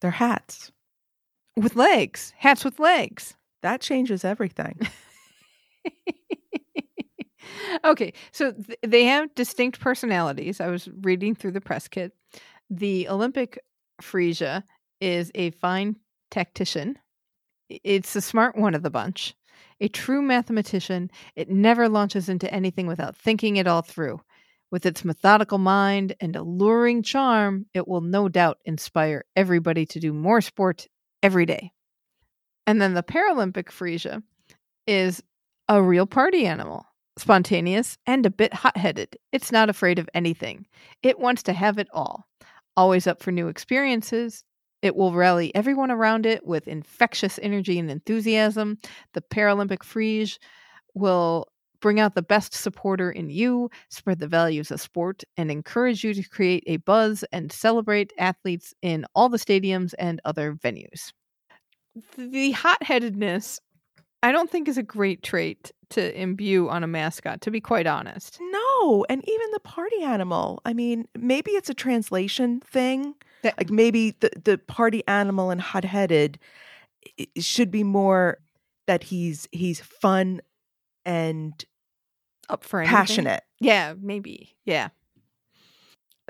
They're 0.00 0.10
hats. 0.10 0.72
With 1.56 1.76
legs, 1.76 2.32
hats 2.36 2.64
with 2.64 2.78
legs. 2.78 3.34
That 3.62 3.80
changes 3.80 4.24
everything. 4.24 4.78
okay, 7.84 8.12
so 8.32 8.52
th- 8.52 8.78
they 8.82 9.04
have 9.04 9.34
distinct 9.34 9.80
personalities. 9.80 10.60
I 10.60 10.68
was 10.68 10.88
reading 11.00 11.34
through 11.34 11.52
the 11.52 11.60
press 11.60 11.88
kit. 11.88 12.12
The 12.68 13.08
Olympic 13.08 13.58
Frisia 14.00 14.64
is 15.00 15.30
a 15.34 15.50
fine 15.52 15.96
tactician. 16.30 16.98
It's 17.68 18.12
the 18.12 18.20
smart 18.20 18.56
one 18.56 18.74
of 18.74 18.82
the 18.82 18.90
bunch. 18.90 19.34
A 19.80 19.88
true 19.88 20.22
mathematician, 20.22 21.10
it 21.34 21.50
never 21.50 21.88
launches 21.88 22.28
into 22.28 22.52
anything 22.52 22.86
without 22.86 23.16
thinking 23.16 23.56
it 23.56 23.66
all 23.66 23.82
through. 23.82 24.20
With 24.70 24.84
its 24.84 25.04
methodical 25.04 25.58
mind 25.58 26.14
and 26.20 26.36
alluring 26.36 27.02
charm, 27.02 27.66
it 27.72 27.86
will 27.86 28.00
no 28.00 28.28
doubt 28.28 28.58
inspire 28.64 29.24
everybody 29.36 29.86
to 29.86 30.00
do 30.00 30.12
more 30.12 30.40
sport 30.40 30.86
every 31.22 31.46
day. 31.46 31.72
And 32.66 32.80
then 32.80 32.94
the 32.94 33.02
Paralympic 33.02 33.70
Frisia 33.70 34.22
is 34.86 35.22
a 35.68 35.82
real 35.82 36.06
party 36.06 36.46
animal, 36.46 36.86
spontaneous 37.18 37.98
and 38.06 38.26
a 38.26 38.30
bit 38.30 38.52
hot 38.52 38.76
headed. 38.76 39.16
It's 39.32 39.52
not 39.52 39.70
afraid 39.70 39.98
of 39.98 40.08
anything. 40.14 40.66
It 41.02 41.18
wants 41.18 41.42
to 41.44 41.52
have 41.52 41.78
it 41.78 41.88
all. 41.92 42.26
Always 42.76 43.06
up 43.06 43.22
for 43.22 43.32
new 43.32 43.48
experiences. 43.48 44.44
It 44.82 44.94
will 44.94 45.12
rally 45.12 45.54
everyone 45.54 45.90
around 45.90 46.26
it 46.26 46.46
with 46.46 46.68
infectious 46.68 47.38
energy 47.42 47.78
and 47.78 47.90
enthusiasm. 47.90 48.78
The 49.14 49.22
Paralympic 49.22 49.78
Phryge 49.78 50.38
will 50.94 51.48
bring 51.86 52.00
out 52.00 52.16
the 52.16 52.22
best 52.22 52.52
supporter 52.52 53.12
in 53.12 53.30
you, 53.30 53.70
spread 53.90 54.18
the 54.18 54.26
values 54.26 54.72
of 54.72 54.80
sport, 54.80 55.22
and 55.36 55.52
encourage 55.52 56.02
you 56.02 56.12
to 56.12 56.28
create 56.28 56.64
a 56.66 56.78
buzz 56.78 57.24
and 57.30 57.52
celebrate 57.52 58.12
athletes 58.18 58.74
in 58.82 59.06
all 59.14 59.28
the 59.28 59.36
stadiums 59.38 59.94
and 59.96 60.20
other 60.24 60.52
venues. 60.54 61.12
The 62.18 62.50
hot 62.50 62.82
headedness, 62.82 63.60
I 64.24 64.32
don't 64.32 64.50
think, 64.50 64.66
is 64.66 64.76
a 64.76 64.82
great 64.82 65.22
trait 65.22 65.70
to 65.90 66.20
imbue 66.20 66.68
on 66.68 66.82
a 66.82 66.88
mascot, 66.88 67.40
to 67.42 67.52
be 67.52 67.60
quite 67.60 67.86
honest. 67.86 68.40
no, 68.40 69.06
and 69.08 69.22
even 69.28 69.50
the 69.52 69.60
party 69.60 70.02
animal. 70.02 70.60
I 70.64 70.72
mean, 70.72 71.06
maybe 71.16 71.52
it's 71.52 71.70
a 71.70 71.74
translation 71.74 72.58
thing. 72.62 73.14
That- 73.44 73.56
Like 73.58 73.70
maybe 73.70 74.16
the, 74.18 74.30
the 74.44 74.58
party 74.58 75.04
animal 75.06 75.50
and 75.50 75.60
hot 75.60 75.84
headed 75.84 76.40
should 77.38 77.70
be 77.70 77.84
more 77.84 78.38
that 78.88 79.04
he's 79.04 79.46
he's 79.52 79.78
fun 79.80 80.40
and 81.04 81.64
Up 82.48 82.64
for 82.64 82.80
anything. 82.80 82.96
passionate. 82.96 83.42
Yeah, 83.60 83.94
maybe. 84.00 84.56
Yeah. 84.64 84.88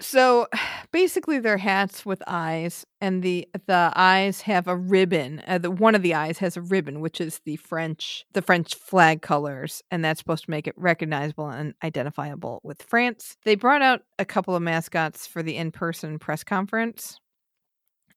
So 0.01 0.47
basically, 0.93 1.39
they're 1.39 1.59
hats 1.59 2.05
with 2.05 2.23
eyes, 2.27 2.87
and 3.01 3.23
the 3.23 3.49
the 3.67 3.93
eyes 3.95 4.43
have 4.43 4.69
a 4.69 4.77
ribbon. 4.77 5.43
Uh, 5.47 5.59
the 5.59 5.71
one 5.71 5.95
of 5.95 6.03
the 6.03 6.15
eyes 6.15 6.39
has 6.39 6.57
a 6.57 6.63
ribbon, 6.63 7.01
which 7.01 7.21
is 7.21 7.41
the 7.45 7.57
French 7.57 8.25
the 8.33 8.43
French 8.43 8.75
flag 8.75 9.23
colors, 9.23 9.83
and 9.91 10.05
that's 10.05 10.21
supposed 10.21 10.45
to 10.45 10.51
make 10.51 10.67
it 10.67 10.75
recognizable 10.77 11.49
and 11.49 11.75
identifiable 11.83 12.61
with 12.63 12.83
France. 12.83 13.37
They 13.45 13.55
brought 13.55 13.83
out 13.83 14.03
a 14.19 14.25
couple 14.25 14.55
of 14.55 14.63
mascots 14.63 15.27
for 15.27 15.43
the 15.43 15.57
in 15.57 15.71
person 15.73 16.19
press 16.19 16.45
conference. 16.45 17.19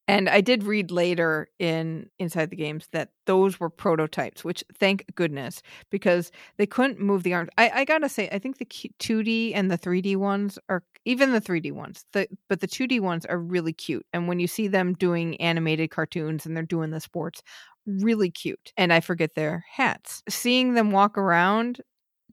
And 0.09 0.27
I 0.27 0.41
did 0.41 0.63
read 0.63 0.91
later 0.91 1.49
in 1.59 2.09
Inside 2.17 2.49
the 2.49 2.55
Games 2.55 2.87
that 2.93 3.11
those 3.27 3.59
were 3.59 3.69
prototypes, 3.69 4.43
which 4.43 4.63
thank 4.79 5.05
goodness, 5.15 5.61
because 5.91 6.31
they 6.57 6.65
couldn't 6.65 6.99
move 6.99 7.23
the 7.23 7.33
arms. 7.35 7.49
I, 7.59 7.69
I 7.73 7.85
gotta 7.85 8.09
say, 8.09 8.27
I 8.31 8.39
think 8.39 8.57
the 8.57 8.65
2D 8.65 9.53
and 9.53 9.69
the 9.69 9.77
3D 9.77 10.15
ones 10.15 10.57
are 10.67 10.83
even 11.05 11.31
the 11.31 11.41
3D 11.41 11.71
ones, 11.71 12.05
the 12.13 12.27
but 12.49 12.59
the 12.61 12.67
2D 12.67 12.99
ones 12.99 13.25
are 13.27 13.37
really 13.39 13.73
cute. 13.73 14.05
And 14.11 14.27
when 14.27 14.39
you 14.39 14.47
see 14.47 14.67
them 14.67 14.93
doing 14.93 15.39
animated 15.39 15.91
cartoons 15.91 16.45
and 16.45 16.55
they're 16.57 16.63
doing 16.63 16.89
the 16.91 16.99
sports, 16.99 17.43
really 17.85 18.31
cute. 18.31 18.73
And 18.77 18.91
I 18.91 19.01
forget 19.01 19.35
their 19.35 19.63
hats. 19.71 20.23
Seeing 20.27 20.73
them 20.73 20.91
walk 20.91 21.17
around, 21.17 21.81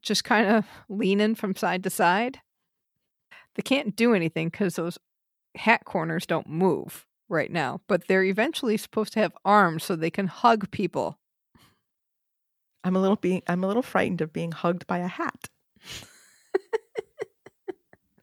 just 0.01 0.23
kind 0.23 0.47
of 0.49 0.65
leaning 0.89 1.35
from 1.35 1.55
side 1.55 1.83
to 1.83 1.91
side, 1.91 2.39
they 3.55 3.61
can't 3.63 3.95
do 3.95 4.13
anything 4.13 4.49
because 4.49 4.75
those 4.75 4.97
hat 5.55 5.85
corners 5.85 6.27
don't 6.27 6.49
move 6.49 7.06
right 7.29 7.51
now. 7.51 7.81
But 7.87 8.07
they're 8.07 8.23
eventually 8.23 8.77
supposed 8.77 9.13
to 9.13 9.19
have 9.19 9.33
arms 9.45 9.83
so 9.83 9.95
they 9.95 10.09
can 10.09 10.27
hug 10.27 10.71
people. 10.71 11.17
I'm 12.83 12.95
a 12.95 13.01
little 13.01 13.17
being 13.17 13.41
I'm 13.47 13.63
a 13.63 13.67
little 13.67 13.83
frightened 13.83 14.21
of 14.21 14.31
being 14.31 14.51
hugged 14.51 14.87
by 14.87 14.99
a 14.99 15.07
hat. 15.07 15.49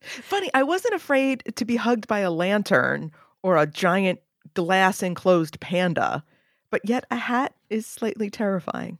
Funny, 0.02 0.50
I 0.52 0.62
wasn't 0.62 0.94
afraid 0.94 1.42
to 1.56 1.64
be 1.64 1.76
hugged 1.76 2.06
by 2.06 2.20
a 2.20 2.30
lantern 2.30 3.10
or 3.42 3.56
a 3.56 3.66
giant 3.66 4.20
glass 4.54 5.02
enclosed 5.02 5.60
panda, 5.60 6.22
but 6.70 6.82
yet 6.84 7.04
a 7.10 7.16
hat 7.16 7.54
is 7.70 7.86
slightly 7.86 8.30
terrifying. 8.30 8.98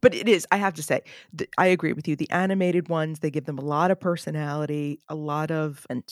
But 0.00 0.14
it 0.14 0.28
is, 0.28 0.46
I 0.50 0.56
have 0.56 0.74
to 0.74 0.82
say, 0.82 1.02
I 1.56 1.66
agree 1.66 1.92
with 1.92 2.08
you. 2.08 2.16
The 2.16 2.30
animated 2.30 2.88
ones, 2.88 3.20
they 3.20 3.30
give 3.30 3.44
them 3.44 3.58
a 3.58 3.64
lot 3.64 3.90
of 3.90 4.00
personality, 4.00 5.00
a 5.08 5.14
lot 5.14 5.50
of 5.50 5.86
and 5.88 6.02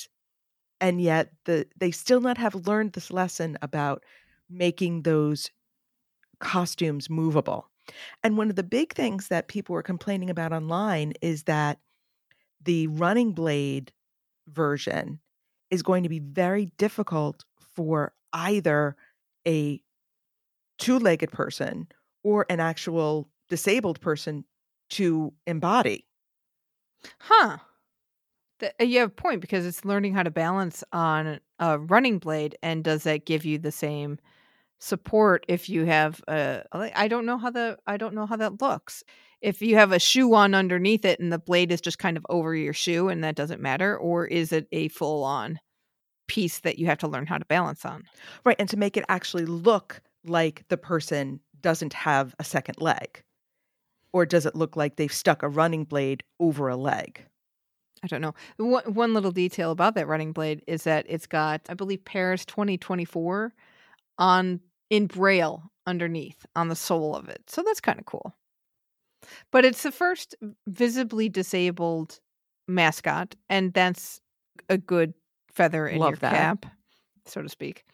and 0.80 1.00
yet 1.00 1.32
the 1.44 1.66
they 1.76 1.90
still 1.90 2.20
not 2.20 2.38
have 2.38 2.54
learned 2.66 2.92
this 2.92 3.10
lesson 3.10 3.58
about 3.62 4.04
making 4.48 5.02
those 5.02 5.50
costumes 6.40 7.10
movable. 7.10 7.68
And 8.22 8.36
one 8.36 8.50
of 8.50 8.56
the 8.56 8.62
big 8.62 8.94
things 8.94 9.28
that 9.28 9.48
people 9.48 9.74
were 9.74 9.82
complaining 9.82 10.30
about 10.30 10.52
online 10.52 11.14
is 11.20 11.44
that 11.44 11.78
the 12.62 12.86
running 12.88 13.32
blade 13.32 13.92
version 14.48 15.20
is 15.70 15.82
going 15.82 16.02
to 16.02 16.08
be 16.08 16.18
very 16.18 16.66
difficult 16.78 17.44
for 17.74 18.12
either 18.32 18.96
a 19.46 19.80
two 20.78 20.98
legged 20.98 21.30
person 21.30 21.88
or 22.22 22.46
an 22.48 22.60
actual 22.60 23.28
disabled 23.48 24.00
person 24.00 24.44
to 24.90 25.32
embody. 25.46 26.06
Huh. 27.18 27.58
Th- 28.60 28.72
uh, 28.80 28.84
you 28.84 29.00
have 29.00 29.08
a 29.08 29.12
point 29.12 29.40
because 29.40 29.66
it's 29.66 29.84
learning 29.84 30.14
how 30.14 30.22
to 30.22 30.30
balance 30.30 30.84
on 30.92 31.40
a 31.58 31.78
running 31.78 32.18
blade, 32.18 32.56
and 32.62 32.84
does 32.84 33.02
that 33.04 33.26
give 33.26 33.44
you 33.44 33.58
the 33.58 33.72
same 33.72 34.18
support 34.78 35.44
if 35.48 35.68
you 35.68 35.84
have 35.84 36.22
a? 36.28 36.62
I 36.72 37.08
don't 37.08 37.26
know 37.26 37.38
how 37.38 37.50
the 37.50 37.78
I 37.86 37.96
don't 37.96 38.14
know 38.14 38.26
how 38.26 38.36
that 38.36 38.60
looks. 38.60 39.02
If 39.40 39.62
you 39.62 39.76
have 39.76 39.92
a 39.92 39.98
shoe 39.98 40.34
on 40.34 40.54
underneath 40.54 41.04
it 41.04 41.18
and 41.18 41.32
the 41.32 41.38
blade 41.38 41.72
is 41.72 41.80
just 41.80 41.98
kind 41.98 42.16
of 42.16 42.26
over 42.28 42.54
your 42.54 42.74
shoe, 42.74 43.08
and 43.08 43.24
that 43.24 43.36
doesn't 43.36 43.62
matter, 43.62 43.96
or 43.96 44.26
is 44.26 44.52
it 44.52 44.68
a 44.72 44.88
full 44.88 45.24
on 45.24 45.58
piece 46.28 46.60
that 46.60 46.78
you 46.78 46.86
have 46.86 46.98
to 46.98 47.08
learn 47.08 47.26
how 47.26 47.38
to 47.38 47.44
balance 47.46 47.84
on? 47.84 48.04
Right. 48.44 48.56
And 48.58 48.68
to 48.68 48.76
make 48.76 48.96
it 48.96 49.04
actually 49.08 49.46
look 49.46 50.00
like 50.24 50.64
the 50.68 50.76
person 50.76 51.40
doesn't 51.60 51.94
have 51.94 52.34
a 52.38 52.44
second 52.44 52.80
leg. 52.80 53.22
Or 54.12 54.26
does 54.26 54.44
it 54.46 54.54
look 54.54 54.76
like 54.76 54.96
they've 54.96 55.12
stuck 55.12 55.42
a 55.42 55.48
running 55.48 55.84
blade 55.84 56.22
over 56.38 56.68
a 56.68 56.76
leg? 56.76 57.24
I 58.02 58.06
don't 58.06 58.20
know. 58.22 58.34
One, 58.56 58.94
one 58.94 59.14
little 59.14 59.30
detail 59.32 59.70
about 59.70 59.94
that 59.94 60.08
running 60.08 60.32
blade 60.32 60.62
is 60.66 60.84
that 60.84 61.04
it's 61.08 61.26
got, 61.26 61.60
I 61.68 61.74
believe, 61.74 62.04
Paris 62.04 62.44
2024 62.46 63.52
on 64.18 64.60
in 64.88 65.06
braille 65.06 65.70
underneath 65.86 66.46
on 66.56 66.68
the 66.68 66.76
sole 66.76 67.14
of 67.14 67.28
it. 67.28 67.42
So 67.48 67.62
that's 67.62 67.80
kind 67.80 67.98
of 67.98 68.06
cool. 68.06 68.34
But 69.52 69.64
it's 69.64 69.82
the 69.82 69.92
first 69.92 70.34
visibly 70.66 71.28
disabled 71.28 72.20
mascot, 72.66 73.34
and 73.50 73.72
that's 73.74 74.20
a 74.68 74.78
good 74.78 75.12
feather 75.52 75.86
in 75.86 75.98
Love 75.98 76.10
your 76.12 76.16
that. 76.18 76.32
cap, 76.62 76.66
so 77.26 77.42
to 77.42 77.48
speak. 77.48 77.84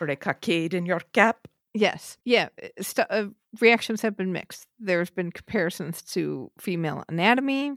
Or 0.00 0.06
a 0.06 0.16
cockade 0.16 0.74
in 0.74 0.86
your 0.86 1.00
cap? 1.12 1.48
Yes. 1.74 2.18
Yeah. 2.24 2.48
uh, 2.62 2.68
St- 2.80 3.06
uh, 3.10 3.26
reactions 3.60 4.00
have 4.02 4.16
been 4.16 4.32
mixed. 4.32 4.66
There's 4.78 5.10
been 5.10 5.32
comparisons 5.32 6.02
to 6.12 6.50
female 6.58 7.02
anatomy. 7.08 7.72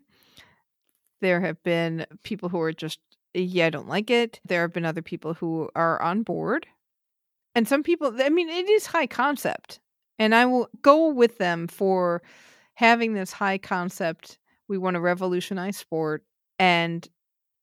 There 1.22 1.42
have 1.42 1.62
been 1.64 2.06
people 2.24 2.50
who 2.50 2.60
are 2.62 2.74
just, 2.74 3.00
yeah, 3.34 3.68
I 3.68 3.70
don't 3.70 3.88
like 3.88 4.10
it. 4.10 4.40
There 4.46 4.62
have 4.62 4.74
been 4.74 4.86
other 4.86 5.02
people 5.02 5.34
who 5.34 5.70
are 5.76 6.02
on 6.02 6.24
board. 6.24 6.68
And 7.56 7.68
some 7.68 7.84
people, 7.84 8.14
I 8.20 8.30
mean, 8.30 8.50
it 8.50 8.70
is 8.70 8.86
high 8.86 9.08
concept. 9.08 9.80
And 10.18 10.36
I 10.36 10.46
will 10.46 10.70
go 10.82 11.10
with 11.10 11.38
them 11.38 11.68
for 11.68 12.22
having 12.76 13.14
this 13.14 13.32
high 13.32 13.58
concept. 13.58 14.38
We 14.68 14.78
want 14.78 14.96
to 14.96 15.02
revolutionize 15.02 15.78
sport 15.78 16.24
and 16.58 17.08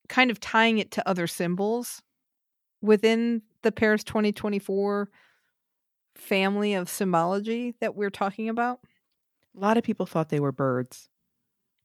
kind 0.09 0.31
of 0.31 0.41
tying 0.41 0.79
it 0.79 0.91
to 0.93 1.09
other 1.09 1.27
symbols 1.27 2.03
within 2.83 3.43
the 3.63 3.73
Paris 3.73 4.05
2024 4.05 5.11
family 6.17 6.75
of 6.75 6.89
symbology 6.89 7.75
that 7.81 7.95
we're 7.95 8.11
talking 8.11 8.49
about? 8.49 8.81
A 9.57 9.61
lot 9.61 9.77
of 9.77 9.85
people 9.85 10.07
thought 10.07 10.29
they 10.29 10.41
were 10.41 10.53
birds. 10.53 11.09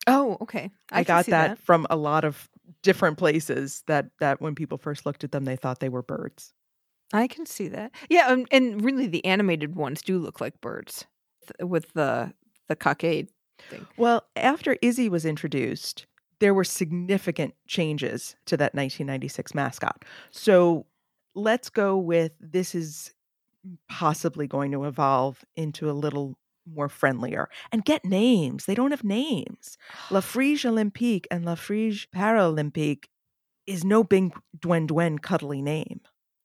Oh, 0.07 0.37
okay. 0.41 0.71
I, 0.91 1.03
can 1.03 1.15
got 1.15 1.25
see 1.25 1.31
that, 1.31 1.59
from 1.59 1.85
a 1.89 1.95
lot 1.95 2.23
of 2.23 2.49
different 2.81 3.17
places 3.17 3.83
that 3.87 4.07
that 4.19 4.41
when 4.41 4.55
people 4.55 4.77
first 4.77 5.05
looked 5.05 5.23
at 5.23 5.31
them 5.31 5.45
they 5.45 5.55
thought 5.55 5.79
they 5.79 5.89
were 5.89 6.01
birds. 6.01 6.53
I 7.13 7.27
can 7.27 7.45
see 7.45 7.67
that. 7.67 7.91
Yeah, 8.09 8.31
and, 8.31 8.47
and 8.51 8.83
really 8.83 9.07
the 9.07 9.23
animated 9.25 9.75
ones 9.75 10.01
do 10.01 10.17
look 10.17 10.39
like 10.39 10.61
birds 10.61 11.05
th- 11.47 11.69
with 11.69 11.91
the 11.93 12.33
the 12.67 12.75
cockade 12.75 13.29
thing. 13.69 13.85
Well, 13.97 14.23
after 14.35 14.77
Izzy 14.81 15.09
was 15.09 15.25
introduced, 15.25 16.05
there 16.39 16.53
were 16.53 16.63
significant 16.63 17.53
changes 17.67 18.35
to 18.45 18.57
that 18.57 18.73
1996 18.73 19.53
mascot. 19.53 20.03
So 20.31 20.85
let's 21.35 21.69
go 21.69 21.97
with 21.97 22.31
this 22.39 22.73
is 22.73 23.13
possibly 23.89 24.47
going 24.47 24.71
to 24.71 24.85
evolve 24.85 25.43
into 25.55 25.89
a 25.89 25.93
little 25.93 26.37
more 26.65 26.89
friendlier 26.89 27.49
and 27.71 27.85
get 27.85 28.05
names. 28.05 28.65
They 28.65 28.75
don't 28.75 28.91
have 28.91 29.03
names. 29.03 29.77
La 30.09 30.19
Phryge 30.21 30.65
Olympique 30.65 31.25
and 31.31 31.45
La 31.45 31.55
Phryge 31.55 32.07
Paralympique 32.15 33.05
is 33.67 33.83
no 33.83 34.03
big 34.03 34.33
Dwen 34.59 34.87
Dwen 34.87 35.21
cuddly 35.21 35.61
name. 35.61 36.01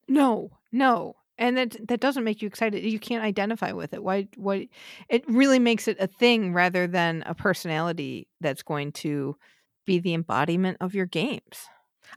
No, 0.09 0.51
no. 0.73 1.17
And 1.39 1.57
that 1.59 1.77
that 1.89 2.01
doesn't 2.01 2.25
make 2.25 2.41
you 2.41 2.49
excited. 2.49 2.83
You 2.83 2.99
can't 2.99 3.25
identify 3.25 3.73
with 3.73 3.93
it. 3.93 4.03
Why 4.03 4.29
why 4.37 4.69
it 5.11 5.25
really 5.29 5.59
makes 5.59 5.87
it 5.87 5.99
a 6.01 6.07
thing 6.07 6.55
rather 6.55 6.87
than 6.87 7.23
a 7.27 7.35
personality 7.35 8.29
that's 8.41 8.63
going 8.63 8.93
to 8.93 9.37
be 9.85 9.99
the 9.99 10.15
embodiment 10.15 10.79
of 10.81 10.95
your 10.95 11.07
games. 11.07 11.69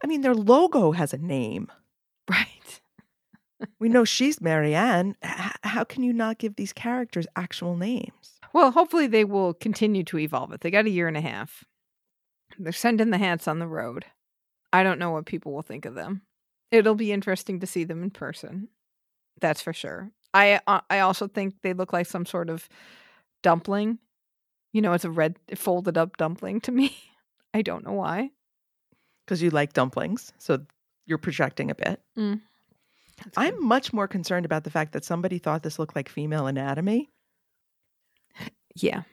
I 0.04 0.08
mean, 0.08 0.22
their 0.22 0.36
logo 0.36 0.92
has 0.92 1.14
a 1.14 1.18
name. 1.18 1.72
Right. 2.30 2.80
We 3.80 3.90
know 3.90 4.06
she's 4.06 4.42
Marianne. 4.42 5.16
H- 5.24 5.54
how 5.64 5.84
can 5.84 6.04
you 6.04 6.14
not 6.14 6.38
give 6.38 6.56
these 6.56 6.74
characters 6.74 7.28
actual 7.36 7.76
names? 7.76 8.40
Well, 8.54 8.72
hopefully 8.72 9.08
they 9.08 9.26
will 9.26 9.54
continue 9.54 10.04
to 10.06 10.18
evolve 10.18 10.52
it. 10.54 10.62
They 10.62 10.72
got 10.72 10.86
a 10.86 10.90
year 10.90 11.08
and 11.08 11.18
a 11.18 11.22
half. 11.22 11.66
They're 12.58 12.72
sending 12.72 13.10
the 13.10 13.18
hats 13.18 13.48
on 13.48 13.60
the 13.60 13.68
road. 13.68 14.06
I 14.74 14.84
don't 14.84 15.00
know 15.00 15.12
what 15.12 15.26
people 15.26 15.54
will 15.54 15.62
think 15.62 15.86
of 15.86 15.96
them. 15.96 16.22
It'll 16.72 16.96
be 16.96 17.12
interesting 17.12 17.60
to 17.60 17.68
see 17.68 17.84
them 17.84 18.04
in 18.04 18.12
person. 18.12 18.70
That's 19.42 19.62
for 19.62 19.74
sure. 19.74 20.12
I 20.34 20.60
uh, 20.68 20.82
I 20.90 21.00
also 21.00 21.28
think 21.28 21.56
they 21.64 21.74
look 21.74 21.94
like 21.94 22.06
some 22.06 22.26
sort 22.26 22.50
of 22.50 22.68
dumpling. 23.42 24.00
You 24.74 24.82
know, 24.82 24.94
it's 24.94 25.06
a 25.06 25.10
red 25.10 25.38
folded 25.56 25.98
up 25.98 26.18
dumpling 26.18 26.62
to 26.62 26.72
me. 26.72 26.96
I 27.54 27.62
don't 27.62 27.86
know 27.86 27.94
why. 27.94 28.30
Because 29.26 29.42
you 29.42 29.50
like 29.50 29.74
dumplings. 29.74 30.34
So 30.38 30.60
you're 31.06 31.18
projecting 31.18 31.72
a 31.72 31.76
bit. 31.76 32.02
Mm. 32.18 32.42
I'm 33.38 33.64
much 33.64 33.94
more 33.94 34.08
concerned 34.08 34.46
about 34.46 34.64
the 34.64 34.70
fact 34.70 34.94
that 34.94 35.06
somebody 35.06 35.38
thought 35.38 35.64
this 35.64 35.80
looked 35.80 35.96
like 35.96 36.10
female 36.10 36.48
anatomy. 36.48 37.10
yeah. 38.76 39.04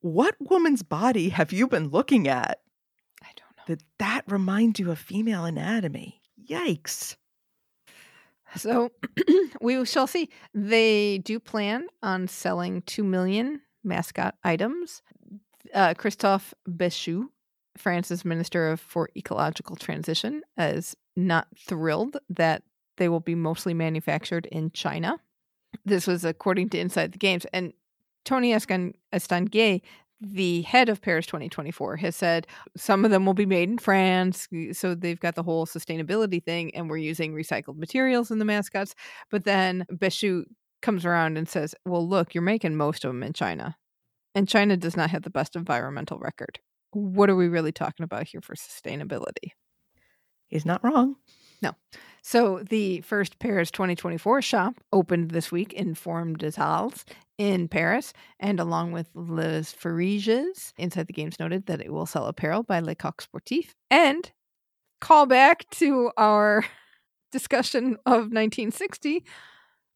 What 0.00 0.34
woman's 0.40 0.82
body 0.82 1.28
have 1.28 1.52
you 1.52 1.68
been 1.68 1.88
looking 1.88 2.26
at 2.28 2.60
I 3.22 3.28
don't 3.36 3.56
know. 3.56 3.74
that 3.74 3.82
that 3.98 4.22
reminds 4.26 4.80
you 4.80 4.90
of 4.90 4.98
female 4.98 5.44
anatomy? 5.44 6.20
Yikes. 6.48 7.16
So 8.56 8.90
we 9.60 9.84
shall 9.84 10.06
see. 10.06 10.28
They 10.54 11.18
do 11.18 11.38
plan 11.38 11.86
on 12.02 12.28
selling 12.28 12.82
2 12.82 13.04
million 13.04 13.60
mascot 13.84 14.34
items. 14.42 15.02
Uh, 15.74 15.94
Christophe 15.94 16.52
Béchu, 16.68 17.26
France's 17.76 18.24
Minister 18.24 18.70
of, 18.70 18.80
for 18.80 19.08
Ecological 19.16 19.76
Transition, 19.76 20.42
is 20.58 20.96
not 21.16 21.46
thrilled 21.56 22.16
that 22.28 22.62
they 22.96 23.08
will 23.08 23.20
be 23.20 23.34
mostly 23.34 23.74
manufactured 23.74 24.46
in 24.46 24.70
China. 24.72 25.18
This 25.84 26.06
was 26.06 26.24
according 26.24 26.70
to 26.70 26.78
Inside 26.78 27.12
the 27.12 27.18
Games. 27.18 27.46
And 27.52 27.72
Tony 28.24 28.52
Estanguet, 28.52 29.82
the 30.20 30.62
head 30.62 30.88
of 30.88 31.00
Paris 31.00 31.26
2024, 31.26 31.96
has 31.96 32.14
said 32.14 32.46
some 32.76 33.04
of 33.04 33.10
them 33.10 33.24
will 33.24 33.34
be 33.34 33.46
made 33.46 33.70
in 33.70 33.78
France. 33.78 34.48
So 34.72 34.94
they've 34.94 35.18
got 35.18 35.34
the 35.34 35.42
whole 35.42 35.66
sustainability 35.66 36.44
thing, 36.44 36.74
and 36.74 36.90
we're 36.90 36.98
using 36.98 37.32
recycled 37.32 37.76
materials 37.76 38.30
in 38.30 38.38
the 38.38 38.44
mascots. 38.44 38.94
But 39.30 39.44
then 39.44 39.86
Béchu 39.90 40.44
comes 40.82 41.06
around 41.06 41.38
and 41.38 41.48
says, 41.48 41.74
well, 41.86 42.06
look, 42.06 42.34
you're 42.34 42.42
making 42.42 42.76
most 42.76 43.04
of 43.04 43.10
them 43.10 43.22
in 43.22 43.32
China. 43.32 43.76
And 44.34 44.48
China 44.48 44.76
does 44.76 44.96
not 44.96 45.10
have 45.10 45.22
the 45.22 45.30
best 45.30 45.56
environmental 45.56 46.18
record. 46.18 46.58
What 46.92 47.30
are 47.30 47.36
we 47.36 47.48
really 47.48 47.72
talking 47.72 48.04
about 48.04 48.28
here 48.28 48.40
for 48.40 48.54
sustainability? 48.54 49.52
He's 50.48 50.66
not 50.66 50.82
wrong. 50.84 51.16
So 52.22 52.62
the 52.62 53.00
first 53.00 53.38
Paris 53.38 53.70
2024 53.70 54.42
shop 54.42 54.74
opened 54.92 55.30
this 55.30 55.50
week 55.50 55.72
in 55.72 55.94
Forum 55.94 56.36
des 56.36 56.52
Halles 56.52 57.04
in 57.38 57.68
Paris, 57.68 58.12
and 58.38 58.60
along 58.60 58.92
with 58.92 59.08
Les 59.14 59.72
Phryges, 59.72 60.72
Inside 60.76 61.06
the 61.06 61.12
Games 61.12 61.40
noted 61.40 61.66
that 61.66 61.80
it 61.80 61.92
will 61.92 62.06
sell 62.06 62.26
apparel 62.26 62.62
by 62.62 62.80
Le 62.80 62.94
Coq 62.94 63.24
Sportif, 63.24 63.70
and 63.90 64.30
call 65.00 65.24
back 65.24 65.68
to 65.70 66.10
our 66.16 66.64
discussion 67.32 67.96
of 68.04 68.30
1960, 68.30 69.24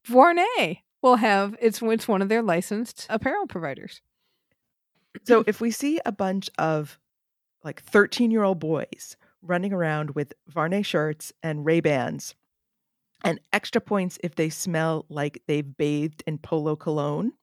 Vuarnet 0.07 0.79
will 1.03 1.17
have 1.17 1.55
it's 1.61 1.81
it's 1.83 2.07
one 2.07 2.23
of 2.23 2.29
their 2.29 2.41
licensed 2.41 3.05
apparel 3.09 3.45
providers. 3.45 4.01
So 5.23 5.43
if 5.45 5.61
we 5.61 5.69
see 5.69 5.99
a 6.05 6.11
bunch 6.11 6.49
of 6.57 6.99
like 7.63 7.83
13 7.83 8.31
year 8.31 8.43
old 8.43 8.59
boys 8.59 9.15
running 9.45 9.73
around 9.73 10.11
with 10.11 10.33
Vuarnet 10.51 10.85
shirts 10.85 11.31
and 11.43 11.65
Ray 11.65 11.79
Bans 11.79 12.35
and 13.23 13.39
extra 13.53 13.81
points 13.81 14.17
if 14.23 14.35
they 14.35 14.49
smell 14.49 15.05
like 15.09 15.41
they've 15.47 15.75
bathed 15.77 16.23
in 16.27 16.37
polo 16.37 16.75
cologne, 16.75 17.33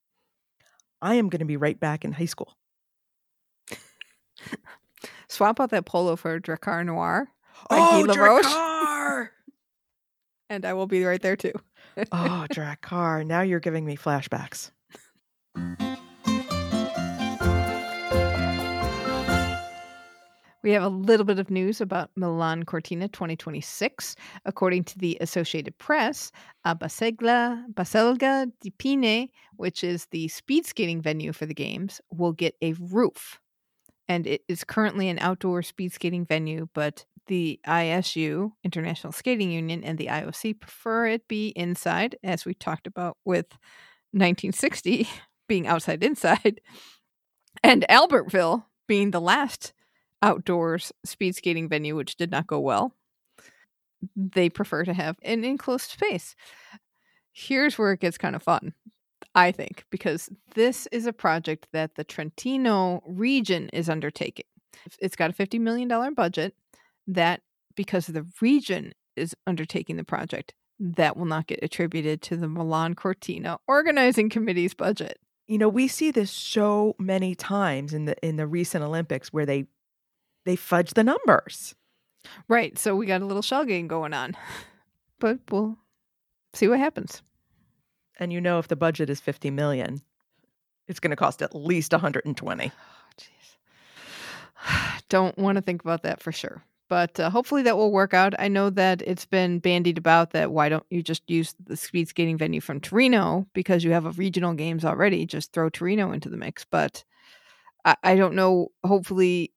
I 1.01 1.15
am 1.15 1.29
going 1.29 1.41
to 1.41 1.45
be 1.45 1.57
right 1.57 1.79
back 1.79 2.05
in 2.05 2.13
high 2.13 2.27
school. 2.27 2.57
Swap 5.29 5.61
out 5.61 5.71
that 5.71 5.87
polo 5.87 6.15
for 6.17 6.39
Drakkar 6.39 6.85
Noir 6.85 7.29
by 7.71 7.77
Oh, 7.79 8.07
Drakkar! 8.09 9.29
and 10.51 10.65
I 10.65 10.75
will 10.75 10.87
be 10.87 11.05
right 11.05 11.23
there 11.23 11.37
too. 11.37 11.53
oh, 12.13 12.47
Drakkar. 12.53 13.27
Now 13.27 13.41
you're 13.41 13.61
giving 13.61 13.85
me 13.85 13.97
flashbacks. 13.97 14.71
We 20.63 20.71
have 20.73 20.85
a 20.85 20.89
little 20.89 21.27
bit 21.27 21.41
of 21.41 21.51
news 21.51 21.81
about 21.81 22.11
Milan 22.15 22.63
Cortina 22.65 23.09
2026. 23.09 24.15
According 24.45 24.85
to 24.85 24.99
the 24.99 25.19
Associated 25.21 25.77
Press, 25.79 26.31
uh, 26.65 26.75
Basegla, 26.75 27.65
Baselga 27.75 28.47
di 28.61 28.71
Pine, 28.71 29.29
which 29.57 29.83
is 29.83 30.07
the 30.13 30.29
speed 30.29 30.65
skating 30.65 31.03
venue 31.03 31.33
for 31.33 31.47
the 31.47 31.55
games, 31.55 32.01
will 32.13 32.33
get 32.33 32.55
a 32.63 32.75
roof. 32.75 33.41
And 34.09 34.27
it 34.27 34.43
is 34.49 34.63
currently 34.63 35.09
an 35.09 35.19
outdoor 35.19 35.63
speed 35.63 35.93
skating 35.93 36.27
venue, 36.27 36.69
but 36.75 37.07
the 37.27 37.59
ISU, 37.67 38.53
International 38.63 39.13
Skating 39.13 39.51
Union, 39.51 39.83
and 39.83 39.99
the 39.99 40.07
IOC 40.07 40.61
prefer 40.61 41.07
it 41.07 41.27
be 41.27 41.49
inside, 41.57 42.17
as 42.23 42.45
we 42.45 42.55
talked 42.55 42.87
about 42.87 43.17
with 43.25 43.47
1960 44.13 45.09
being 45.49 45.67
outside 45.67 46.05
inside, 46.05 46.61
and 47.65 47.85
Albertville 47.89 48.65
being 48.87 49.11
the 49.11 49.21
last 49.21 49.73
outdoors 50.23 50.93
speed 51.05 51.35
skating 51.35 51.69
venue, 51.69 51.97
which 51.97 52.17
did 52.17 52.31
not 52.31 52.47
go 52.47 52.61
well. 52.61 52.95
They 54.17 54.49
prefer 54.49 54.85
to 54.85 54.95
have 54.95 55.17
an 55.23 55.45
enclosed 55.45 55.91
space. 55.91 56.35
Here's 57.33 57.79
where 57.79 57.93
it 57.93 58.01
gets 58.01 58.19
kind 58.19 58.37
of 58.37 58.43
fun, 58.43 58.75
I 59.35 59.53
think, 59.53 59.85
because 59.91 60.29
this 60.55 60.89
is 60.93 61.07
a 61.07 61.13
project 61.13 61.69
that 61.73 61.95
the 61.95 62.05
Trentino 62.05 63.03
region 63.07 63.69
is 63.73 63.89
undertaking. 63.89 64.47
It's 65.01 65.17
got 65.17 65.31
a 65.31 65.35
$50 65.35 65.61
million 65.61 66.15
budget 66.15 66.55
that, 67.07 67.43
because 67.77 68.07
the 68.07 68.27
region 68.41 68.93
is 69.17 69.35
undertaking 69.47 69.97
the 69.97 70.05
project, 70.05 70.55
that 70.81 71.17
will 71.17 71.27
not 71.27 71.47
get 71.47 71.61
attributed 71.63 72.23
to 72.23 72.37
the 72.37 72.49
Milan 72.49 72.95
Cortina 72.95 73.59
organizing 73.69 74.29
committee's 74.29 74.75
budget. 74.75 75.19
You 75.47 75.59
know, 75.59 75.69
we 75.69 75.87
see 75.87 76.11
this 76.11 76.31
so 76.31 76.97
many 76.99 77.35
times 77.35 77.95
in 77.95 78.07
the 78.07 78.17
in 78.27 78.37
the 78.37 78.47
recent 78.47 78.83
Olympics 78.83 79.33
where 79.33 79.47
they 79.47 79.67
they 80.45 80.57
fudge 80.57 80.95
the 80.95 81.05
numbers. 81.05 81.75
Right. 82.49 82.79
So 82.79 82.95
we 82.97 83.07
got 83.07 83.23
a 83.23 83.27
little 83.27 83.43
shell 83.43 83.65
game 83.65 83.89
going 83.89 84.15
on. 84.15 84.37
But 85.19 85.39
we'll 85.53 85.79
see 86.53 86.67
what 86.67 86.81
happens. 86.81 87.23
And 88.19 88.33
you 88.33 88.41
know 88.41 88.59
if 88.59 88.67
the 88.67 88.75
budget 88.75 89.09
is 89.09 89.21
50 89.21 89.51
million, 89.51 90.03
it's 90.89 90.99
going 90.99 91.11
to 91.11 91.17
cost 91.17 91.43
at 91.43 91.55
least 91.55 91.93
120. 91.93 92.73
Oh, 92.83 93.09
jeez. 93.17 95.03
Don't 95.09 95.39
want 95.39 95.57
to 95.57 95.63
think 95.63 95.83
about 95.85 96.03
that 96.03 96.21
for 96.21 96.33
sure. 96.33 96.65
But 96.89 97.21
uh, 97.21 97.31
hopefully 97.31 97.63
that 97.63 97.77
will 97.77 97.93
work 97.93 98.15
out. 98.15 98.35
I 98.39 98.49
know 98.49 98.69
that 98.71 99.01
it's 99.03 99.25
been 99.25 99.61
bandied 99.61 99.97
about 99.97 100.33
that 100.33 100.51
why 100.51 100.69
don't 100.69 100.85
you 100.91 101.03
just 101.03 101.23
use 101.31 101.55
the 101.65 101.77
speed 101.77 102.09
skating 102.09 102.37
venue 102.37 102.61
from 102.61 102.81
Torino 102.81 103.47
because 103.55 103.85
you 103.85 103.93
have 103.93 104.07
a 104.07 104.11
regional 104.11 104.55
games 104.55 104.85
already? 104.85 105.25
Just 105.25 105.53
throw 105.53 105.71
Torino 105.71 106.13
into 106.13 106.29
the 106.29 106.37
mix. 106.37 106.65
But 106.65 107.05
I, 107.85 107.97
I 108.03 108.17
don't 108.17 108.35
know. 108.35 108.73
Hopefully 108.85 109.53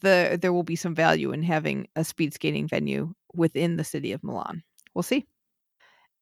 the 0.00 0.38
there 0.40 0.52
will 0.52 0.62
be 0.62 0.76
some 0.76 0.94
value 0.94 1.32
in 1.32 1.42
having 1.42 1.86
a 1.96 2.04
speed 2.04 2.34
skating 2.34 2.66
venue 2.66 3.14
within 3.34 3.76
the 3.76 3.84
city 3.84 4.12
of 4.12 4.24
Milan. 4.24 4.62
We'll 4.94 5.02
see. 5.02 5.26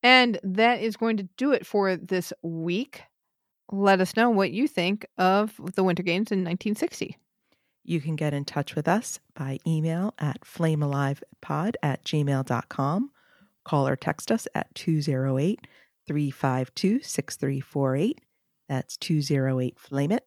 And 0.02 0.38
that 0.42 0.80
is 0.80 0.96
going 0.96 1.16
to 1.16 1.28
do 1.36 1.52
it 1.52 1.66
for 1.66 1.96
this 1.96 2.32
week. 2.42 3.02
Let 3.72 4.00
us 4.00 4.16
know 4.16 4.30
what 4.30 4.52
you 4.52 4.68
think 4.68 5.06
of 5.18 5.58
the 5.74 5.82
Winter 5.82 6.02
Games 6.02 6.30
in 6.30 6.40
1960. 6.40 7.16
You 7.82 8.00
can 8.00 8.16
get 8.16 8.34
in 8.34 8.44
touch 8.44 8.74
with 8.74 8.88
us 8.88 9.20
by 9.34 9.58
email 9.66 10.14
at 10.18 10.40
flamealivepod 10.42 11.74
at 11.82 12.04
gmail.com. 12.04 13.10
Call 13.64 13.88
or 13.88 13.96
text 13.96 14.30
us 14.30 14.46
at 14.54 14.74
208 14.74 15.66
352 16.06 17.00
6348. 17.02 18.20
That's 18.68 18.96
208 18.96 19.78
Flame 19.78 20.12
It. 20.12 20.26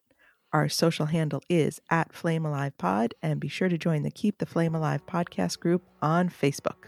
Our 0.52 0.68
social 0.68 1.06
handle 1.06 1.42
is 1.48 1.80
at 1.90 2.12
Flame 2.12 2.44
Alive 2.44 2.76
Pod, 2.76 3.14
and 3.22 3.38
be 3.38 3.46
sure 3.46 3.68
to 3.68 3.78
join 3.78 4.02
the 4.02 4.10
Keep 4.10 4.38
the 4.38 4.46
Flame 4.46 4.74
Alive 4.74 5.06
podcast 5.06 5.60
group 5.60 5.82
on 6.02 6.28
Facebook. 6.28 6.86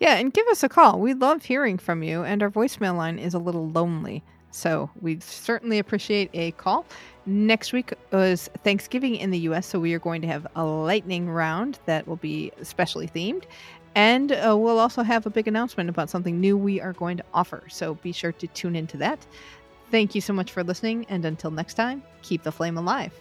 Yeah, 0.00 0.16
and 0.16 0.32
give 0.32 0.46
us 0.48 0.64
a 0.64 0.68
call. 0.68 0.98
We 0.98 1.14
love 1.14 1.44
hearing 1.44 1.78
from 1.78 2.02
you, 2.02 2.24
and 2.24 2.42
our 2.42 2.50
voicemail 2.50 2.96
line 2.96 3.20
is 3.20 3.34
a 3.34 3.38
little 3.38 3.68
lonely. 3.68 4.24
So 4.50 4.90
we 5.00 5.20
certainly 5.20 5.78
appreciate 5.78 6.30
a 6.32 6.50
call. 6.52 6.86
Next 7.26 7.72
week 7.72 7.92
is 8.12 8.50
Thanksgiving 8.64 9.14
in 9.16 9.30
the 9.30 9.38
US, 9.40 9.66
so 9.66 9.78
we 9.78 9.94
are 9.94 10.00
going 10.00 10.20
to 10.22 10.28
have 10.28 10.46
a 10.56 10.64
lightning 10.64 11.28
round 11.28 11.78
that 11.86 12.08
will 12.08 12.16
be 12.16 12.50
specially 12.62 13.06
themed. 13.06 13.44
And 13.94 14.32
uh, 14.32 14.56
we'll 14.58 14.80
also 14.80 15.02
have 15.02 15.24
a 15.24 15.30
big 15.30 15.46
announcement 15.46 15.88
about 15.88 16.10
something 16.10 16.40
new 16.40 16.56
we 16.56 16.80
are 16.80 16.92
going 16.92 17.16
to 17.16 17.24
offer. 17.32 17.62
So 17.68 17.94
be 17.94 18.10
sure 18.10 18.32
to 18.32 18.46
tune 18.48 18.74
into 18.74 18.96
that. 18.96 19.24
Thank 19.94 20.16
you 20.16 20.20
so 20.20 20.32
much 20.32 20.50
for 20.50 20.64
listening, 20.64 21.06
and 21.08 21.24
until 21.24 21.52
next 21.52 21.74
time, 21.74 22.02
keep 22.22 22.42
the 22.42 22.50
flame 22.50 22.76
alive. 22.76 23.12